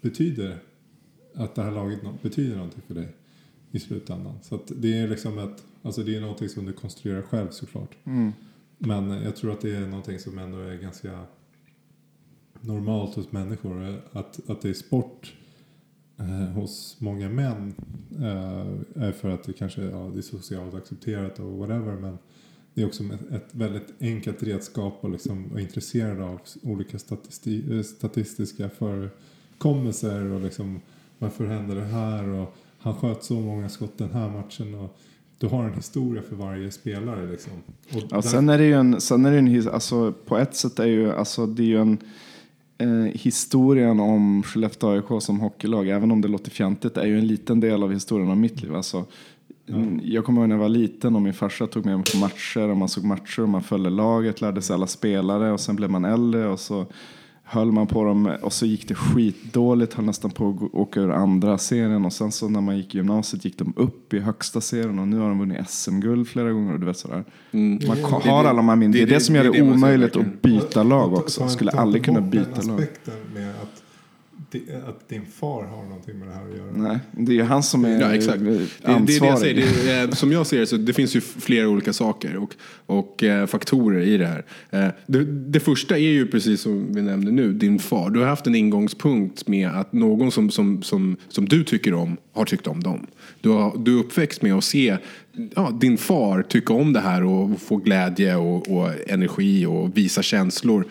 betyder, 0.00 0.58
att 1.34 1.54
det 1.54 1.62
här 1.62 1.70
laget 1.70 2.00
betyder 2.22 2.56
någonting 2.56 2.82
för 2.86 2.94
dig 2.94 3.08
i 3.70 3.80
slutändan. 3.80 4.38
Så 4.42 4.60
det 4.66 4.98
är 4.98 5.08
liksom 5.08 5.38
ett, 5.38 5.64
alltså 5.82 6.02
det 6.02 6.16
är 6.16 6.20
någonting 6.20 6.48
som 6.48 6.66
du 6.66 6.72
konstruerar 6.72 7.22
själv 7.22 7.50
såklart. 7.50 7.96
Men 8.78 9.10
jag 9.10 9.36
tror 9.36 9.52
att 9.52 9.60
det 9.60 9.76
är 9.76 9.86
någonting 9.86 10.18
som 10.18 10.38
ändå 10.38 10.58
är 10.58 10.76
ganska 10.76 11.24
normalt 12.60 13.14
hos 13.14 13.32
människor. 13.32 14.00
Att, 14.12 14.50
att 14.50 14.60
det 14.60 14.68
är 14.68 14.74
sport 14.74 15.34
eh, 16.18 16.26
hos 16.26 16.96
många 16.98 17.28
män 17.28 17.74
eh, 18.18 19.04
är 19.04 19.12
för 19.12 19.30
att 19.30 19.44
det 19.44 19.52
kanske 19.52 19.82
ja, 19.82 20.10
det 20.12 20.18
är 20.18 20.22
socialt 20.22 20.74
accepterat 20.74 21.38
och 21.38 21.58
whatever. 21.58 21.96
Men 21.96 22.18
det 22.74 22.82
är 22.82 22.86
också 22.86 23.04
ett, 23.04 23.32
ett 23.32 23.54
väldigt 23.54 23.94
enkelt 24.00 24.42
redskap 24.42 25.04
att 25.04 25.10
liksom 25.10 25.48
vara 25.48 25.60
intresserad 25.60 26.20
av 26.20 26.40
olika 26.62 26.98
statisti, 26.98 27.76
eh, 27.76 27.82
statistiska 27.82 28.68
förekommelser 28.68 30.24
och 30.24 30.40
liksom 30.40 30.80
varför 31.20 31.46
händer 31.46 31.74
det 31.76 31.84
här 31.84 32.28
och 32.28 32.56
han 32.78 32.94
sköt 32.94 33.24
så 33.24 33.34
många 33.34 33.68
skott 33.68 33.98
den 33.98 34.10
här 34.12 34.30
matchen. 34.30 34.74
Och, 34.74 34.98
du 35.38 35.46
har 35.46 35.64
en 35.64 35.74
historia 35.74 36.22
för 36.22 36.36
varje 36.36 36.70
spelare 36.70 37.26
liksom. 37.30 37.52
Och 37.92 38.02
Ja, 38.10 38.16
där- 38.16 38.20
sen 38.20 38.48
är 38.48 38.58
det 38.58 38.64
ju 38.64 38.72
en, 38.74 39.00
sen 39.00 39.24
är 39.24 39.30
det 39.32 39.38
en 39.38 39.68
alltså, 39.68 40.12
på 40.26 40.38
ett 40.38 40.54
sätt 40.54 40.78
är 40.78 40.86
ju, 40.86 41.12
alltså, 41.12 41.46
det 41.46 41.62
är 41.62 41.66
ju 41.66 41.80
en 41.80 41.98
eh, 42.78 43.12
historien 43.12 44.00
om 44.00 44.42
Skellefteå 44.42 44.90
AIK 44.90 45.22
som 45.22 45.40
hockeylag, 45.40 45.88
även 45.88 46.10
om 46.10 46.20
det 46.20 46.28
låter 46.28 46.50
fjantigt, 46.50 46.96
är 46.96 47.06
ju 47.06 47.18
en 47.18 47.26
liten 47.26 47.60
del 47.60 47.82
av 47.82 47.92
historien 47.92 48.30
om 48.30 48.40
mitt 48.40 48.62
liv. 48.62 48.74
Alltså, 48.74 49.04
mm, 49.68 50.00
Jag 50.04 50.24
kommer 50.24 50.40
ihåg 50.40 50.48
när 50.48 50.56
jag 50.56 50.62
var 50.62 50.68
liten 50.68 51.16
och 51.16 51.22
min 51.22 51.34
farsa 51.34 51.66
tog 51.66 51.86
med 51.86 51.96
mig 51.96 52.04
på 52.12 52.18
matcher 52.18 52.68
och 52.68 52.76
man 52.76 52.88
såg 52.88 53.04
matcher 53.04 53.42
och 53.42 53.48
man 53.48 53.62
följde 53.62 53.90
laget, 53.90 54.40
lärde 54.40 54.62
sig 54.62 54.74
alla 54.74 54.86
spelare 54.86 55.52
och 55.52 55.60
sen 55.60 55.76
blev 55.76 55.90
man 55.90 56.04
äldre 56.04 56.48
och 56.48 56.60
så 56.60 56.86
höll 57.52 57.72
man 57.72 57.86
på 57.86 58.04
dem 58.04 58.32
och 58.42 58.52
så 58.52 58.66
gick 58.66 58.88
det 58.88 58.94
skitdåligt, 58.94 59.94
höll 59.94 60.04
nästan 60.04 60.30
på 60.30 60.48
att 60.48 60.74
åka 60.74 61.00
ur 61.00 61.10
andra 61.10 61.58
serien 61.58 62.04
och 62.04 62.12
sen 62.12 62.32
så 62.32 62.48
när 62.48 62.60
man 62.60 62.76
gick 62.76 62.94
i 62.94 62.98
gymnasiet 62.98 63.44
gick 63.44 63.58
de 63.58 63.72
upp 63.76 64.14
i 64.14 64.18
högsta 64.18 64.60
serien 64.60 64.98
och 64.98 65.08
nu 65.08 65.18
har 65.18 65.28
de 65.28 65.38
vunnit 65.38 65.70
SM-guld 65.70 66.28
flera 66.28 66.52
gånger 66.52 66.72
och 66.74 66.80
du 66.80 66.86
vet 66.86 66.96
sådär. 66.98 67.24
Man 67.50 67.78
Det- 67.78 67.86
har 68.02 68.22
det- 68.24 68.30
alla 68.30 68.52
de 68.52 68.68
här 68.68 68.76
minnen. 68.76 68.92
Det 68.92 69.02
är 69.02 69.06
det, 69.06 69.14
det- 69.14 69.20
som 69.20 69.34
gör 69.34 69.44
det 69.44 69.50
det, 69.50 69.58
är 69.58 69.62
det 69.62 69.70
man 69.70 69.80
säger 69.80 69.94
omöjligt 69.96 70.16
att 70.16 70.42
byta 70.42 70.82
lag 70.82 71.12
också. 71.12 71.48
skulle 71.48 71.70
aldrig 71.70 72.04
kunna 72.04 72.20
byta 72.20 72.62
lag. 72.62 72.80
aspekten 72.80 73.14
med 73.34 73.54
att, 74.50 74.52
di- 74.52 74.72
att 74.88 75.08
din 75.08 75.26
far 75.26 75.64
har 75.64 75.82
någonting 75.82 76.18
med 76.18 76.28
det 76.28 76.34
här 76.34 76.44
att 76.50 76.56
göra. 76.56 76.70
Nej, 76.88 76.98
det 77.12 77.32
är 77.32 77.36
ju 77.36 77.42
han 77.42 77.62
som 77.62 77.84
är 77.84 78.00
Ja, 78.00 78.14
exakt. 78.14 78.38
eh, 78.38 78.44
Det, 78.44 78.52
det 78.82 78.92
är 78.92 79.00
det 79.06 79.12
jag 79.12 79.28
ansvarig. 79.28 79.38
säger. 79.64 79.84
Det, 79.84 79.90
är, 79.92 80.04
eh, 80.04 80.10
som 80.10 80.32
jag 80.32 80.46
ser 80.46 80.60
det 80.60 80.66
så 80.66 80.76
det 80.76 80.92
finns 80.92 81.16
ju 81.16 81.20
flera 81.20 81.68
olika 81.68 81.92
saker 81.92 82.36
och, 82.36 82.54
och 82.86 83.22
eh, 83.22 83.46
faktorer 83.46 84.00
i 84.00 84.16
det 84.16 84.26
här. 84.26 84.44
Eh, 84.70 84.88
det, 85.06 85.24
det 85.24 85.60
första 85.60 85.94
är 85.98 86.10
ju 86.10 86.26
precis 86.26 86.60
som 86.60 86.92
vi 86.94 87.02
nämnde 87.02 87.30
nu, 87.32 87.52
din 87.52 87.78
far. 87.78 88.10
Du 88.10 88.20
har 88.20 88.26
haft 88.26 88.46
en 88.46 88.54
ingångspunkt 88.54 89.48
med 89.48 89.68
att 89.68 89.92
någon 89.92 90.30
som, 90.32 90.50
som, 90.50 90.82
som, 90.82 91.16
som 91.28 91.48
du 91.48 91.64
tycker 91.64 91.94
om 91.94 92.16
har 92.32 92.44
tyckt 92.44 92.66
om 92.66 92.82
dem. 92.82 93.06
Du, 93.40 93.48
har, 93.48 93.78
du 93.78 93.94
är 93.96 94.00
uppväxt 94.00 94.42
med 94.42 94.54
att 94.54 94.64
se 94.64 94.96
ja, 95.56 95.70
din 95.80 95.98
far 95.98 96.42
tycka 96.42 96.72
om 96.74 96.92
det 96.92 97.00
här 97.00 97.24
och 97.24 97.60
få 97.60 97.76
glädje 97.76 98.36
och, 98.36 98.68
och 98.76 98.90
energi 99.06 99.66
och 99.66 99.96
visa 99.98 100.22
känslor 100.22 100.84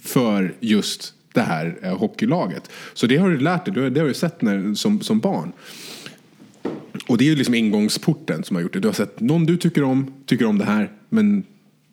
för 0.00 0.54
just 0.60 1.14
det 1.32 1.40
här 1.40 1.78
eh, 1.82 1.98
hockeylaget. 1.98 2.70
Så 2.94 3.06
det 3.06 3.16
har 3.16 3.30
du 3.30 3.38
lärt 3.38 3.64
dig, 3.64 3.90
det 3.90 4.00
har, 4.00 4.08
du 4.08 4.14
sett 4.14 4.42
när, 4.42 4.74
som, 4.74 5.00
som 5.00 5.20
barn. 5.20 5.52
Och 7.06 7.18
det 7.18 7.24
är 7.24 7.28
ju 7.28 7.36
liksom 7.36 7.54
ingångsporten 7.54 8.44
som 8.44 8.56
har 8.56 8.62
gjort 8.62 8.72
det. 8.72 8.80
Du 8.80 8.88
har 8.88 8.92
sett 8.92 9.20
någon 9.20 9.46
du 9.46 9.56
tycker 9.56 9.82
om, 9.82 10.12
tycker 10.26 10.44
om 10.44 10.58
det 10.58 10.64
här, 10.64 10.92
men 11.08 11.44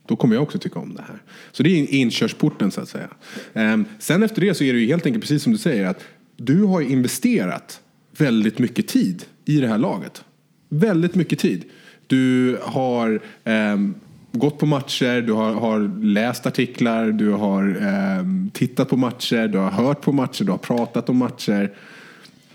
då 0.08 0.15
kommer 0.15 0.36
jag 0.36 0.43
också 0.43 0.60
tycka 0.60 0.80
om 0.80 0.95
det 0.95 1.02
här. 1.02 1.21
Så 1.52 1.63
det 1.63 1.69
är 1.69 1.93
inkörsporten 1.93 2.71
så 2.71 2.82
att 2.82 2.89
säga. 2.89 3.10
Ehm, 3.54 3.86
sen 3.99 4.23
efter 4.23 4.41
det 4.41 4.54
så 4.54 4.63
är 4.63 4.73
det 4.73 4.80
ju 4.80 4.88
helt 4.88 5.06
enkelt 5.06 5.23
precis 5.23 5.43
som 5.43 5.52
du 5.52 5.58
säger 5.58 5.86
att 5.86 6.04
du 6.38 6.63
har 6.63 6.82
investerat 6.82 7.82
väldigt 8.17 8.60
mycket 8.60 8.88
tid 8.88 9.25
i 9.45 9.60
det 9.60 9.67
här 9.67 9.78
laget. 9.78 10.23
Väldigt 10.69 11.15
mycket 11.15 11.39
tid. 11.39 11.65
Du 12.08 12.58
har 12.62 13.19
ehm, 13.43 13.95
gått 14.31 14.57
på 14.59 14.65
matcher, 14.65 15.21
du 15.21 15.33
har, 15.33 15.53
har 15.53 16.03
läst 16.03 16.45
artiklar, 16.45 17.11
du 17.11 17.29
har 17.31 17.77
ehm, 17.81 18.49
tittat 18.53 18.89
på 18.89 18.97
matcher, 18.97 19.47
du 19.47 19.57
har 19.57 19.71
hört 19.71 20.01
på 20.01 20.11
matcher, 20.11 20.43
du 20.43 20.51
har 20.51 20.57
pratat 20.57 21.09
om 21.09 21.17
matcher. 21.17 21.71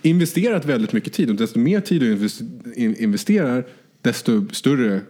Investerat 0.03 0.65
väldigt 0.65 0.93
mycket 0.93 1.13
tid 1.13 1.31
och 1.31 1.37
desto 1.37 1.59
mer 1.59 1.81
tid 1.81 2.01
du 2.01 2.17
invest- 2.17 2.43
in- 2.77 2.97
investerar 2.99 3.65
desto 4.03 4.49
större 4.53 5.01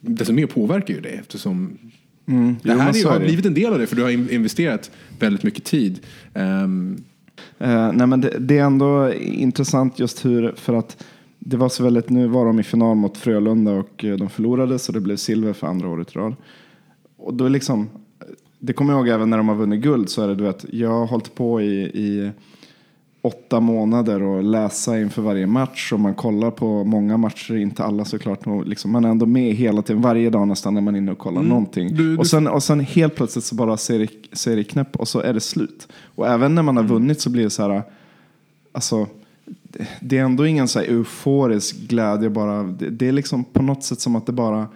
desto 0.00 0.32
mer 0.32 0.46
påverkar 0.46 0.94
ju 0.94 1.00
det 1.00 1.08
eftersom 1.08 1.78
det 2.26 2.32
Jo, 2.32 2.56
men 2.62 2.80
här 2.80 2.92
så 2.92 3.08
har 3.08 3.18
det. 3.18 3.24
blivit 3.24 3.46
en 3.46 3.54
del 3.54 3.72
av 3.72 3.78
det 3.78 3.86
för 3.86 3.96
du 3.96 4.02
har 4.02 4.10
in- 4.10 4.30
investerat 4.30 4.90
väldigt 5.18 5.42
mycket 5.42 5.64
tid. 5.64 6.00
Ehm, 6.34 6.96
Eh, 7.58 7.92
nej 7.92 8.06
men 8.06 8.20
det, 8.20 8.36
det 8.38 8.58
är 8.58 8.64
ändå 8.64 9.12
intressant 9.14 9.98
just 9.98 10.24
hur, 10.24 10.52
för 10.56 10.74
att 10.74 11.04
det 11.46 11.56
var 11.56 11.68
så 11.68 11.84
väldigt, 11.84 12.10
nu 12.10 12.26
var 12.26 12.46
de 12.46 12.60
i 12.60 12.62
final 12.62 12.96
mot 12.96 13.16
Frölunda 13.18 13.72
och 13.72 14.04
eh, 14.04 14.16
de 14.16 14.28
förlorade 14.28 14.78
så 14.78 14.92
det 14.92 15.00
blev 15.00 15.16
silver 15.16 15.52
för 15.52 15.66
andra 15.66 15.88
året 15.88 16.10
i 16.16 16.18
rad. 16.18 16.34
Och 17.16 17.34
då 17.34 17.48
liksom, 17.48 17.88
det 18.58 18.72
kommer 18.72 18.92
jag 18.92 18.98
ihåg 19.00 19.08
även 19.08 19.30
när 19.30 19.36
de 19.36 19.48
har 19.48 19.54
vunnit 19.56 19.82
guld 19.82 20.08
så 20.08 20.22
är 20.22 20.28
det 20.28 20.34
du 20.34 20.44
vet, 20.44 20.64
jag 20.72 20.90
har 20.90 21.06
hållit 21.06 21.34
på 21.34 21.60
i, 21.62 21.82
i 21.84 22.30
åtta 23.22 23.60
månader 23.60 24.22
och 24.22 24.42
läsa 24.44 25.00
inför 25.00 25.22
varje 25.22 25.46
match 25.46 25.92
och 25.92 26.00
man 26.00 26.14
kollar 26.14 26.50
på 26.50 26.84
många 26.84 27.16
matcher, 27.16 27.54
inte 27.56 27.84
alla 27.84 28.04
såklart, 28.04 28.46
och 28.46 28.66
liksom, 28.66 28.90
man 28.92 29.04
är 29.04 29.08
ändå 29.08 29.26
med 29.26 29.54
hela 29.54 29.82
tiden, 29.82 30.02
varje 30.02 30.30
dag 30.30 30.48
nästan 30.48 30.74
när 30.74 30.80
man 30.80 30.94
är 30.94 30.98
inne 30.98 31.12
och 31.12 31.18
kollar 31.18 31.42
någonting. 31.42 31.88
Du- 31.94 32.10
du- 32.12 32.18
Och, 32.18 32.26
sen, 32.26 32.46
och 32.46 32.62
sen 32.62 32.80
helt 32.80 33.14
plötsligt 33.14 33.44
så 33.44 33.54
bara 33.54 33.76
ser 33.76 33.98
det, 33.98 34.08
ser 34.36 34.56
det 34.56 34.64
knäpp 34.64 34.96
och 34.96 35.08
så 35.08 35.20
är 35.20 35.32
det 35.32 35.40
slut. 35.40 35.88
Och 36.14 36.28
även 36.28 36.54
när 36.54 36.62
man 36.62 36.76
har 36.76 36.84
vunnit 36.84 37.20
så 37.20 37.30
blir 37.30 37.44
det 37.44 37.50
så 37.50 37.62
här, 37.62 37.82
alltså 38.72 39.06
det- 39.62 39.86
det 40.00 40.18
är 40.18 40.22
ändå 40.24 40.46
ingen 40.46 40.68
så 40.68 40.78
här 40.78 40.86
euforisk 40.86 41.76
glädje 41.88 42.30
bara. 42.30 42.62
Det, 42.62 42.90
det 42.90 43.08
är 43.08 43.12
liksom 43.12 43.44
på 43.44 43.62
något 43.62 43.84
sätt 43.84 44.00
som 44.00 44.16
att 44.16 44.26
det 44.26 44.32
bara 44.32 44.66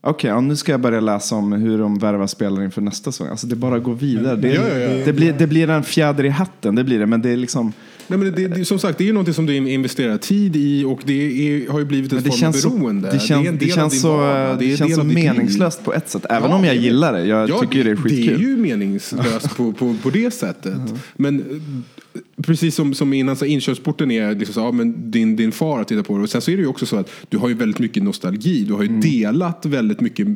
Okej, 0.00 0.30
ja, 0.30 0.40
nu 0.40 0.56
ska 0.56 0.72
jag 0.72 0.80
börja 0.80 1.00
läsa 1.00 1.34
om 1.36 1.52
hur 1.52 1.78
de 1.78 1.98
värvar 1.98 2.26
spelare 2.26 2.64
inför 2.64 2.80
nästa 2.82 3.12
säsong. 3.12 3.28
Alltså 3.28 3.46
det 3.46 3.56
bara 3.56 3.78
går 3.78 3.94
vidare. 3.94 4.36
Det, 4.36 4.48
Ja, 4.54 4.68
ja, 4.68 4.78
ja. 4.78 5.04
det, 5.04 5.12
blir, 5.12 5.32
det 5.32 5.46
blir 5.46 5.70
en 5.70 5.82
fjäder 5.82 6.24
i 6.24 6.28
hatten, 6.28 6.74
det 6.74 6.84
blir 6.84 6.98
det. 6.98 7.06
Men 7.06 7.22
det 7.22 7.30
är 7.30 7.36
liksom... 7.36 7.72
Nej, 8.06 8.18
men 8.18 8.34
det, 8.34 8.48
det, 8.48 8.64
som 8.64 8.78
sagt, 8.78 8.98
det 8.98 9.04
är 9.04 9.06
ju 9.06 9.12
någonting 9.12 9.34
som 9.34 9.46
du 9.46 9.56
investerar 9.70 10.16
tid 10.18 10.56
i 10.56 10.84
och 10.84 11.00
det 11.04 11.12
är, 11.14 11.70
har 11.70 11.78
ju 11.78 11.84
blivit 11.84 12.10
Men 12.12 12.18
ett 12.18 12.24
det 12.24 12.30
form 12.30 12.48
av 12.48 12.52
så, 12.52 12.70
beroende. 12.70 13.10
det 13.10 13.18
känns, 13.18 13.48
det 13.58 13.72
av 13.72 13.74
känns 13.76 14.00
så, 14.00 14.56
det 14.60 14.76
känns 14.76 14.94
så 14.94 15.02
liv. 15.02 15.14
meningslöst 15.14 15.84
på 15.84 15.94
ett 15.94 16.08
sätt. 16.10 16.26
Även 16.30 16.50
Ja, 16.50 16.56
om 16.56 16.64
jag 16.64 16.76
det- 16.76 16.80
gillar 16.80 17.12
det. 17.12 17.24
Jag 17.26 17.48
Ja, 17.48 17.60
tycker 17.60 17.84
det 17.84 17.90
är 17.90 17.96
skitkul. 17.96 18.26
Det 18.26 18.34
är 18.34 18.38
ju 18.48 18.56
meningslöst 18.56 19.56
på, 19.56 19.72
på, 19.72 19.94
på 20.02 20.10
det 20.10 20.30
sättet. 20.34 20.80
Men 21.16 21.40
eh, 21.40 22.20
precis 22.42 22.74
som, 22.74 22.94
som 22.94 23.12
innan, 23.12 23.36
så 23.36 23.44
inkörsporten 23.44 24.10
är 24.10 24.34
liksom 24.34 24.54
så, 24.54 24.60
ja, 24.60 24.72
men 24.72 25.10
din, 25.10 25.36
din 25.36 25.52
far 25.52 25.76
har 25.76 25.84
tittat 25.84 26.06
på 26.06 26.16
det. 26.16 26.22
Och 26.22 26.30
sen 26.30 26.40
så 26.40 26.50
är 26.50 26.56
det 26.56 26.62
ju 26.62 26.68
också 26.68 26.86
så 26.86 26.96
att 26.96 27.10
du 27.28 27.38
har 27.38 27.48
ju 27.48 27.54
väldigt 27.54 27.78
mycket 27.78 28.02
nostalgi. 28.02 28.64
Du 28.64 28.72
har 28.72 28.82
ju 28.82 28.88
delat 29.00 29.66
väldigt 29.66 30.00
mycket 30.00 30.28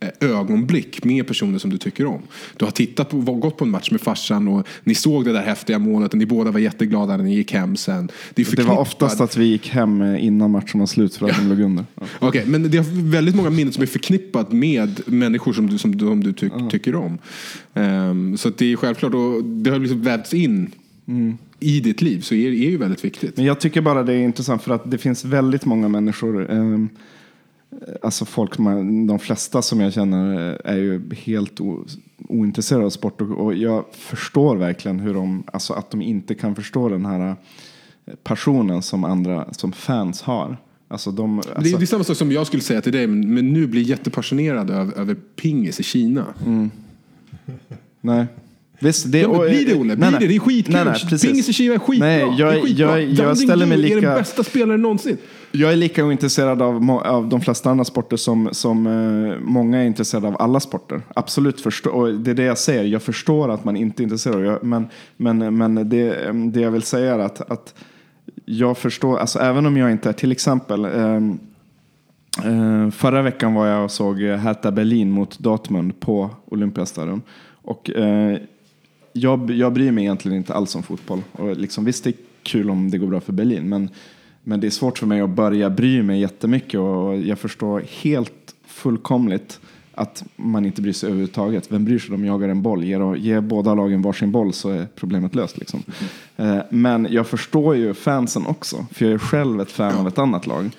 eh, 0.00 0.28
ögonblick 0.30 1.04
med 1.04 1.26
personer 1.26 1.58
som 1.58 1.70
du 1.70 1.78
tycker 1.78 2.06
om. 2.06 2.20
Du 2.56 2.64
har 2.64 2.72
tittat 2.72 3.10
på, 3.10 3.16
gått 3.20 3.56
på 3.56 3.64
en 3.64 3.70
match 3.70 3.90
med 3.90 4.00
farsan 4.00 4.48
och 4.48 4.66
ni 4.84 4.94
såg 4.94 5.24
det 5.24 5.32
där 5.32 5.42
häftiga 5.42 5.78
målet 5.78 6.12
och 6.12 6.18
ni 6.18 6.26
båda 6.26 6.50
var 6.50 6.60
jätteglada 6.60 7.16
när 7.16 7.24
ni 7.24 7.34
gick 7.34 7.52
hem 7.52 7.76
sen. 7.76 8.08
Det, 8.34 8.50
Det 8.56 8.62
var 8.62 8.78
oftast 8.78 9.20
att 9.20 9.36
vi 9.36 9.44
gick 9.44 9.68
hem 9.68 10.02
eh, 10.02 10.24
innan 10.24 10.50
matchen 10.50 10.80
var 10.80 10.86
slut 10.86 11.14
för 11.16 11.28
att 11.30 11.36
de 11.36 11.48
låg 11.48 11.60
under. 11.60 11.84
Ja. 11.94 12.02
Okej, 12.20 12.44
men 12.46 12.70
det 12.70 12.78
är 12.78 13.10
väldigt 13.10 13.34
många 13.34 13.50
minnen 13.50 13.72
som 13.72 13.82
är 13.82 13.86
förknippat 13.86 14.52
med 14.52 15.00
människor 15.06 15.52
som 15.52 15.66
du, 15.70 15.78
som, 15.78 15.96
du- 15.96 16.06
som 16.06 16.24
du 16.24 16.32
ty, 16.32 16.48
tycker 16.70 16.94
om. 16.94 17.18
Ehm, 17.74 18.36
så 18.36 18.48
att 18.48 18.58
det 18.58 18.72
är 18.72 18.76
självklart, 18.76 19.14
och 19.14 19.44
det 19.44 19.70
har 19.70 19.78
liksom 19.78 20.02
vävts 20.02 20.34
in 20.34 20.70
i 21.60 21.80
ditt 21.80 22.02
liv, 22.02 22.20
så 22.20 22.34
är 22.34 22.50
det 22.50 22.56
är 22.56 22.70
ju 22.70 22.76
väldigt 22.76 23.04
viktigt. 23.04 23.36
Men 23.36 23.46
jag 23.46 23.60
tycker 23.60 23.80
bara 23.80 24.02
det 24.02 24.12
är 24.12 24.18
intressant 24.18 24.62
för 24.62 24.74
att 24.74 24.90
det 24.90 24.98
finns 24.98 25.24
väldigt 25.24 25.64
många 25.64 25.88
människor, 25.88 26.50
eh, 26.52 26.78
alltså 28.02 28.24
folk, 28.24 28.56
de 29.08 29.18
flesta 29.18 29.62
som 29.62 29.80
jag 29.80 29.92
känner 29.92 30.36
är 30.64 30.76
ju 30.76 31.02
helt 31.14 31.60
o, 31.60 31.84
ointresserade 32.28 32.84
av 32.86 32.90
sport 32.90 33.20
och, 33.20 33.30
och 33.30 33.54
jag 33.54 33.84
förstår 33.92 34.56
verkligen 34.56 35.00
hur 35.00 35.14
de, 35.14 35.42
alltså 35.52 35.72
att 35.72 35.90
de 35.90 36.02
inte 36.02 36.34
kan 36.34 36.54
förstå 36.54 36.88
den 36.88 37.06
här 37.06 37.28
eh, 38.06 38.14
passionen 38.22 38.82
som 38.82 39.04
andra, 39.04 39.52
som 39.54 39.72
fans 39.72 40.22
har. 40.22 40.56
Alltså 40.88 41.10
de, 41.10 41.36
Det, 41.46 41.54
alltså, 41.54 41.74
är- 41.74 41.78
det 41.78 41.84
är 41.84 41.86
samma 41.86 42.04
sak 42.04 42.16
som 42.16 42.32
jag 42.32 42.46
skulle 42.46 42.62
säga 42.62 42.80
till 42.80 42.92
dig, 42.92 43.06
men, 43.06 43.34
men 43.34 43.52
nu 43.52 43.66
blir 43.66 43.82
jättepassionerad 43.82 44.70
över, 44.70 44.98
över 44.98 45.14
pingis 45.14 45.80
i 45.80 45.82
Kina. 45.82 46.26
nej. 48.00 48.26
Visst, 48.82 49.12
det, 49.12 49.18
Ja, 49.20 49.28
men 49.28 49.38
det 49.40 49.74
Olle? 49.74 49.96
Blir 49.96 50.10
nej. 50.10 50.20
det? 50.20 50.26
Det 50.26 50.36
är 50.36 50.38
skitkul. 50.38 50.74
Nej, 50.74 50.84
nej. 51.10 51.18
Pingis 51.20 51.48
i 51.48 51.52
Kina 51.52 51.74
är 51.74 51.78
skitbra. 51.78 52.08
Nej, 52.08 52.34
jag- 52.38 52.56
är 52.56 52.60
skitbra. 52.60 52.84
jag- 53.00 53.02
jag 53.10 53.26
Ding 53.26 53.36
ställer 53.36 53.66
mig 53.66 53.78
Du 53.78 53.84
är 53.84 53.94
lika- 53.96 54.08
den 54.08 54.18
bästa 54.18 54.44
spelaren 54.44 54.82
någonsin. 54.82 55.16
Jag 55.52 55.72
är 55.72 55.76
lika 55.76 56.04
ointresserad 56.04 56.62
av, 56.62 56.90
av 56.90 57.28
de 57.28 57.40
flesta 57.40 57.70
andra 57.70 57.84
sporter 57.84 58.16
som, 58.16 58.48
som 58.52 58.86
eh, 58.86 59.38
många 59.40 59.78
är 59.78 59.86
intresserade 59.86 60.28
av 60.28 60.36
alla 60.42 60.60
sporter. 60.60 61.02
Absolut, 61.14 61.60
förstå, 61.60 61.90
och 61.90 62.14
det 62.14 62.30
är 62.30 62.34
det 62.34 62.42
jag 62.42 62.58
säger. 62.58 62.84
Jag 62.84 63.02
förstår 63.02 63.48
att 63.50 63.64
man 63.64 63.76
inte 63.76 64.02
är 64.02 64.04
intresserad. 64.04 64.44
Jag, 64.44 64.64
men 64.64 64.86
men, 65.16 65.56
men 65.58 65.88
det, 65.88 66.24
eh, 66.26 66.34
det 66.34 66.60
jag 66.60 66.70
vill 66.70 66.82
säga 66.82 67.14
är 67.14 67.18
att, 67.18 67.50
att 67.50 67.74
jag 68.44 68.78
förstår, 68.78 69.18
alltså 69.18 69.38
även 69.38 69.66
om 69.66 69.76
jag 69.76 69.90
inte 69.90 70.08
är 70.08 70.12
till 70.12 70.32
exempel 70.32 70.84
ehm, 70.84 71.38
Eh, 72.44 72.90
förra 72.90 73.22
veckan 73.22 73.54
var 73.54 73.66
jag 73.66 73.84
och 73.84 73.90
såg 73.90 74.22
eh, 74.22 74.36
Hertha 74.36 74.70
Berlin 74.70 75.10
mot 75.10 75.38
Dortmund 75.38 76.00
på 76.00 76.30
Olympiastadion. 76.50 77.22
Och 77.62 77.90
eh, 77.90 78.38
jag, 79.12 79.50
jag 79.50 79.72
bryr 79.72 79.92
mig 79.92 80.04
egentligen 80.04 80.38
inte 80.38 80.54
alls 80.54 80.74
om 80.74 80.82
fotboll. 80.82 81.22
Och 81.32 81.56
liksom, 81.56 81.84
visst, 81.84 82.04
det 82.04 82.10
är 82.10 82.14
kul 82.42 82.70
om 82.70 82.90
det 82.90 82.98
går 82.98 83.06
bra 83.06 83.20
för 83.20 83.32
Berlin, 83.32 83.68
men, 83.68 83.88
men 84.42 84.60
det 84.60 84.66
är 84.66 84.70
svårt 84.70 84.98
för 84.98 85.06
mig 85.06 85.20
att 85.20 85.30
börja 85.30 85.70
bry 85.70 86.02
mig 86.02 86.20
jättemycket 86.20 86.80
och 86.80 87.16
jag 87.16 87.38
förstår 87.38 87.84
helt 88.02 88.54
fullkomligt 88.66 89.60
att 89.94 90.24
man 90.36 90.66
inte 90.66 90.82
bryr 90.82 90.92
sig 90.92 91.06
överhuvudtaget. 91.06 91.72
Vem 91.72 91.84
bryr 91.84 91.98
sig 91.98 92.14
om 92.14 92.20
de 92.20 92.26
jagar 92.26 92.48
en 92.48 92.62
boll? 92.62 92.84
Ge, 92.84 93.16
ge 93.16 93.40
båda 93.40 93.74
lagen 93.74 94.02
varsin 94.02 94.32
boll 94.32 94.52
så 94.52 94.70
är 94.70 94.86
problemet 94.94 95.34
löst. 95.34 95.58
Liksom. 95.58 95.82
Eh, 96.36 96.58
men 96.70 97.06
jag 97.10 97.26
förstår 97.26 97.76
ju 97.76 97.94
fansen 97.94 98.46
också, 98.46 98.86
för 98.92 99.04
jag 99.04 99.14
är 99.14 99.18
själv 99.18 99.60
ett 99.60 99.70
fan 99.70 99.98
av 99.98 100.08
ett 100.08 100.18
annat 100.18 100.46
lag. 100.46 100.70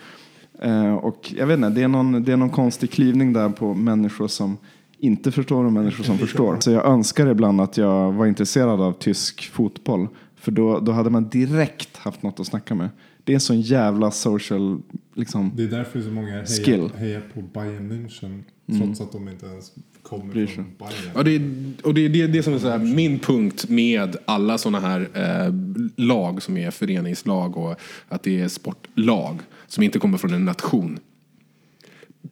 Eh, 0.62 0.94
och 0.94 1.34
jag 1.38 1.48
vet 1.48 1.58
inte, 1.58 1.70
det 1.70 1.84
är, 1.84 1.88
någon, 1.88 2.24
det 2.24 2.32
är 2.32 2.38
någon 2.38 2.50
konstig 2.50 2.92
klyvning 2.92 3.34
där 3.34 3.50
på 3.50 3.74
människor 3.74 4.28
som 4.28 4.58
inte 5.02 5.32
förstår 5.32 5.66
och 5.66 5.74
människor 5.74 6.04
som 6.04 6.18
förstår. 6.18 6.58
Så 6.60 6.72
jag 6.72 6.86
önskar 6.86 7.28
ibland 7.28 7.62
att 7.62 7.78
jag 7.78 8.12
var 8.12 8.26
intresserad 8.26 8.82
av 8.82 8.94
tysk 8.94 9.50
fotboll. 9.52 10.08
För 10.36 10.52
då, 10.52 10.80
då 10.80 10.92
hade 10.92 11.10
man 11.10 11.30
direkt 11.30 11.98
haft 11.98 12.24
något 12.24 12.40
att 12.40 12.48
snacka 12.48 12.76
med. 12.76 12.90
Det 13.24 13.32
är 13.32 13.34
en 13.34 13.42
sån 13.42 13.62
jävla 13.62 14.12
social, 14.12 14.82
liksom. 15.16 15.52
Det 15.56 15.64
är 15.64 15.68
därför 15.68 16.02
så 16.02 16.10
många 16.10 16.28
hejar, 16.28 16.98
hejar 16.98 17.22
på 17.34 17.42
Bayern 17.42 17.92
München. 17.92 18.44
Trots 18.80 19.02
att 19.02 19.12
de 19.12 19.28
inte 19.28 19.46
ens 19.46 19.72
kommer 20.04 20.34
Bryr 20.34 20.48
från. 20.48 20.66
Bayern. 20.80 21.12
Ja, 21.16 21.24
det 21.24 21.36
är, 21.36 21.42
och 21.88 21.94
det 21.94 22.06
är 22.06 22.10
det, 22.10 22.28
det 22.28 22.44
som 22.44 22.54
är 22.54 22.60
så 22.60 22.70
här, 22.70 22.78
min 22.78 23.20
punkt 23.20 23.70
med 23.70 24.16
alla 24.26 24.58
sådana 24.58 24.88
här 24.88 25.10
eh, 25.14 25.54
lag 25.96 26.44
som 26.44 26.58
är 26.58 26.72
föreningslag 26.72 27.58
och 27.58 27.76
att 28.08 28.24
det 28.24 28.42
är 28.42 28.48
sportlag 28.48 29.40
som 29.68 29.84
inte 29.84 30.00
kommer 30.00 30.18
från 30.18 30.34
en 30.34 30.46
nation. 30.46 31.00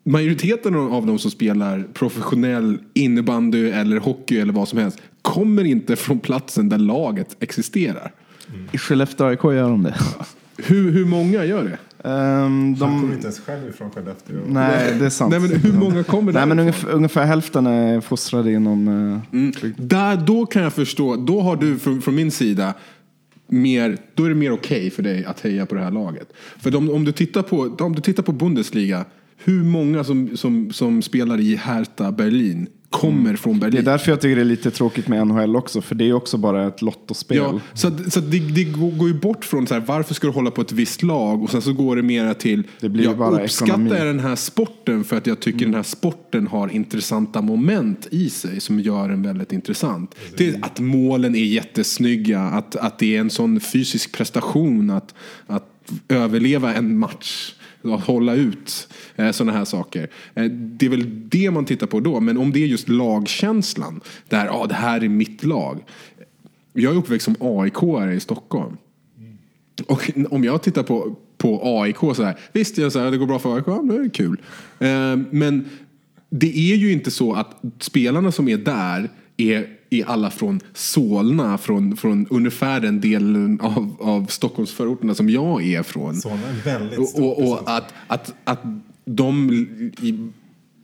Majoriteten 0.04 0.76
av 0.76 1.06
de 1.06 1.20
som 1.20 1.32
spelar 1.32 1.88
professionell 1.94 2.78
innebandy 2.94 3.70
eller 3.70 3.98
hockey 3.98 4.38
eller 4.40 4.54
vad 4.54 4.68
som 4.68 4.80
helst 4.80 5.02
kommer 5.22 5.64
inte 5.64 5.96
från 5.96 6.20
platsen 6.20 6.70
där 6.70 6.78
laget 6.78 7.36
existerar. 7.40 8.12
I 8.72 8.78
Skellefteå 8.78 9.28
AIK 9.28 9.44
gör 9.44 9.70
de 9.70 9.84
det. 9.84 9.96
Hur, 10.58 10.92
hur 10.92 11.06
många 11.06 11.46
gör 11.46 11.64
det? 11.64 11.78
Ehm, 12.10 12.76
Han 12.76 12.76
kommer 12.76 13.02
de, 13.08 13.14
inte 13.14 13.24
ens 13.28 13.40
själv 13.40 13.70
ifrån 13.70 13.92
Skellefteå. 13.92 14.36
nej, 14.48 14.96
det 15.00 15.06
är 15.06 15.10
sant. 15.10 15.32
Nej, 15.32 15.40
men 15.40 15.50
hur 15.60 15.74
många 15.74 16.04
kommer 16.04 16.34
Nej, 16.34 16.46
men 16.46 16.58
därifrån? 16.58 16.60
ungefär, 16.60 16.90
ungefär 16.92 17.26
hälften 17.26 17.68
är 17.68 18.02
fostrade 18.02 18.52
inom... 18.52 18.88
eh, 19.32 19.70
Där, 19.78 20.18
då 20.18 20.46
kan 20.46 20.64
jag 20.64 20.74
förstå, 20.74 21.16
då 21.16 21.42
har 21.42 21.56
du 21.56 21.78
från, 21.80 22.02
från 22.02 22.16
min 22.16 22.32
sida 22.32 22.74
mer, 23.48 23.98
då 24.16 24.24
är 24.26 24.30
det 24.30 24.36
mer 24.36 24.52
okej 24.52 24.90
för 24.90 25.04
dig 25.04 25.26
att 25.26 25.40
heja 25.40 25.66
på 25.66 25.76
det 25.76 25.82
här 25.82 25.92
laget. 25.92 26.34
För 26.60 26.76
om, 26.76 26.90
om, 26.90 27.06
du, 27.06 27.12
tittar 27.12 27.42
på, 27.42 27.76
om 27.80 27.96
du 27.96 28.02
tittar 28.02 28.24
på 28.24 28.32
Bundesliga, 28.32 29.06
hur 29.44 29.64
många 29.64 30.04
som, 30.04 30.38
som, 30.38 30.72
som 30.74 31.02
spelar 31.02 31.40
i 31.40 31.56
Hertha 31.56 32.12
Berlin 32.12 32.68
kommer 32.90 33.36
från 33.36 33.60
Det 33.60 33.66
är 33.66 33.72
Berlin? 33.72 33.86
därför 33.86 34.12
jag 34.12 34.22
tycker 34.22 34.36
det 34.36 34.42
är 34.42 34.46
lite 34.46 34.72
tråkigt 34.72 35.08
med 35.08 35.28
NHL 35.28 35.56
också, 35.56 35.82
för 35.82 35.96
det 35.96 36.10
är 36.10 36.14
också 36.14 36.38
bara 36.38 36.68
ett 36.68 36.82
lottospel. 36.82 37.38
Ja, 37.38 37.60
så 37.74 37.88
att, 37.88 38.14
så 38.14 38.20
att 38.20 38.32
det, 38.32 38.40
det 38.40 38.64
går 38.64 39.08
ju 39.08 39.14
bort 39.14 39.46
från 39.46 39.68
så 39.68 39.74
här, 39.74 39.82
varför 39.82 40.14
ska 40.14 40.28
du 40.28 40.34
hålla 40.34 40.52
på 40.52 40.62
ett 40.62 40.72
visst 40.72 41.04
lag 41.04 41.44
och 41.44 41.50
sen 41.50 41.62
så 41.62 41.74
går 41.74 41.96
det 41.96 42.02
mera 42.02 42.34
till 42.34 42.64
Det 42.80 42.90
blir 42.90 43.04
jag 43.04 43.18
bara 43.18 43.44
uppskattar 43.44 43.74
ekonomi. 43.74 43.90
den 44.00 44.20
här 44.20 44.36
sporten 44.36 45.04
för 45.04 45.18
att 45.18 45.28
jag 45.28 45.40
tycker 45.40 45.66
den 45.66 45.74
här 45.74 45.84
sporten 45.84 46.48
har 46.48 46.68
intressanta 46.68 47.42
moment 47.42 48.08
i 48.12 48.30
sig 48.30 48.60
som 48.60 48.80
gör 48.80 49.10
den 49.10 49.22
väldigt 49.24 49.52
intressant. 49.54 50.16
Det 50.38 50.50
är 50.50 50.60
att 50.62 50.80
målen 50.80 51.36
är 51.36 51.46
jättesnygga, 51.46 52.42
att, 52.42 52.76
att 52.76 53.00
det 53.00 53.16
är 53.16 53.20
en 53.20 53.30
sån 53.30 53.60
fysisk 53.60 54.12
prestation 54.12 54.90
att, 54.90 55.14
att 55.48 55.66
överleva 56.10 56.74
en 56.74 56.98
match 56.98 57.54
att 57.84 58.06
hålla 58.06 58.34
ut 58.34 58.88
eh, 59.16 59.32
sådana 59.32 59.58
här 59.58 59.66
saker. 59.66 60.10
Eh, 60.34 60.44
det 60.52 60.86
är 60.86 60.90
väl 60.90 61.30
det 61.30 61.52
man 61.52 61.66
tittar 61.66 61.88
på 61.88 62.00
då. 62.00 62.20
Men 62.20 62.38
om 62.38 62.52
det 62.52 62.64
är 62.64 62.68
just 62.68 62.90
lagkänslan, 62.90 64.02
där 64.28 64.48
ah, 64.48 64.68
det 64.68 64.76
här 64.76 65.04
är 65.04 65.10
mitt 65.10 65.44
lag. 65.44 65.84
Jag 66.74 66.94
är 66.94 66.98
uppväxt 66.98 67.26
som 67.26 67.36
aik 67.40 67.74
i 68.16 68.20
Stockholm. 68.20 68.78
Och 69.88 70.12
om 70.30 70.44
jag 70.44 70.64
tittar 70.64 70.84
på, 70.84 71.16
på 71.38 71.80
AIK 71.82 71.98
så 71.98 72.24
här, 72.24 72.40
visst 72.52 72.78
jag 72.78 72.92
så 72.92 73.00
här, 73.00 73.12
det 73.12 73.18
går 73.18 73.28
bra 73.28 73.40
för 73.40 73.56
AIK, 73.56 73.64
ja, 73.68 73.82
det 73.84 73.96
är 73.96 74.10
kul. 74.10 74.42
Eh, 74.80 75.18
men 75.32 75.70
det 76.30 76.72
är 76.72 76.76
ju 76.76 76.92
inte 76.92 77.12
så 77.12 77.34
att 77.34 77.62
spelarna 77.80 78.32
som 78.32 78.48
är 78.48 78.58
där 78.58 79.10
är, 79.38 79.68
är 79.90 80.06
alla 80.06 80.30
från 80.30 80.60
Solna, 80.74 81.58
från, 81.58 81.98
från 81.98 82.28
ungefär 82.30 82.80
den 82.80 83.02
delen 83.02 83.60
av, 83.62 83.96
av 84.00 84.26
Stockholmsförorterna 84.26 85.16
som 85.16 85.30
jag 85.30 85.64
är 85.64 85.84
från. 85.84 86.16
Solna 86.16 86.48
är 86.48 86.64
väldigt 86.66 87.00
och, 87.00 87.08
stort 87.08 87.22
och, 87.22 87.52
och 87.52 87.70
att, 87.70 87.94
att, 88.08 88.34
att 88.44 88.62
de 89.06 89.52
i, 90.02 90.30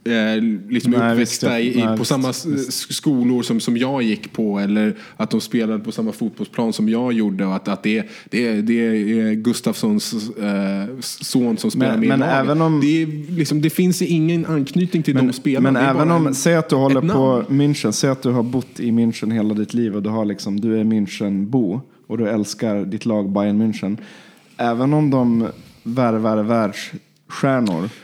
eh, 0.06 0.44
liksom 0.70 0.92
Nej, 0.92 1.16
visst, 1.18 1.44
uppväxta 1.44 1.60
i, 1.60 1.74
i, 1.74 1.76
Nej, 1.78 1.86
på 1.88 1.96
visst, 1.96 2.10
samma 2.10 2.30
s- 2.30 2.82
skolor 2.96 3.42
som, 3.44 3.60
som 3.60 3.78
jag 3.78 4.02
gick 4.04 4.34
på 4.34 4.60
eller 4.60 4.96
att 5.18 5.30
de 5.30 5.42
spelade 5.42 5.80
på 5.84 5.92
samma 5.92 6.12
fotbollsplan 6.12 6.74
som 6.74 6.90
jag 6.90 7.14
gjorde 7.14 7.46
och 7.46 7.56
att, 7.56 7.68
att 7.68 7.84
det, 7.84 8.04
det, 8.30 8.62
det 8.62 8.74
är 9.20 9.34
Gustafssons 9.34 10.14
eh, 10.38 10.96
son 11.00 11.58
som 11.58 11.72
spelar 11.72 11.90
Men- 11.92 12.00
med 12.00 12.06
i 12.06 12.10
men 12.10 12.20
laget. 12.20 12.36
även 12.36 12.62
om- 12.62 12.82
det, 12.82 13.06
liksom, 13.30 13.62
det 13.62 13.70
finns 13.70 14.02
ingen 14.02 14.46
anknytning 14.46 15.04
till 15.04 15.14
Men, 15.16 15.28
de 15.28 15.34
spelarna. 15.34 15.72
men 15.72 15.90
även 15.90 16.12
om, 16.12 16.28
en- 16.28 16.36
säg 16.36 16.56
att 16.56 16.70
du 16.70 16.76
håller 16.76 17.02
på. 17.02 17.44
München, 17.50 17.92
säg 17.92 18.10
att 18.10 18.22
du 18.24 18.30
har 18.32 18.44
bott 18.44 18.80
i 18.80 18.92
München 18.92 19.34
hela 19.34 19.54
ditt 19.54 19.74
liv 19.74 19.96
och 19.96 20.04
du, 20.04 20.10
har 20.10 20.26
liksom, 20.26 20.60
du 20.60 20.80
är 20.80 20.84
Münchenbo 20.84 21.80
och 22.08 22.18
du 22.18 22.28
älskar 22.30 22.86
ditt 22.86 23.06
lag 23.06 23.30
Bayern 23.32 23.62
München. 23.62 23.98
Även 24.58 24.94
om 24.94 25.10
de 25.10 25.48
värvar 25.84 26.44
världsstjärnor 26.44 27.02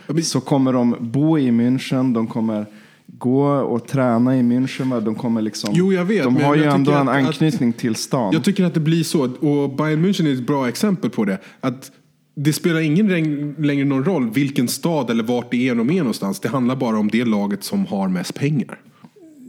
Men- 0.08 0.24
så 0.24 0.42
kommer 0.42 0.74
de 0.74 0.96
bo 1.00 1.38
i 1.40 1.52
München, 1.52 2.14
de 2.14 2.28
kommer 2.28 2.66
gå 3.08 3.44
och 3.48 3.88
träna 3.88 4.38
i 4.38 4.42
München. 4.42 5.02
De 5.02 5.16
kommer 5.16 5.42
liksom, 5.42 5.70
Jo, 5.74 5.94
jag 5.94 6.06
vet, 6.06 6.24
de 6.24 6.36
har 6.36 6.56
ju 6.56 6.64
ändå 6.64 6.92
en 6.92 6.98
att- 6.98 7.08
att- 7.08 7.26
anknytning 7.26 7.74
till 7.74 7.96
stan. 7.96 8.34
Jag 8.34 8.44
tycker 8.44 8.64
att 8.64 8.74
det 8.74 8.80
blir 8.80 9.04
så. 9.04 9.24
Och 9.24 9.76
Bayern 9.76 10.06
München 10.06 10.28
är 10.28 10.34
ett 10.34 10.48
bra 10.48 10.68
exempel 10.70 11.10
på 11.10 11.26
det. 11.26 11.38
Att 11.60 11.92
det 12.36 12.54
spelar 12.54 12.80
ingen 12.80 13.10
läng- 13.10 13.56
längre 13.66 13.86
någon 13.86 14.04
roll 14.06 14.30
vilken 14.30 14.68
stad 14.68 15.10
eller 15.10 15.24
vart 15.24 15.52
det 15.52 15.70
är 15.70 15.76
de 15.76 15.90
är 15.90 15.98
någonstans. 15.98 16.40
Det 16.40 16.50
handlar 16.50 16.76
bara 16.76 16.98
om 17.00 17.08
det 17.08 17.26
laget 17.26 17.64
som 17.64 17.86
har 17.86 18.08
mest 18.10 18.34
pengar. 18.36 18.80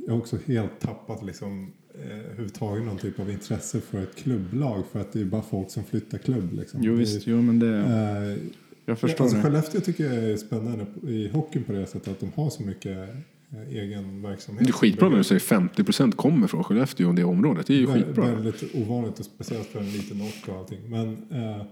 Jag 0.07 0.12
har 0.12 0.18
också 0.20 0.39
helt 0.47 0.81
tappat 0.81 1.23
liksom, 1.27 1.73
eh, 2.05 2.18
överhuvudtaget 2.27 2.85
någon 2.85 2.97
typ 2.99 3.20
av 3.20 3.31
intresse 3.31 3.81
för 3.91 4.03
ett 4.03 4.16
klubblag. 4.16 4.83
För 4.93 5.01
att 5.01 5.12
det 5.12 5.20
är 5.20 5.25
bara 5.25 5.43
folk 5.51 5.70
som 5.70 5.85
flyttar 5.85 6.18
klubb. 6.18 6.53
Liksom. 6.53 6.81
Jo, 6.83 6.93
Det 6.93 6.97
är- 6.97 6.99
visst, 6.99 7.27
jo, 7.27 7.43
men 7.43 7.59
det, 7.59 7.77
Eh, 7.79 8.39
jag 8.85 8.99
förstår 8.99 9.24
alltså, 9.24 9.37
det. 9.37 9.43
Skellefteå 9.43 9.80
tycker 9.80 10.05
jag 10.05 10.24
är 10.24 10.37
spännande 10.37 10.87
i 11.09 11.28
hockeyn 11.28 11.64
på 11.64 11.72
det 11.72 11.87
sättet 11.87 12.09
att 12.09 12.20
de 12.20 12.33
har 12.35 12.51
så 12.51 12.62
mycket 12.62 13.09
eh, 13.51 13.68
egen 13.68 14.22
verksamhet. 14.22 14.64
Det 14.64 14.70
är 14.70 14.72
skitbra 14.72 15.09
när 15.09 15.16
du 15.16 15.24
säger 15.24 15.41
50% 15.41 16.12
kommer 16.12 16.47
från 16.47 16.64
Skellefteå 16.64 17.09
och 17.09 17.14
det 17.14 17.24
området. 17.24 17.66
Det 17.66 17.74
är 17.74 17.78
ju 17.78 17.87
Vä- 17.87 17.93
skitbra. 17.93 18.35
Väldigt 18.35 18.74
ovanligt 18.74 19.18
och 19.18 19.24
speciellt 19.24 19.66
för 19.66 19.80
en 19.80 19.91
liten 19.91 20.22
ort 20.22 20.49
och 20.49 20.57
allting. 20.57 20.91
Men 20.91 21.26
eh, 21.30 21.66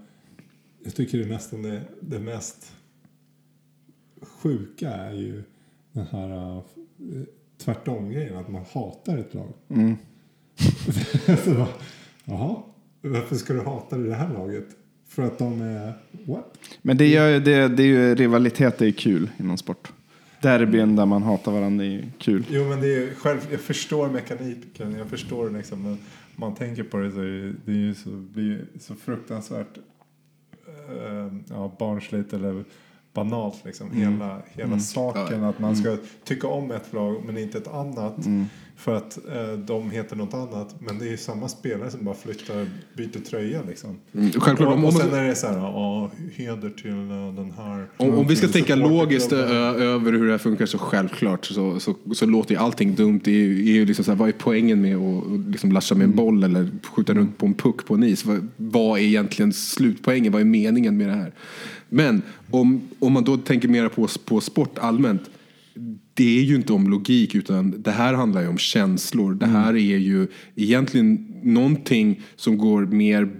jag 0.84 0.94
tycker 0.94 1.18
det 1.18 1.24
är 1.24 1.28
nästan 1.28 1.62
det, 1.62 1.82
det 2.00 2.18
mest 2.18 2.72
sjuka 4.22 4.90
är 4.90 5.12
ju 5.12 5.42
den 5.92 6.06
här 6.06 6.56
uh, 6.56 6.62
tvärtom-grejen. 7.58 8.36
Att 8.36 8.48
man 8.48 8.64
hatar 8.72 9.18
ett 9.18 9.34
lag. 9.34 9.52
Mm. 9.68 9.96
Så 11.44 11.54
bara, 11.54 11.68
Jaha, 12.24 12.62
varför 13.00 13.36
ska 13.36 13.52
du 13.52 13.60
hata 13.60 13.98
det 13.98 14.14
här 14.14 14.32
laget? 14.32 14.66
För 15.10 15.22
att 15.22 15.38
de 15.38 15.62
är... 15.62 15.92
What? 16.26 16.58
Men 16.82 16.96
det, 16.96 17.06
gör, 17.06 17.40
det, 17.40 17.68
det 17.68 17.82
är 17.82 17.86
ju 17.86 18.14
rivalitet, 18.14 18.80
är 18.80 18.86
ju 18.86 18.92
kul 18.92 19.30
inom 19.38 19.58
sport. 19.58 19.92
Derbyn 20.42 20.96
där 20.96 21.06
man 21.06 21.22
hatar 21.22 21.52
varandra 21.52 21.84
är 21.84 21.88
ju 21.88 22.04
kul. 22.18 22.44
Jo 22.50 22.64
men 22.64 22.80
det 22.80 22.96
är 22.96 23.14
själv, 23.14 23.38
jag 23.50 23.60
förstår 23.60 24.08
mekaniken, 24.08 24.94
jag 24.98 25.06
förstår 25.08 25.50
liksom, 25.50 25.82
men 25.82 25.98
man 26.36 26.54
tänker 26.54 26.82
på 26.82 26.96
det 26.96 27.10
så 27.10 27.20
är 27.20 27.24
det, 27.24 27.52
det 27.64 27.72
är 27.72 27.76
ju 27.76 27.94
så, 27.94 28.10
blir 28.10 28.64
så 28.80 28.94
fruktansvärt 28.94 29.78
eh, 30.88 31.34
ja, 31.48 31.76
barnsligt 31.78 32.32
eller 32.32 32.64
banalt 33.12 33.64
liksom. 33.64 33.90
Hela, 33.90 34.42
hela 34.48 34.78
saken 34.78 35.44
att 35.44 35.58
man 35.58 35.76
ska 35.76 35.96
tycka 36.24 36.46
om 36.48 36.70
ett 36.70 36.92
lag 36.92 37.22
men 37.26 37.38
inte 37.38 37.58
ett 37.58 37.68
annat. 37.68 38.26
För 38.80 38.94
att 38.94 39.18
eh, 39.28 39.52
de 39.52 39.90
heter 39.90 40.16
något 40.16 40.34
annat. 40.34 40.74
Men 40.78 40.98
det 40.98 41.04
är 41.04 41.10
ju 41.10 41.16
samma 41.16 41.48
spelare 41.48 41.90
som 41.90 42.04
bara 42.04 42.14
flyttar, 42.14 42.66
byter 42.96 43.24
tröja 43.30 43.62
liksom. 43.68 43.96
Mm, 44.14 44.30
Självklart, 44.32 44.68
och, 44.68 44.74
om, 44.74 44.84
och 44.84 44.92
sen 44.92 45.14
är 45.14 45.24
det 45.24 45.34
så 45.34 45.46
här, 45.46 45.58
ja, 45.58 46.10
heder 46.36 46.70
till 46.70 46.90
eh, 46.90 47.34
den 47.34 47.52
här. 47.56 47.86
om, 47.96 48.18
om 48.18 48.26
vi 48.26 48.36
ska 48.36 48.48
tänka 48.48 48.76
logiskt 48.76 49.32
ö, 49.32 49.46
över 49.74 50.12
hur 50.12 50.26
det 50.26 50.30
här 50.30 50.38
funkar 50.38 50.66
så 50.66 50.78
självklart 50.78 51.44
så, 51.46 51.80
så, 51.80 51.94
så 52.14 52.26
låter 52.26 52.54
ju 52.54 52.60
allting 52.60 52.94
dumt. 52.94 53.20
Det 53.24 53.30
är 53.30 53.46
ju, 53.46 53.86
liksom 53.86 54.04
så 54.04 54.10
här, 54.10 54.18
vad 54.18 54.28
är 54.28 54.32
poängen 54.32 54.82
med 54.82 54.96
att 54.96 55.50
liksom 55.50 55.72
lascha 55.72 55.94
med 55.94 56.04
en 56.04 56.16
boll 56.16 56.44
eller 56.44 56.68
skjuta 56.82 57.14
runt 57.14 57.38
på 57.38 57.46
en 57.46 57.54
puck 57.54 57.86
på 57.86 57.94
en 57.94 58.02
is? 58.02 58.24
Vad, 58.24 58.48
vad 58.56 58.98
är 58.98 59.02
egentligen 59.02 59.52
slutpoängen? 59.52 60.32
Vad 60.32 60.40
är 60.40 60.46
meningen 60.46 60.96
med 60.96 61.08
det 61.08 61.14
här? 61.14 61.32
Men 61.88 62.22
om, 62.50 62.80
om 62.98 63.12
man 63.12 63.24
då 63.24 63.36
tänker 63.36 63.68
mer 63.68 63.88
på, 63.88 64.08
på 64.24 64.40
sport 64.40 64.78
allmänt. 64.78 65.22
Det 66.20 66.38
är 66.38 66.42
ju 66.42 66.54
inte 66.54 66.72
om 66.72 66.90
logik 66.90 67.34
utan 67.34 67.82
det 67.82 67.90
här 67.90 68.14
handlar 68.14 68.42
ju 68.42 68.48
om 68.48 68.58
känslor. 68.58 69.34
Det 69.34 69.46
här 69.46 69.72
är 69.72 69.98
ju 69.98 70.26
egentligen 70.56 71.34
någonting 71.42 72.20
som 72.36 72.58
går 72.58 72.86
mer 72.86 73.30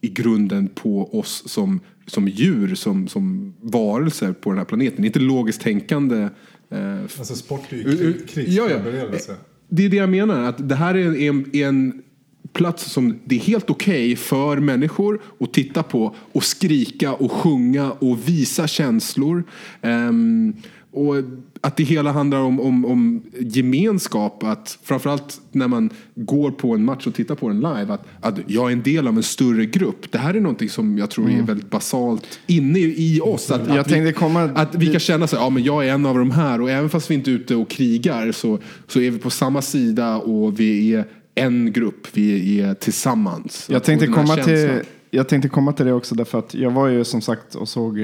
i 0.00 0.08
grunden 0.08 0.68
på 0.74 1.18
oss 1.18 1.42
som, 1.46 1.80
som 2.06 2.28
djur, 2.28 2.74
som, 2.74 3.08
som 3.08 3.54
varelser 3.60 4.32
på 4.32 4.50
den 4.50 4.58
här 4.58 4.64
planeten. 4.64 5.04
Inte 5.04 5.18
logiskt 5.18 5.60
tänkande. 5.60 6.28
Eh, 6.70 7.00
Alltså 7.18 7.34
sport 7.34 7.72
är 7.72 7.76
ju 7.76 7.82
krig, 7.82 8.28
krigsförberedelse. 8.28 9.34
det 9.68 9.84
är 9.84 9.88
det 9.88 9.96
jag 9.96 10.10
menar. 10.10 10.42
Att 10.48 10.68
det 10.68 10.74
här 10.74 10.94
är 10.94 11.28
en, 11.28 11.56
en 11.56 12.02
plats 12.52 12.92
som 12.92 13.18
det 13.24 13.34
är 13.34 13.40
helt 13.40 13.70
okej 13.70 14.16
för 14.16 14.56
människor 14.56 15.22
att 15.40 15.52
titta 15.52 15.82
på 15.82 16.14
och 16.32 16.44
skrika 16.44 17.12
och 17.12 17.32
sjunga 17.32 17.90
och 17.90 18.28
visa 18.28 18.66
känslor. 18.66 19.44
Ehm, 19.82 20.54
och 20.90 21.14
att 21.60 21.76
det 21.76 21.82
hela 21.82 22.12
handlar 22.12 22.38
om, 22.38 22.60
om, 22.60 22.84
om 22.84 23.22
gemenskap. 23.38 24.42
Att 24.42 24.78
framförallt 24.82 25.40
när 25.52 25.68
man 25.68 25.90
går 26.14 26.50
på 26.50 26.74
en 26.74 26.84
match 26.84 27.06
och 27.06 27.14
tittar 27.14 27.34
på 27.34 27.48
den 27.48 27.60
live. 27.60 27.92
Att, 27.92 28.06
att 28.20 28.38
jag 28.46 28.68
är 28.68 28.72
en 28.72 28.82
del 28.82 29.08
av 29.08 29.16
en 29.16 29.22
större 29.22 29.66
grupp. 29.66 30.12
Det 30.12 30.18
här 30.18 30.34
är 30.34 30.40
någonting 30.40 30.68
som 30.68 30.98
jag 30.98 31.10
tror 31.10 31.30
är 31.30 31.42
väldigt 31.42 31.70
basalt 31.70 32.40
inne 32.46 32.78
i 32.78 33.20
oss. 33.22 33.50
Att, 33.50 33.68
Jag 33.68 33.78
att, 33.78 33.90
vi, 33.90 34.12
komma- 34.12 34.50
att 34.54 34.74
vi 34.74 34.86
kan 34.86 35.00
känna 35.00 35.26
så 35.26 35.36
här, 35.36 35.42
ja 35.44 35.50
men 35.50 35.62
jag 35.62 35.86
är 35.86 35.92
en 35.92 36.06
av 36.06 36.18
de 36.18 36.30
här. 36.30 36.60
Och 36.60 36.70
även 36.70 36.90
fast 36.90 37.10
vi 37.10 37.14
inte 37.14 37.30
är 37.30 37.32
ute 37.32 37.54
och 37.54 37.70
krigar 37.70 38.32
så, 38.32 38.58
så 38.86 39.00
är 39.00 39.10
vi 39.10 39.18
på 39.18 39.30
samma 39.30 39.62
sida 39.62 40.16
och 40.16 40.60
vi 40.60 40.94
är 40.94 41.04
en 41.34 41.72
grupp. 41.72 42.06
Vi 42.12 42.60
är 42.60 42.74
tillsammans. 42.74 43.66
Jag 43.70 43.84
tänkte, 43.84 44.06
komma 44.06 44.36
till, 44.36 44.82
jag 45.10 45.28
tänkte 45.28 45.48
komma 45.48 45.72
till 45.72 45.86
det 45.86 45.92
också 45.92 46.14
därför 46.14 46.38
att 46.38 46.54
jag 46.54 46.70
var 46.70 46.88
ju 46.88 47.04
som 47.04 47.20
sagt 47.20 47.54
och 47.54 47.68
såg 47.68 47.98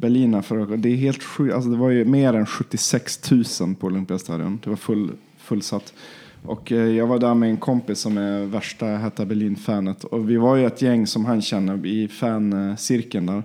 Berlina 0.00 0.42
Berlin 0.48 0.80
Det 0.80 0.88
är 0.88 0.96
helt 0.96 1.22
sjukt. 1.22 1.54
Alltså 1.54 1.70
det 1.70 1.76
var 1.76 1.90
ju 1.90 2.04
mer 2.04 2.32
än 2.32 2.46
76 2.46 3.30
000 3.30 3.74
på 3.74 3.86
Olympiastadion. 3.86 4.60
Det 4.64 4.70
var 4.70 4.76
full, 4.76 5.10
fullsatt. 5.38 5.94
Och 6.42 6.72
eh, 6.72 6.78
jag 6.78 7.06
var 7.06 7.18
där 7.18 7.34
med 7.34 7.50
en 7.50 7.56
kompis 7.56 7.98
som 7.98 8.18
är 8.18 8.44
värsta 8.44 8.86
Hertha 8.86 9.24
Berlin-fanet. 9.24 10.04
Och 10.04 10.30
vi 10.30 10.36
var 10.36 10.56
ju 10.56 10.66
ett 10.66 10.82
gäng 10.82 11.06
som 11.06 11.24
han 11.24 11.42
känner 11.42 11.86
i 11.86 12.08
fancirkeln 12.08 13.26
där. 13.26 13.42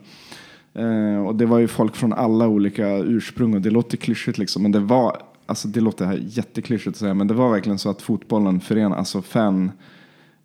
Eh, 0.74 1.26
och 1.26 1.36
det 1.36 1.46
var 1.46 1.60
ju 1.60 1.68
folk 1.68 1.96
från 1.96 2.14
alla 2.14 2.48
olika 2.48 2.98
ursprung 2.98 3.54
och 3.54 3.62
det 3.62 3.70
låter 3.70 3.98
klyschigt 3.98 4.38
liksom. 4.38 4.62
Men 4.62 4.72
det 4.72 4.80
var, 4.80 5.18
alltså 5.46 5.68
det 5.68 5.82
låter 5.82 6.06
här 6.06 6.20
jätteklyschigt 6.28 6.96
att 6.96 7.00
säga, 7.00 7.14
men 7.14 7.28
det 7.28 7.34
var 7.34 7.52
verkligen 7.52 7.80
så 7.80 7.90
att 7.90 8.02
fotbollen 8.02 8.60
förenar, 8.60 8.98
alltså 8.98 9.22
fan 9.22 9.72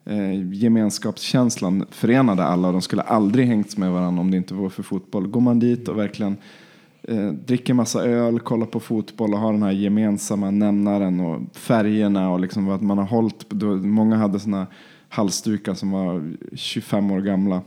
eh, 0.09 0.53
gemenskapskänslan 0.53 1.87
förenade 1.91 2.45
alla 2.45 2.69
och 2.69 2.73
de 2.73 2.83
skulle 2.83 3.03
aldrig 3.03 3.47
hängts 3.47 3.77
med 3.77 3.93
varandra 3.93 4.21
om 4.21 4.31
det 4.31 4.37
inte 4.37 4.55
var 4.55 4.69
för 4.69 4.83
fotboll. 4.83 5.27
Går 5.27 5.41
man 5.41 5.59
dit 5.59 5.89
och 5.89 5.99
verkligen 5.99 6.37
eh, 7.03 7.29
dricker 7.33 7.75
massa 7.75 8.05
öl, 8.05 8.41
kollar 8.41 8.67
på 8.67 8.81
fotboll 8.81 9.35
och 9.35 9.41
har 9.41 9.53
den 9.53 9.63
här 9.63 9.73
gemensamma 9.73 10.51
nämnaren 10.51 11.21
och 11.21 11.57
färgerna 11.57 12.31
och 12.31 12.41
liksom 12.41 12.67
vad 12.67 12.83
man 12.83 12.99
har 12.99 13.07
hållit. 13.07 13.51
Då, 13.51 13.77
många 13.77 14.17
hade 14.17 14.41
såna 14.41 14.67
halsdukar 15.09 15.75
som 15.75 15.91
var 15.91 16.33
25 16.55 17.11
år 17.11 17.21
gamla 17.21 17.63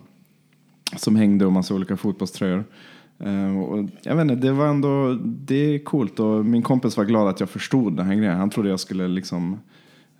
som 0.96 1.16
hängde 1.16 1.46
och 1.46 1.52
massa 1.52 1.76
olika 1.76 1.98
fotbollströjor. 1.98 2.64
Uh, 3.26 3.60
och 3.60 3.89
jag 4.04 4.16
vet 4.16 4.22
inte, 4.22 4.36
det 4.36 4.52
var 4.52 4.68
ändå, 4.68 5.18
det 5.24 5.76
är 5.76 5.84
coolt 5.84 6.20
och 6.20 6.46
min 6.46 6.62
kompis 6.62 6.98
var 6.98 7.06
glad 7.06 7.28
att 7.28 7.39
jag 7.39 7.50
förstod 7.50 7.98
den 7.98 8.06
här 8.06 8.16
grejen. 8.16 8.38
Han 8.38 8.50
trodde 8.50 8.70
jag 8.70 8.80
skulle 8.80 9.08
liksom 9.08 9.60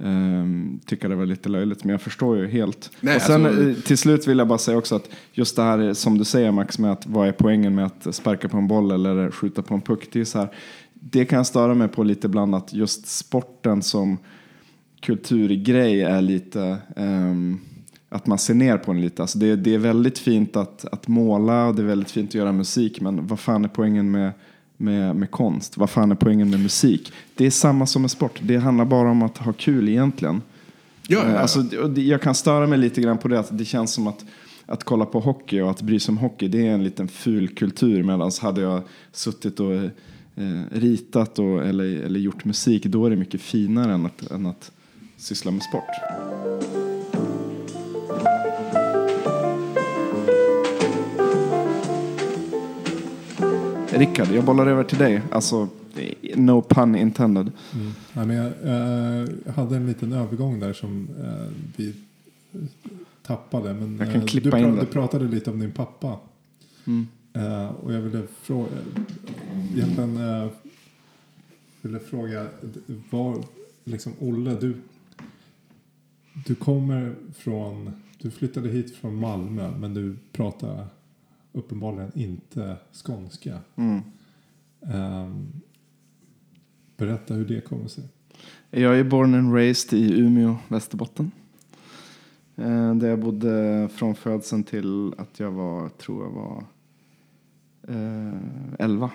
ehm, 0.04 0.80
tycka 0.86 1.08
det 1.08 1.16
var 1.16 1.26
lite 1.26 1.50
löjligt, 1.50 1.84
men 1.84 1.92
jag 1.92 2.02
förstår 2.02 2.38
ju 2.38 2.48
helt. 2.48 2.92
Nej, 3.02 3.16
och 3.16 3.22
sen 3.22 3.46
alltså- 3.46 3.70
eh, 3.70 3.76
till 3.76 3.98
slut 3.98 4.28
vill 4.28 4.38
jag 4.38 4.48
bara 4.48 4.58
säga 4.58 4.78
också 4.78 4.96
att 4.96 5.10
just 5.34 5.56
det 5.56 5.62
här 5.62 5.94
som 5.94 6.18
du 6.18 6.24
säger 6.24 6.52
Max, 6.52 6.80
med 6.80 6.92
att 6.92 7.08
vad 7.08 7.28
är 7.28 7.32
poängen 7.32 7.76
med 7.76 7.86
att 7.86 8.16
sparka 8.16 8.50
på 8.50 8.58
en 8.58 8.68
boll 8.68 8.92
eller 8.92 9.32
skjuta 9.32 9.62
på 9.62 9.74
en 9.74 9.82
puck? 9.82 10.08
Det 10.12 10.20
är 10.22 10.26
så 10.26 10.40
här, 10.40 10.50
det 10.94 11.26
kan 11.26 11.38
jag 11.38 11.48
störa 11.48 11.74
mig 11.74 11.88
på 11.88 12.04
lite 12.04 12.28
ibland 12.28 12.56
att 12.56 12.74
just 12.74 13.08
sporten 13.08 13.82
som 13.82 14.18
kulturgrej 15.02 16.02
är 16.02 16.22
lite 16.22 16.78
ehm, 16.96 17.60
att 18.10 18.28
man 18.28 18.38
ser 18.38 18.54
ner 18.54 18.78
på 18.78 18.92
en 18.92 19.02
lite. 19.02 19.22
Alltså 19.22 19.38
det, 19.38 19.56
det 19.56 19.74
är 19.74 19.78
väldigt 19.78 20.20
fint 20.20 20.56
att, 20.56 20.86
att 20.92 21.08
måla 21.08 21.66
och 21.66 21.76
det 21.76 21.82
är 21.82 21.86
väldigt 21.86 22.12
fint 22.12 22.30
att 22.30 22.36
göra 22.36 22.52
musik. 22.52 23.02
Men 23.02 23.28
vad 23.28 23.40
fan 23.40 23.64
är 23.66 23.70
poängen 23.70 24.12
med, 24.12 24.32
med, 24.82 25.16
med 25.16 25.32
konst? 25.32 25.78
Vad 25.78 25.90
fan 25.90 26.12
är 26.12 26.16
poängen 26.16 26.50
med 26.50 26.60
musik? 26.60 27.14
Det 27.36 27.46
är 27.46 27.52
samma 27.52 27.86
som 27.86 28.02
med 28.02 28.12
sport. 28.12 28.40
Det 28.42 28.58
handlar 28.58 28.86
bara 28.86 29.12
om 29.12 29.22
att 29.22 29.38
ha 29.38 29.54
kul 29.54 29.90
egentligen. 29.90 30.42
Ja, 31.08 31.20
ja, 31.20 31.26
Eh, 31.26 31.34
ja. 31.34 31.40
Alltså, 31.40 31.60
jag 32.00 32.22
kan 32.22 32.36
störa 32.36 32.68
mig 32.68 32.78
lite 32.78 33.02
grann 33.02 33.18
på 33.18 33.28
det. 33.28 33.40
Att 33.40 33.58
det 33.58 33.66
känns 33.66 33.94
som 33.94 34.08
att, 34.08 34.26
att 34.66 34.84
kolla 34.84 35.06
på 35.06 35.20
hockey 35.20 35.62
och 35.62 35.70
att 35.70 35.82
bry 35.82 36.00
sig 36.00 36.12
om 36.12 36.18
hockey, 36.18 36.48
det 36.48 36.68
är 36.68 36.72
en 36.72 36.84
liten 36.84 37.08
ful 37.08 37.48
kultur. 37.48 38.04
Medan 38.04 38.32
hade 38.42 38.62
jag 38.62 38.82
suttit 39.12 39.60
och 39.60 39.74
eh, 39.74 39.90
ritat 40.72 41.40
och, 41.40 41.66
eller, 41.66 41.86
eller 41.86 42.20
gjort 42.20 42.46
musik, 42.46 42.86
då 42.86 43.06
är 43.06 43.10
det 43.10 43.16
mycket 43.16 43.42
finare 43.42 43.94
än 43.94 44.06
att, 44.06 44.32
än 44.32 44.46
att 44.46 44.72
syssla 45.18 45.52
med 45.52 45.64
sport. 45.64 46.81
Rickard, 53.94 54.28
jag 54.32 54.46
bollar 54.46 54.68
över 54.68 54.84
till 54.84 54.98
dig. 54.98 55.22
Alltså, 55.32 55.68
no 56.36 56.62
pun 56.62 56.96
intended. 56.96 57.52
Mm. 57.74 57.92
Ja, 58.14 58.26
men 58.26 58.36
jag 58.36 58.46
eh, 58.46 59.54
hade 59.56 59.76
en 59.76 59.88
liten 59.88 60.14
övergång 60.14 60.60
där 60.60 60.74
som 60.74 61.08
eh, 61.24 61.54
vi 61.76 61.94
tappade. 63.24 63.74
Men, 63.74 63.98
Jag 63.98 64.12
kan 64.12 64.22
eh, 64.22 64.28
klippa 64.28 64.58
du, 64.58 64.64
in 64.64 64.76
det. 64.76 64.82
du 64.82 64.86
pratade 64.86 65.26
lite 65.26 65.50
om 65.50 65.60
din 65.60 65.72
pappa. 65.72 66.20
Mm. 66.86 67.08
Eh, 67.34 67.68
och 67.70 67.94
jag 67.94 68.02
ville 68.02 68.28
fråga, 68.42 68.70
egentligen 69.76 70.18
eh, 70.18 70.48
ville 71.82 72.00
fråga, 72.00 72.48
var, 73.10 73.44
liksom 73.84 74.14
Olle, 74.20 74.58
du, 74.62 74.76
du 76.46 76.56
kommer 76.56 77.16
från, 77.38 77.92
du 78.18 78.32
flyttade 78.32 78.70
hit 78.70 78.96
från 78.96 79.16
Malmö 79.16 79.72
men 79.80 79.94
du 79.94 80.16
pratar 80.32 80.86
uppenbarligen 81.52 82.12
inte 82.16 82.78
skånska. 83.06 83.58
Mm. 83.76 84.02
Ehm, 84.94 85.52
berätta 86.98 87.34
hur 87.34 87.46
det 87.46 87.62
kommer 87.62 87.88
sig. 87.88 88.04
Jag 88.70 89.00
är 89.00 89.04
born 89.04 89.34
and 89.36 89.54
raised 89.54 90.00
i 90.00 90.20
Umeå, 90.20 90.56
Västerbotten. 90.68 91.32
Eh, 92.56 92.96
Där 92.96 93.08
jag 93.08 93.20
bodde 93.20 93.90
från 93.94 94.16
födseln 94.16 94.64
till 94.64 95.14
att 95.18 95.40
jag 95.40 95.52
var, 95.52 95.90
tror 95.90 96.24
jag 96.24 96.32
var 96.32 96.64
eh, 97.88 98.40
11. 98.80 99.12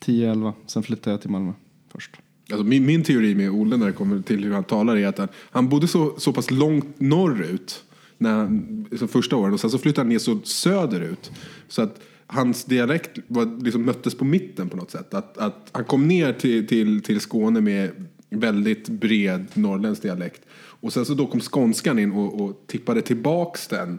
10-11. 0.00 0.52
Sen 0.66 0.82
flyttade 0.82 1.10
jag 1.14 1.20
till 1.20 1.30
Malmö 1.30 1.52
först. 1.88 2.16
Alltså 2.50 2.64
min, 2.64 2.86
min 2.86 3.02
teori 3.02 3.34
med 3.34 3.50
Olle 3.50 3.76
när 3.76 3.86
det 3.86 3.92
kommer 3.92 4.22
till 4.22 4.44
hur 4.44 4.52
han 4.52 4.64
talar 4.64 4.96
är 4.96 5.06
att 5.06 5.18
han, 5.18 5.28
han 5.34 5.68
bodde 5.68 5.88
så, 5.88 6.14
så 6.18 6.32
pass 6.32 6.50
långt 6.50 7.00
norrut 7.00 7.84
när 8.18 8.34
han, 8.34 8.86
första 9.08 9.36
åren 9.36 9.52
och 9.52 9.60
sen 9.60 9.70
så 9.70 9.78
flyttade 9.78 10.00
han 10.00 10.08
ner 10.08 10.18
så 10.18 10.38
söderut. 10.44 11.30
Så 11.68 11.82
att 11.82 12.00
hans 12.26 12.64
dialekt 12.64 13.18
var, 13.26 13.64
liksom 13.64 13.82
möttes 13.82 14.14
på 14.14 14.24
mitten 14.24 14.68
på 14.68 14.76
något 14.76 14.90
sätt. 14.90 15.14
Att, 15.14 15.38
att 15.38 15.68
han 15.72 15.84
kom 15.84 16.08
ner 16.08 16.32
till, 16.32 16.66
till, 16.66 17.02
till 17.02 17.20
Skåne 17.20 17.60
med 17.60 17.90
väldigt 18.30 18.88
bred 18.88 19.46
norrländsk 19.54 20.02
dialekt. 20.02 20.42
Och 20.80 20.92
sen 20.92 21.04
så 21.04 21.14
då 21.14 21.26
kom 21.26 21.40
skånskan 21.40 21.98
in 21.98 22.12
och, 22.12 22.40
och 22.40 22.62
tippade 22.66 23.02
tillbaks 23.02 23.68
den. 23.68 23.98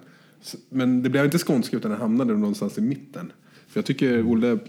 Men 0.69 1.03
det 1.03 1.09
blev 1.09 1.25
inte 1.25 1.37
skånska 1.37 1.77
utan 1.77 1.91
den 1.91 1.99
hamnade 2.01 2.33
någonstans 2.33 2.77
i 2.77 2.81
mitten. 2.81 3.31
För 3.67 3.77
jag 3.77 3.85
tycker 3.85 4.31
Olle, 4.31 4.59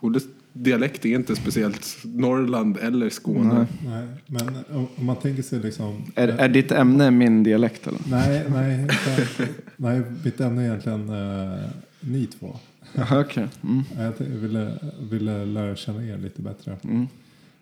Olle 0.00 0.20
dialekt 0.56 1.04
är 1.04 1.14
inte 1.14 1.36
speciellt 1.36 1.96
Norrland 2.04 2.76
eller 2.82 3.10
Skåne. 3.10 3.66
Nej, 3.84 4.06
men 4.26 4.48
om- 4.72 5.04
man 5.06 5.16
tänker 5.16 5.42
sig 5.42 5.60
liksom... 5.60 6.12
Är, 6.14 6.28
är 6.28 6.48
ditt 6.48 6.72
ämne 6.72 7.10
min 7.10 7.42
dialekt 7.42 7.86
eller? 7.86 8.00
Nej, 8.10 8.44
nej, 8.50 8.80
inte, 8.82 9.28
nej, 9.76 10.02
mitt 10.24 10.40
ämne 10.40 10.62
är 10.62 10.66
egentligen 10.66 11.10
uh, 11.10 11.68
ni 12.00 12.26
två. 12.26 12.56
Jaha, 12.94 13.20
okej. 13.20 13.46
Mm. 13.64 13.82
Jag 13.98 14.12
ville, 14.26 14.78
ville 15.10 15.44
lära 15.44 15.76
känna 15.76 16.04
er 16.06 16.18
lite 16.18 16.42
bättre. 16.42 16.76
Mm. 16.84 17.06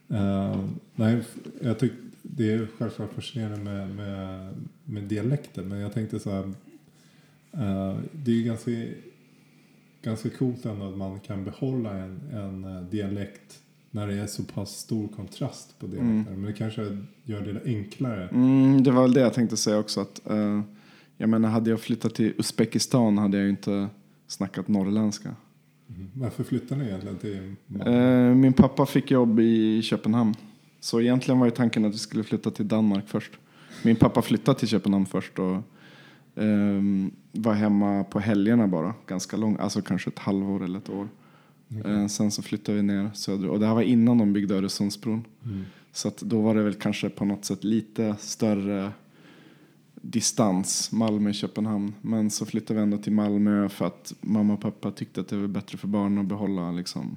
Eh, 0.09 0.61
nej, 0.95 1.22
jag 1.62 1.78
tyck, 1.78 1.92
det 2.22 2.53
är 2.53 2.66
självklart 2.78 3.12
fascinerande 3.14 3.57
med, 3.64 3.90
med, 3.90 4.51
med 4.84 5.03
dialekter, 5.03 5.62
men 5.62 5.78
jag 5.78 5.95
tänkte 5.95 6.18
så 6.20 6.30
här. 6.30 6.42
eh, 7.53 7.97
det 8.12 8.30
är 8.30 8.34
ju 8.34 8.42
ganska, 8.42 8.70
ganska 10.05 10.30
coolt 10.30 10.64
ändå 10.64 10.88
att 10.88 10.96
man 10.96 11.20
kan 11.20 11.44
behålla 11.44 11.90
en, 11.90 12.20
en 12.32 12.64
eh, 12.64 12.82
dialekt 12.82 13.61
när 13.90 14.07
det 14.07 14.14
är 14.14 14.26
så 14.26 14.42
pass 14.42 14.70
stor 14.70 15.09
kontrast 15.09 15.78
på 15.78 15.86
dialekter. 15.86 16.32
Men 16.32 16.42
det 16.42 16.52
kanske 16.52 16.98
gör 17.24 17.40
det 17.40 17.61
enklare. 17.64 18.28
Mm, 18.28 18.82
det 18.82 18.90
var 18.90 19.02
väl 19.02 19.12
det 19.12 19.20
jag 19.20 19.34
tänkte 19.34 19.57
säga 19.57 19.78
också. 19.78 20.00
Att, 20.00 20.30
eh, 20.30 20.61
jag 21.16 21.28
menar, 21.28 21.48
hade 21.48 21.70
jag 21.70 21.80
flyttat 21.80 22.14
till 22.14 22.34
Uzbekistan 22.38 23.18
hade 23.18 23.36
jag 23.36 23.44
ju 23.44 23.50
inte 23.50 23.88
snackat 24.26 24.68
norrländska. 24.68 25.34
Mm. 25.88 26.11
Varför 26.14 26.44
flyttar 26.44 26.76
ni 26.76 26.84
egentligen 26.84 27.18
till? 27.18 27.55
Eh, 27.86 28.34
min 28.34 28.52
pappa 28.52 28.86
fick 28.86 29.11
jobb 29.11 29.40
i 29.40 29.82
Köpenhamn. 29.82 30.34
Så 30.80 31.00
egentligen 31.00 31.38
var 31.38 31.46
ju 31.46 31.50
tanken 31.50 31.84
att 31.84 31.94
vi 31.94 31.98
skulle 31.98 32.24
flytta 32.24 32.50
till 32.50 32.68
Danmark 32.68 33.09
först. 33.09 33.32
Min 33.82 33.96
pappa 33.96 34.22
flyttade 34.22 34.59
till 34.59 34.68
Köpenhamn 34.68 35.07
först 35.07 35.38
och 35.38 35.57
ehm, 36.37 37.11
var 37.32 37.53
hemma 37.53 38.05
på 38.05 38.20
helgerna 38.20 38.68
bara. 38.68 38.95
Ganska 39.07 39.37
lång, 39.37 39.57
alltså 39.61 39.82
kanske 39.82 40.11
ett 40.11 40.18
halvår 40.18 40.64
eller 40.64 40.78
ett 40.78 40.91
år. 40.91 41.09
Eh, 41.85 42.07
sen 42.07 42.30
så 42.30 42.43
flyttade 42.43 42.76
vi 42.76 42.82
ner 42.82 43.11
söderut. 43.14 43.51
Och 43.51 43.61
det 43.61 43.66
här 43.66 43.74
var 43.74 43.82
innan 43.82 44.18
de 44.18 44.32
byggde 44.32 44.55
Öresundsbron. 44.55 45.24
Mm. 45.45 45.64
Så 45.93 46.12
då 46.20 46.41
var 46.41 46.55
det 46.55 46.62
väl 46.62 46.74
kanske 46.74 47.09
på 47.11 47.24
något 47.24 47.45
sätt 47.45 47.64
lite 47.64 48.16
större 48.18 48.93
distans, 49.95 50.93
Malmö-Köpenhamn. 50.93 51.95
Men 52.01 52.30
så 52.30 52.47
flyttade 52.47 52.80
vi 52.80 52.82
ändå 52.82 52.99
till 52.99 53.12
Malmö 53.12 53.68
för 53.68 53.87
att 53.87 54.14
mamma 54.20 54.55
och 54.55 54.61
pappa 54.61 54.91
tyckte 54.91 55.20
att 55.20 55.28
det 55.28 55.37
var 55.37 55.49
bättre 55.49 55.78
för 55.78 55.89
barnen 55.89 56.18
att 56.18 56.26
behålla 56.26 56.72
liksom, 56.72 57.16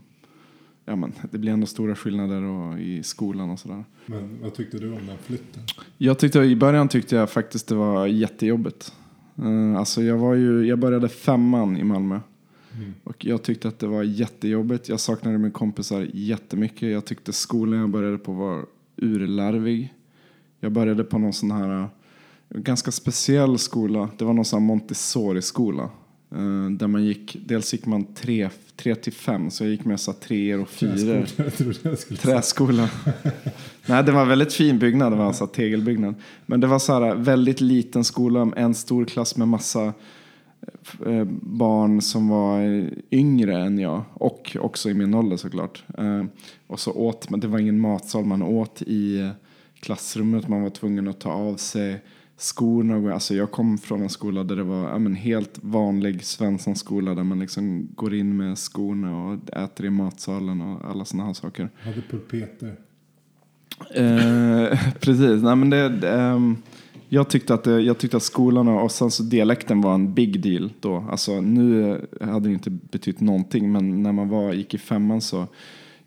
ja 0.86 0.96
men 0.96 1.14
det 1.32 1.38
blir 1.38 1.52
ändå 1.52 1.68
stora 1.68 1.96
skillnader 1.96 2.42
och, 2.42 2.80
i 2.80 3.04
skolan 3.04 3.50
och 3.50 3.60
sådär. 3.60 3.86
Men 4.06 4.42
vad 4.42 4.54
tyckte 4.54 4.78
du 4.78 4.94
om 4.94 5.08
den 5.08 5.18
flytten? 5.18 5.64
Jag 5.98 6.20
tyckte, 6.20 6.40
i 6.40 6.56
början 6.56 6.88
tyckte 6.88 7.16
jag 7.16 7.32
faktiskt 7.32 7.68
det 7.68 7.76
var 7.76 8.08
jättejobbigt. 8.08 8.94
Uh, 9.40 9.78
alltså 9.78 10.04
jag 10.04 10.18
var 10.18 10.34
ju, 10.34 10.68
jag 10.68 10.80
började 10.80 11.10
femman 11.10 11.78
i 11.78 11.84
Malmö. 11.84 12.20
Mm. 12.76 12.94
Och 13.04 13.26
jag 13.26 13.44
tyckte 13.44 13.68
att 13.68 13.80
det 13.80 13.88
var 13.88 14.04
jättejobbigt. 14.04 14.90
Jag 14.90 15.00
saknade 15.00 15.38
mina 15.38 15.52
kompisar 15.52 16.08
jättemycket. 16.14 16.90
Jag 16.92 17.06
tyckte 17.06 17.34
skolan 17.34 17.80
jag 17.80 17.90
började 17.90 18.18
på 18.18 18.32
var 18.32 18.66
urlarvig. 18.96 19.94
Jag 20.60 20.72
började 20.72 21.04
på 21.04 21.18
någon 21.18 21.34
sån 21.34 21.52
här 21.52 21.82
eh, 21.82 21.88
ganska 22.60 22.92
speciell 22.92 23.58
skola. 23.58 24.10
Det 24.18 24.26
var 24.26 24.34
någon 24.34 24.46
sån 24.46 24.60
här 24.60 24.68
Montessori-skola. 24.68 25.90
Eh, 26.32 26.70
där 26.72 26.88
man 26.88 27.04
gick, 27.06 27.38
dels 27.46 27.74
gick 27.74 27.86
man 27.86 28.14
tre, 28.14 28.50
tre 28.76 28.96
till 28.96 29.14
fem, 29.14 29.52
så 29.52 29.64
jag 29.64 29.72
gick 29.72 29.86
med 29.86 30.00
så 30.00 30.14
treor 30.14 30.62
och 30.62 30.70
fyror. 30.70 31.26
Säga. 31.26 32.18
Träskola. 32.18 32.90
Nej, 33.86 34.04
det 34.04 34.12
var 34.12 34.22
en 34.22 34.28
väldigt 34.28 34.54
fin 34.54 34.80
byggnad. 34.80 35.12
Det 35.12 35.16
var 35.16 35.26
alltså 35.26 35.48
tegelbyggnad. 35.48 36.16
Men 36.46 36.60
det 36.60 36.68
var 36.68 36.80
så 36.80 36.94
här 36.94 37.16
väldigt 37.16 37.62
liten 37.62 38.04
skola, 38.04 38.52
en 38.56 38.74
stor 38.74 39.06
klass 39.06 39.38
med 39.38 39.48
massa 39.48 39.94
eh, 41.06 41.24
barn 41.42 42.02
som 42.02 42.28
var 42.28 42.90
yngre 43.12 43.62
än 43.62 43.80
jag 43.80 44.04
och 44.14 44.58
också 44.60 44.90
i 44.90 44.94
min 44.94 45.14
ålder 45.14 45.38
såklart. 45.38 45.84
Eh, 45.98 46.24
Och 46.68 46.80
så 46.80 46.92
åt 46.92 47.30
men 47.30 47.40
det 47.40 47.48
var 47.48 47.60
ingen 47.60 47.80
matsal, 47.80 48.26
man 48.26 48.42
åt 48.42 48.82
i 48.82 49.20
eh, 49.20 49.30
klassrummet, 49.80 50.48
man 50.48 50.62
var 50.62 50.70
tvungen 50.70 51.08
att 51.08 51.20
ta 51.20 51.32
av 51.32 51.56
sig 51.56 52.02
skorna. 52.38 53.14
Alltså 53.14 53.36
jag 53.36 53.52
kom 53.52 53.78
från 53.78 54.02
en 54.02 54.10
skola 54.10 54.44
där 54.44 54.56
det 54.56 54.64
var 54.64 54.90
ja, 54.90 55.00
men 55.00 55.16
helt 55.16 55.60
vanlig 55.62 56.24
Svenssonskola 56.24 57.16
där 57.16 57.24
man 57.24 57.40
liksom 57.40 57.88
går 57.96 58.14
in 58.14 58.38
med 58.38 58.58
skorna 58.58 59.24
och 59.24 59.54
äter 59.54 59.86
i 59.86 59.90
matsalen 59.90 60.62
och 60.62 60.90
alla 60.90 61.06
sådana 61.06 61.26
här 61.26 61.34
saker. 61.34 61.70
Hade 61.80 62.02
pulpeter. 62.02 62.76
Eh, 63.96 64.80
precis, 65.00 65.44
nej 65.44 65.56
men 65.56 65.70
det, 65.70 65.90
det, 65.90 66.10
ehm, 66.10 66.58
jag, 67.10 67.30
tyckte 67.30 67.54
att 67.54 67.66
jag 67.66 67.98
tyckte 67.98 68.18
att 68.18 68.24
skolan 68.24 68.68
och 68.68 68.92
sen 68.92 69.12
så 69.12 69.24
dialekten 69.24 69.82
var 69.82 69.94
en 69.94 70.14
big 70.14 70.42
deal 70.42 70.72
då. 70.80 71.06
Alltså 71.10 71.42
nu 71.42 71.92
eh, 72.22 72.28
hade 72.28 72.50
det 72.50 72.54
inte 72.54 72.70
betytt 72.70 73.20
någonting 73.20 73.72
men 73.72 74.04
när 74.04 74.12
man 74.12 74.30
var, 74.30 74.54
gick 74.54 74.74
i 74.74 74.78
femman 74.78 75.22
så 75.22 75.48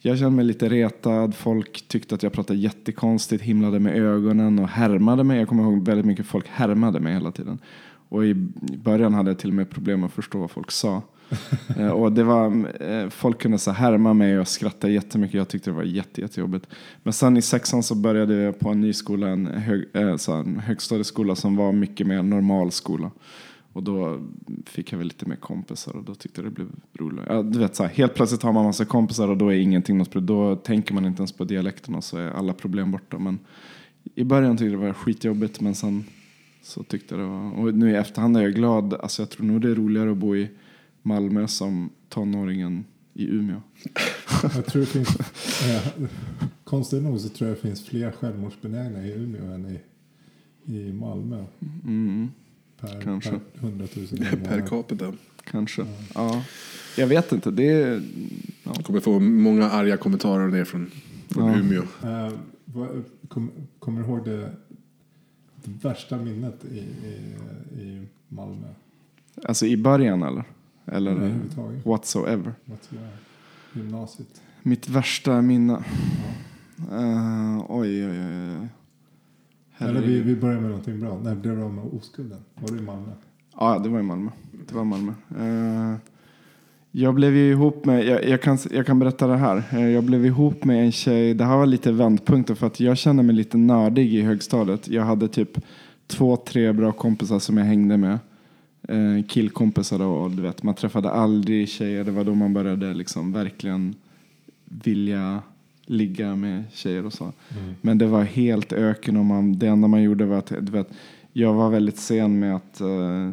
jag 0.02 0.18
kände 0.18 0.36
mig 0.36 0.44
lite 0.44 0.68
retad. 0.68 1.34
Folk 1.34 1.88
tyckte 1.88 2.14
att 2.14 2.22
jag 2.22 2.32
pratade 2.32 2.58
jättekonstigt, 2.58 3.42
himlade 3.42 3.80
med 3.80 3.96
ögonen 3.96 4.58
och 4.58 4.68
härmade 4.68 5.24
mig. 5.24 5.38
Jag 5.38 5.48
kommer 5.48 5.62
ihåg 5.62 5.86
väldigt 5.86 6.06
mycket 6.06 6.26
folk 6.26 6.48
härmade 6.48 7.00
mig 7.00 7.12
hela 7.12 7.32
tiden. 7.32 7.58
Och 8.08 8.26
i 8.26 8.34
början 8.84 9.14
hade 9.14 9.30
jag 9.30 9.38
till 9.38 9.48
och 9.48 9.54
med 9.54 9.70
problem 9.70 10.04
att 10.04 10.12
förstå 10.12 10.38
vad 10.38 10.50
folk 10.50 10.70
sa. 10.70 11.02
Eh, 11.76 11.88
och 11.88 12.12
det 12.12 12.24
var, 12.24 12.46
eh, 12.80 13.08
folk 13.08 13.42
kunde 13.42 13.58
så 13.58 13.70
här 13.70 13.90
härma 13.90 14.14
mig 14.14 14.38
och 14.38 14.48
skratta 14.48 14.88
jättemycket. 14.88 15.34
Jag 15.34 15.48
tyckte 15.48 15.70
det 15.70 15.76
var 15.76 15.82
jätte, 15.82 16.20
jättejobbigt. 16.20 16.66
Men 17.02 17.12
sen 17.12 17.36
i 17.36 17.42
sexan 17.42 17.82
så 17.82 17.94
började 17.94 18.34
jag 18.34 18.58
på 18.58 18.68
en 18.68 18.80
ny 18.80 18.92
skola, 18.92 19.28
en, 19.28 19.46
hög, 19.46 19.84
eh, 19.92 20.16
så 20.16 20.32
en 20.32 20.58
högstadieskola 20.58 21.36
som 21.36 21.56
var 21.56 21.72
mycket 21.72 22.06
mer 22.06 22.22
normal 22.22 22.70
skola. 22.70 23.10
Och 23.72 23.82
då 23.82 24.26
fick 24.66 24.92
jag 24.92 24.98
väl 24.98 25.06
lite 25.06 25.28
mer 25.28 25.36
kompisar 25.36 25.96
och 25.96 26.04
då 26.04 26.14
tyckte 26.14 26.40
jag 26.40 26.50
det 26.50 26.54
blev 26.54 26.68
roligt. 26.92 27.24
Ja, 27.28 27.42
du 27.42 27.58
vet, 27.58 27.76
så 27.76 27.82
här, 27.82 27.90
helt 27.90 28.14
plötsligt 28.14 28.42
har 28.42 28.52
man 28.52 28.64
massa 28.64 28.84
kompisar 28.84 29.28
och 29.28 29.36
då 29.36 29.48
är 29.48 29.56
ingenting 29.56 29.98
något 29.98 30.10
problem. 30.10 30.26
Då 30.26 30.56
tänker 30.56 30.94
man 30.94 31.06
inte 31.06 31.20
ens 31.20 31.32
på 31.32 31.44
dialekten 31.44 31.94
och 31.94 32.04
så 32.04 32.18
är 32.18 32.30
alla 32.30 32.52
problem 32.52 32.90
borta. 32.90 33.18
Men 33.18 33.38
i 34.14 34.24
början 34.24 34.56
tyckte 34.56 34.64
jag 34.64 34.80
det 34.80 34.86
var 34.86 34.92
skitjobbigt 34.92 35.60
men 35.60 35.74
sen 35.74 36.04
Så 36.62 36.82
tyckte 36.82 37.14
jag 37.14 37.24
det 37.24 37.28
var. 37.28 37.52
Och 37.52 37.74
nu 37.74 37.90
i 37.90 37.94
efterhand 37.94 38.36
är 38.36 38.42
jag 38.42 38.54
glad. 38.54 38.94
Alltså 38.94 39.22
jag 39.22 39.30
tror 39.30 39.46
nog 39.46 39.60
det 39.60 39.70
är 39.70 39.74
roligare 39.74 40.10
att 40.10 40.16
bo 40.16 40.36
i 40.36 40.48
Malmö 41.02 41.46
som 41.46 41.90
tonåringen 42.08 42.84
i 43.14 43.26
Umeå. 43.26 43.60
Jag 44.42 44.66
tror 44.66 44.80
det 44.80 44.86
finns, 44.86 45.16
eh, 45.68 46.08
konstigt 46.64 47.02
nog 47.02 47.20
så 47.20 47.28
tror 47.28 47.48
jag 47.48 47.58
det 47.58 47.62
finns 47.62 47.86
fler 47.86 48.10
självmordsbenägna 48.10 49.06
i 49.06 49.12
Umeå 49.12 49.52
än 49.52 49.66
i, 49.66 49.80
i 50.76 50.92
Malmö. 50.92 51.44
Mm, 51.84 52.30
Per, 52.80 53.00
Kanske. 53.02 53.30
per 53.30 53.40
100 53.68 53.86
000 53.96 54.06
Per 54.44 54.66
capita. 54.66 55.12
kanske. 55.44 55.86
Ja. 56.14 56.42
Jag 56.96 57.06
vet 57.06 57.32
inte. 57.32 57.50
Det 57.50 57.72
är... 57.72 58.02
Jag 58.64 58.84
kommer 58.84 59.00
få 59.00 59.18
många 59.20 59.70
arga 59.70 59.96
kommentarer 59.96 60.48
ner 60.48 60.64
från, 60.64 60.90
från 61.28 61.48
Ja. 61.52 61.58
Umeå. 61.58 61.82
Eh, 62.04 62.32
vad- 62.64 63.04
kom, 63.28 63.50
kommer 63.78 64.00
du 64.02 64.06
ihåg 64.08 64.24
det, 64.24 64.52
det 65.64 65.88
värsta 65.88 66.16
minnet 66.16 66.64
i, 66.72 66.78
i, 66.78 67.36
i 67.82 68.06
Malmö? 68.28 68.66
Alltså 69.44 69.66
i 69.66 69.76
början 69.76 70.22
eller? 70.22 70.44
Eller 70.86 71.10
Överhuvudtaget? 71.10 71.86
whatsoever. 71.86 72.54
Göra? 72.90 73.08
Gymnasiet? 73.72 74.40
Mitt 74.62 74.88
värsta 74.88 75.42
minne. 75.42 75.84
Eh, 76.92 77.64
oj, 77.68 78.06
oj, 78.06 78.10
oj. 78.10 78.56
oj. 78.60 78.68
Eller 79.80 80.00
vi, 80.00 80.20
vi 80.20 80.36
börjar 80.36 80.60
med 80.60 80.70
någonting 80.70 81.00
bra. 81.00 81.20
När 81.24 81.34
blev 81.34 81.56
du 81.56 81.62
av 81.62 81.74
med 81.74 81.84
oskulden? 81.84 82.38
Var 82.54 82.68
du 82.68 82.78
i 82.78 82.82
Malmö? 82.82 83.10
Ja, 83.56 83.78
det 83.78 83.88
var 83.88 84.00
i 84.00 84.02
Malmö. 84.02 84.30
Det 84.68 84.74
var 84.74 84.84
Malmö. 84.84 85.12
Eh, 85.38 85.98
jag 86.90 87.14
blev 87.14 87.36
ju 87.36 87.50
ihop 87.50 87.84
med, 87.84 88.04
jag, 88.04 88.28
jag, 88.28 88.42
kan, 88.42 88.58
jag 88.70 88.86
kan 88.86 88.98
berätta 88.98 89.26
det 89.26 89.36
här. 89.36 89.62
Eh, 89.72 89.88
jag 89.88 90.04
blev 90.04 90.26
ihop 90.26 90.64
med 90.64 90.84
en 90.84 90.92
tjej, 90.92 91.34
det 91.34 91.44
här 91.44 91.56
var 91.56 91.66
lite 91.66 91.92
vändpunkter 91.92 92.54
för 92.54 92.66
att 92.66 92.80
jag 92.80 92.98
kände 92.98 93.22
mig 93.22 93.34
lite 93.34 93.56
nördig 93.56 94.14
i 94.14 94.22
högstadiet. 94.22 94.88
Jag 94.88 95.02
hade 95.02 95.28
typ 95.28 95.58
två, 96.06 96.36
tre 96.36 96.72
bra 96.72 96.92
kompisar 96.92 97.38
som 97.38 97.58
jag 97.58 97.64
hängde 97.64 97.96
med. 97.96 98.18
Eh, 98.88 99.24
killkompisar 99.28 99.98
då, 99.98 100.10
och 100.10 100.30
du 100.30 100.42
vet, 100.42 100.62
man 100.62 100.74
träffade 100.74 101.10
aldrig 101.10 101.68
tjejer. 101.68 102.04
Det 102.04 102.10
var 102.10 102.24
då 102.24 102.34
man 102.34 102.54
började 102.54 102.94
liksom 102.94 103.32
verkligen 103.32 103.94
vilja 104.64 105.42
ligga 105.86 106.36
med 106.36 106.64
tjejer 106.72 107.06
och 107.06 107.12
så. 107.12 107.32
Men 107.80 107.98
det 107.98 108.06
var 108.06 108.22
helt 108.22 108.72
öken 108.72 109.16
och 109.16 109.24
man, 109.24 109.58
det 109.58 109.66
enda 109.66 109.88
man 109.88 110.02
gjorde 110.02 110.24
var 110.24 110.38
att, 110.38 110.52
du 110.60 110.72
vet, 110.72 110.88
jag 111.32 111.54
var 111.54 111.70
väldigt 111.70 111.98
sen 111.98 112.38
med 112.38 112.56
att 112.56 112.80
eh, 112.80 113.30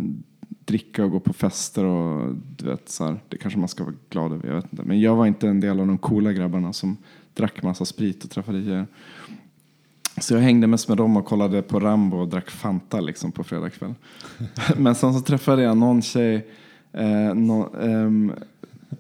dricka 0.65 1.05
och 1.05 1.11
gå 1.11 1.19
på 1.19 1.33
fester 1.33 1.85
och 1.85 2.35
du 2.57 2.65
vet 2.65 2.89
så 2.89 3.05
här, 3.05 3.19
det 3.29 3.37
kanske 3.37 3.59
man 3.59 3.69
ska 3.69 3.83
vara 3.83 3.95
glad 4.09 4.33
över, 4.33 4.47
jag 4.47 4.55
vet 4.55 4.73
inte. 4.73 4.83
Men 4.83 5.01
jag 5.01 5.15
var 5.15 5.25
inte 5.25 5.47
en 5.47 5.59
del 5.59 5.79
av 5.79 5.87
de 5.87 5.97
coola 5.97 6.33
grabbarna 6.33 6.73
som 6.73 6.97
drack 7.33 7.63
massa 7.63 7.85
sprit 7.85 8.23
och 8.23 8.29
träffade 8.29 8.63
tjejer. 8.63 8.87
Så 10.21 10.33
jag 10.33 10.41
hängde 10.41 10.67
mest 10.67 10.87
med 10.87 10.97
dem 10.97 11.17
och 11.17 11.25
kollade 11.25 11.61
på 11.61 11.79
Rambo 11.79 12.17
och 12.17 12.27
drack 12.27 12.49
Fanta 12.49 12.99
liksom 12.99 13.31
på 13.31 13.43
fredag 13.43 13.69
kväll. 13.69 13.93
Men 14.77 14.95
sen 14.95 15.13
så 15.13 15.19
träffade 15.19 15.61
jag 15.61 15.77
någon 15.77 16.01
tjej 16.01 16.47
eh, 16.93 17.33
nå, 17.33 17.69
ehm, 17.81 18.33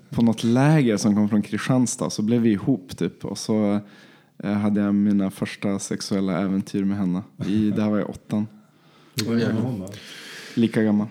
på 0.09 0.21
något 0.21 0.43
läger 0.43 0.97
som 0.97 1.15
kom 1.15 1.29
från 1.29 1.41
Kristianstad. 1.41 2.09
Så 2.09 2.21
blev 2.21 2.41
vi 2.41 2.51
ihop 2.51 2.97
typ. 2.97 3.25
Och 3.25 3.37
så 3.37 3.79
eh, 4.43 4.51
hade 4.53 4.81
jag 4.81 4.95
mina 4.95 5.31
första 5.31 5.79
sexuella 5.79 6.41
äventyr 6.41 6.83
med 6.83 6.97
henne. 6.97 7.21
I, 7.47 7.69
det 7.71 7.81
här 7.81 7.89
var 7.89 7.99
i 7.99 8.03
åttan. 8.03 8.47
Hur 9.27 9.39
gammal 9.39 9.61
hon 9.61 9.79
då? 9.79 9.87
Lika 10.55 10.83
gammal. 10.83 11.07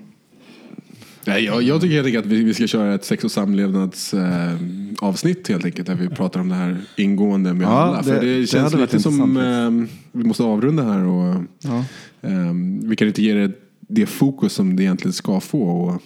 Nej, 1.27 1.45
jag, 1.45 1.63
jag 1.63 1.81
tycker 1.81 1.95
helt 1.95 2.07
enkelt 2.07 2.27
att 2.27 2.33
vi, 2.33 2.45
vi 2.45 2.55
ska 2.55 2.67
köra 2.67 2.95
ett 2.95 3.05
sex 3.05 3.25
och 3.25 3.31
samlevnads 3.31 4.15
eh, 4.15 4.57
avsnitt 5.01 5.49
helt 5.49 5.65
enkelt. 5.65 5.87
Där 5.87 5.95
vi 5.95 6.09
pratar 6.09 6.41
om 6.41 6.49
det 6.49 6.55
här 6.55 6.77
ingående 6.97 7.55
med 7.55 7.65
Ja, 7.67 7.71
alla. 7.71 8.03
För 8.03 8.15
det- 8.15 8.21
det, 8.21 8.41
det 8.41 8.47
känns 8.47 8.73
varit 8.75 8.93
lite 8.93 9.03
som 9.03 9.37
eh, 9.37 9.89
vi 10.13 10.25
måste 10.25 10.43
avrunda 10.43 10.83
här. 10.83 11.05
Och, 11.05 11.43
Ja. 11.59 11.85
eh, 12.23 12.53
vi 12.83 12.97
kan 12.97 13.09
inte 13.09 13.23
ge 13.23 13.35
det 13.35 13.53
det 13.89 14.07
fokus 14.07 14.53
som 14.53 14.77
det 14.77 14.83
egentligen 14.83 15.13
ska 15.13 15.41
få. 15.41 15.63
Och 15.63 16.03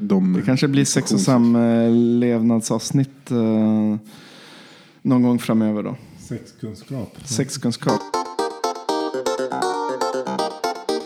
de 0.00 0.32
Det 0.32 0.42
kanske 0.42 0.68
blir 0.68 0.84
sex 0.84 1.12
och 1.12 1.20
samlevnadsavsnitt 1.20 3.30
eh, 3.30 3.96
någon 5.02 5.22
gång 5.22 5.38
framöver 5.38 5.82
då. 5.82 5.96
Sexkunskap. 6.18 7.16
Sexkunskap. 7.24 8.00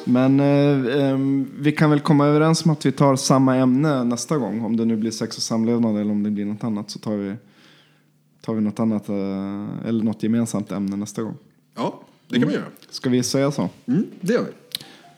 Men 0.05 0.41
eh, 0.41 1.19
vi 1.59 1.73
kan 1.73 1.91
väl 1.91 2.01
komma 2.01 2.27
överens 2.27 2.65
om 2.65 2.71
att 2.71 2.87
vi 2.87 2.93
tar 2.93 3.17
samma 3.17 3.57
ämne 3.57 4.05
nästa 4.05 4.37
gång. 4.37 4.65
Om 4.65 4.77
det 4.77 4.85
nu 4.85 4.97
blir 4.97 5.11
sex 5.11 5.37
och 5.37 5.43
samlevnad 5.43 6.01
eller 6.01 6.11
om 6.11 6.23
det 6.23 6.31
blir 6.31 6.45
något 6.45 6.65
annat 6.65 6.91
så 6.91 6.99
tar 6.99 7.17
vi, 7.17 7.35
tar 8.41 8.55
vi 8.55 8.61
något 8.61 8.81
annat 8.81 9.09
eh, 9.09 9.15
eller 9.85 10.05
något 10.05 10.23
gemensamt 10.23 10.73
ämne 10.73 10.97
nästa 10.97 11.23
gång. 11.23 11.35
Ja, 11.77 12.01
det 12.29 12.39
kan 12.39 12.49
vi 12.49 12.55
göra. 12.55 12.65
Ska 12.91 13.11
vi 13.11 13.23
säga 13.23 13.51
så? 13.51 13.69
Mm, 13.87 14.07
det 14.21 14.33
gör 14.33 14.43
vi. 14.43 14.51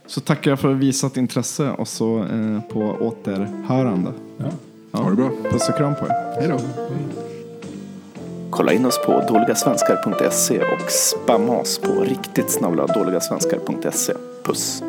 Så 0.07 0.21
tackar 0.21 0.51
jag 0.51 0.61
för 0.61 0.75
visat 0.75 1.17
intresse 1.17 1.71
och 1.71 1.89
så 1.89 2.19
eh, 2.19 2.61
på 2.73 2.81
återhörande. 2.81 4.13
Ja. 4.39 4.45
Ha 4.99 5.11
det 5.11 5.17
bra. 5.17 5.31
Puss 5.51 5.69
och 5.69 5.77
kram 5.77 5.95
på 5.95 6.07
er. 6.07 6.41
Hej 6.41 6.49
då. 6.49 6.61
Kolla 8.51 8.73
in 8.73 8.87
oss 8.87 9.01
på 9.07 9.25
dåligasvenskar.se 9.29 10.61
och 10.61 10.91
spamma 10.91 11.57
oss 11.57 11.79
på 11.79 12.01
riktigt 12.01 12.51
snabla 12.51 12.87
dåligasvenskar.se. 12.87 14.13
Puss! 14.45 14.83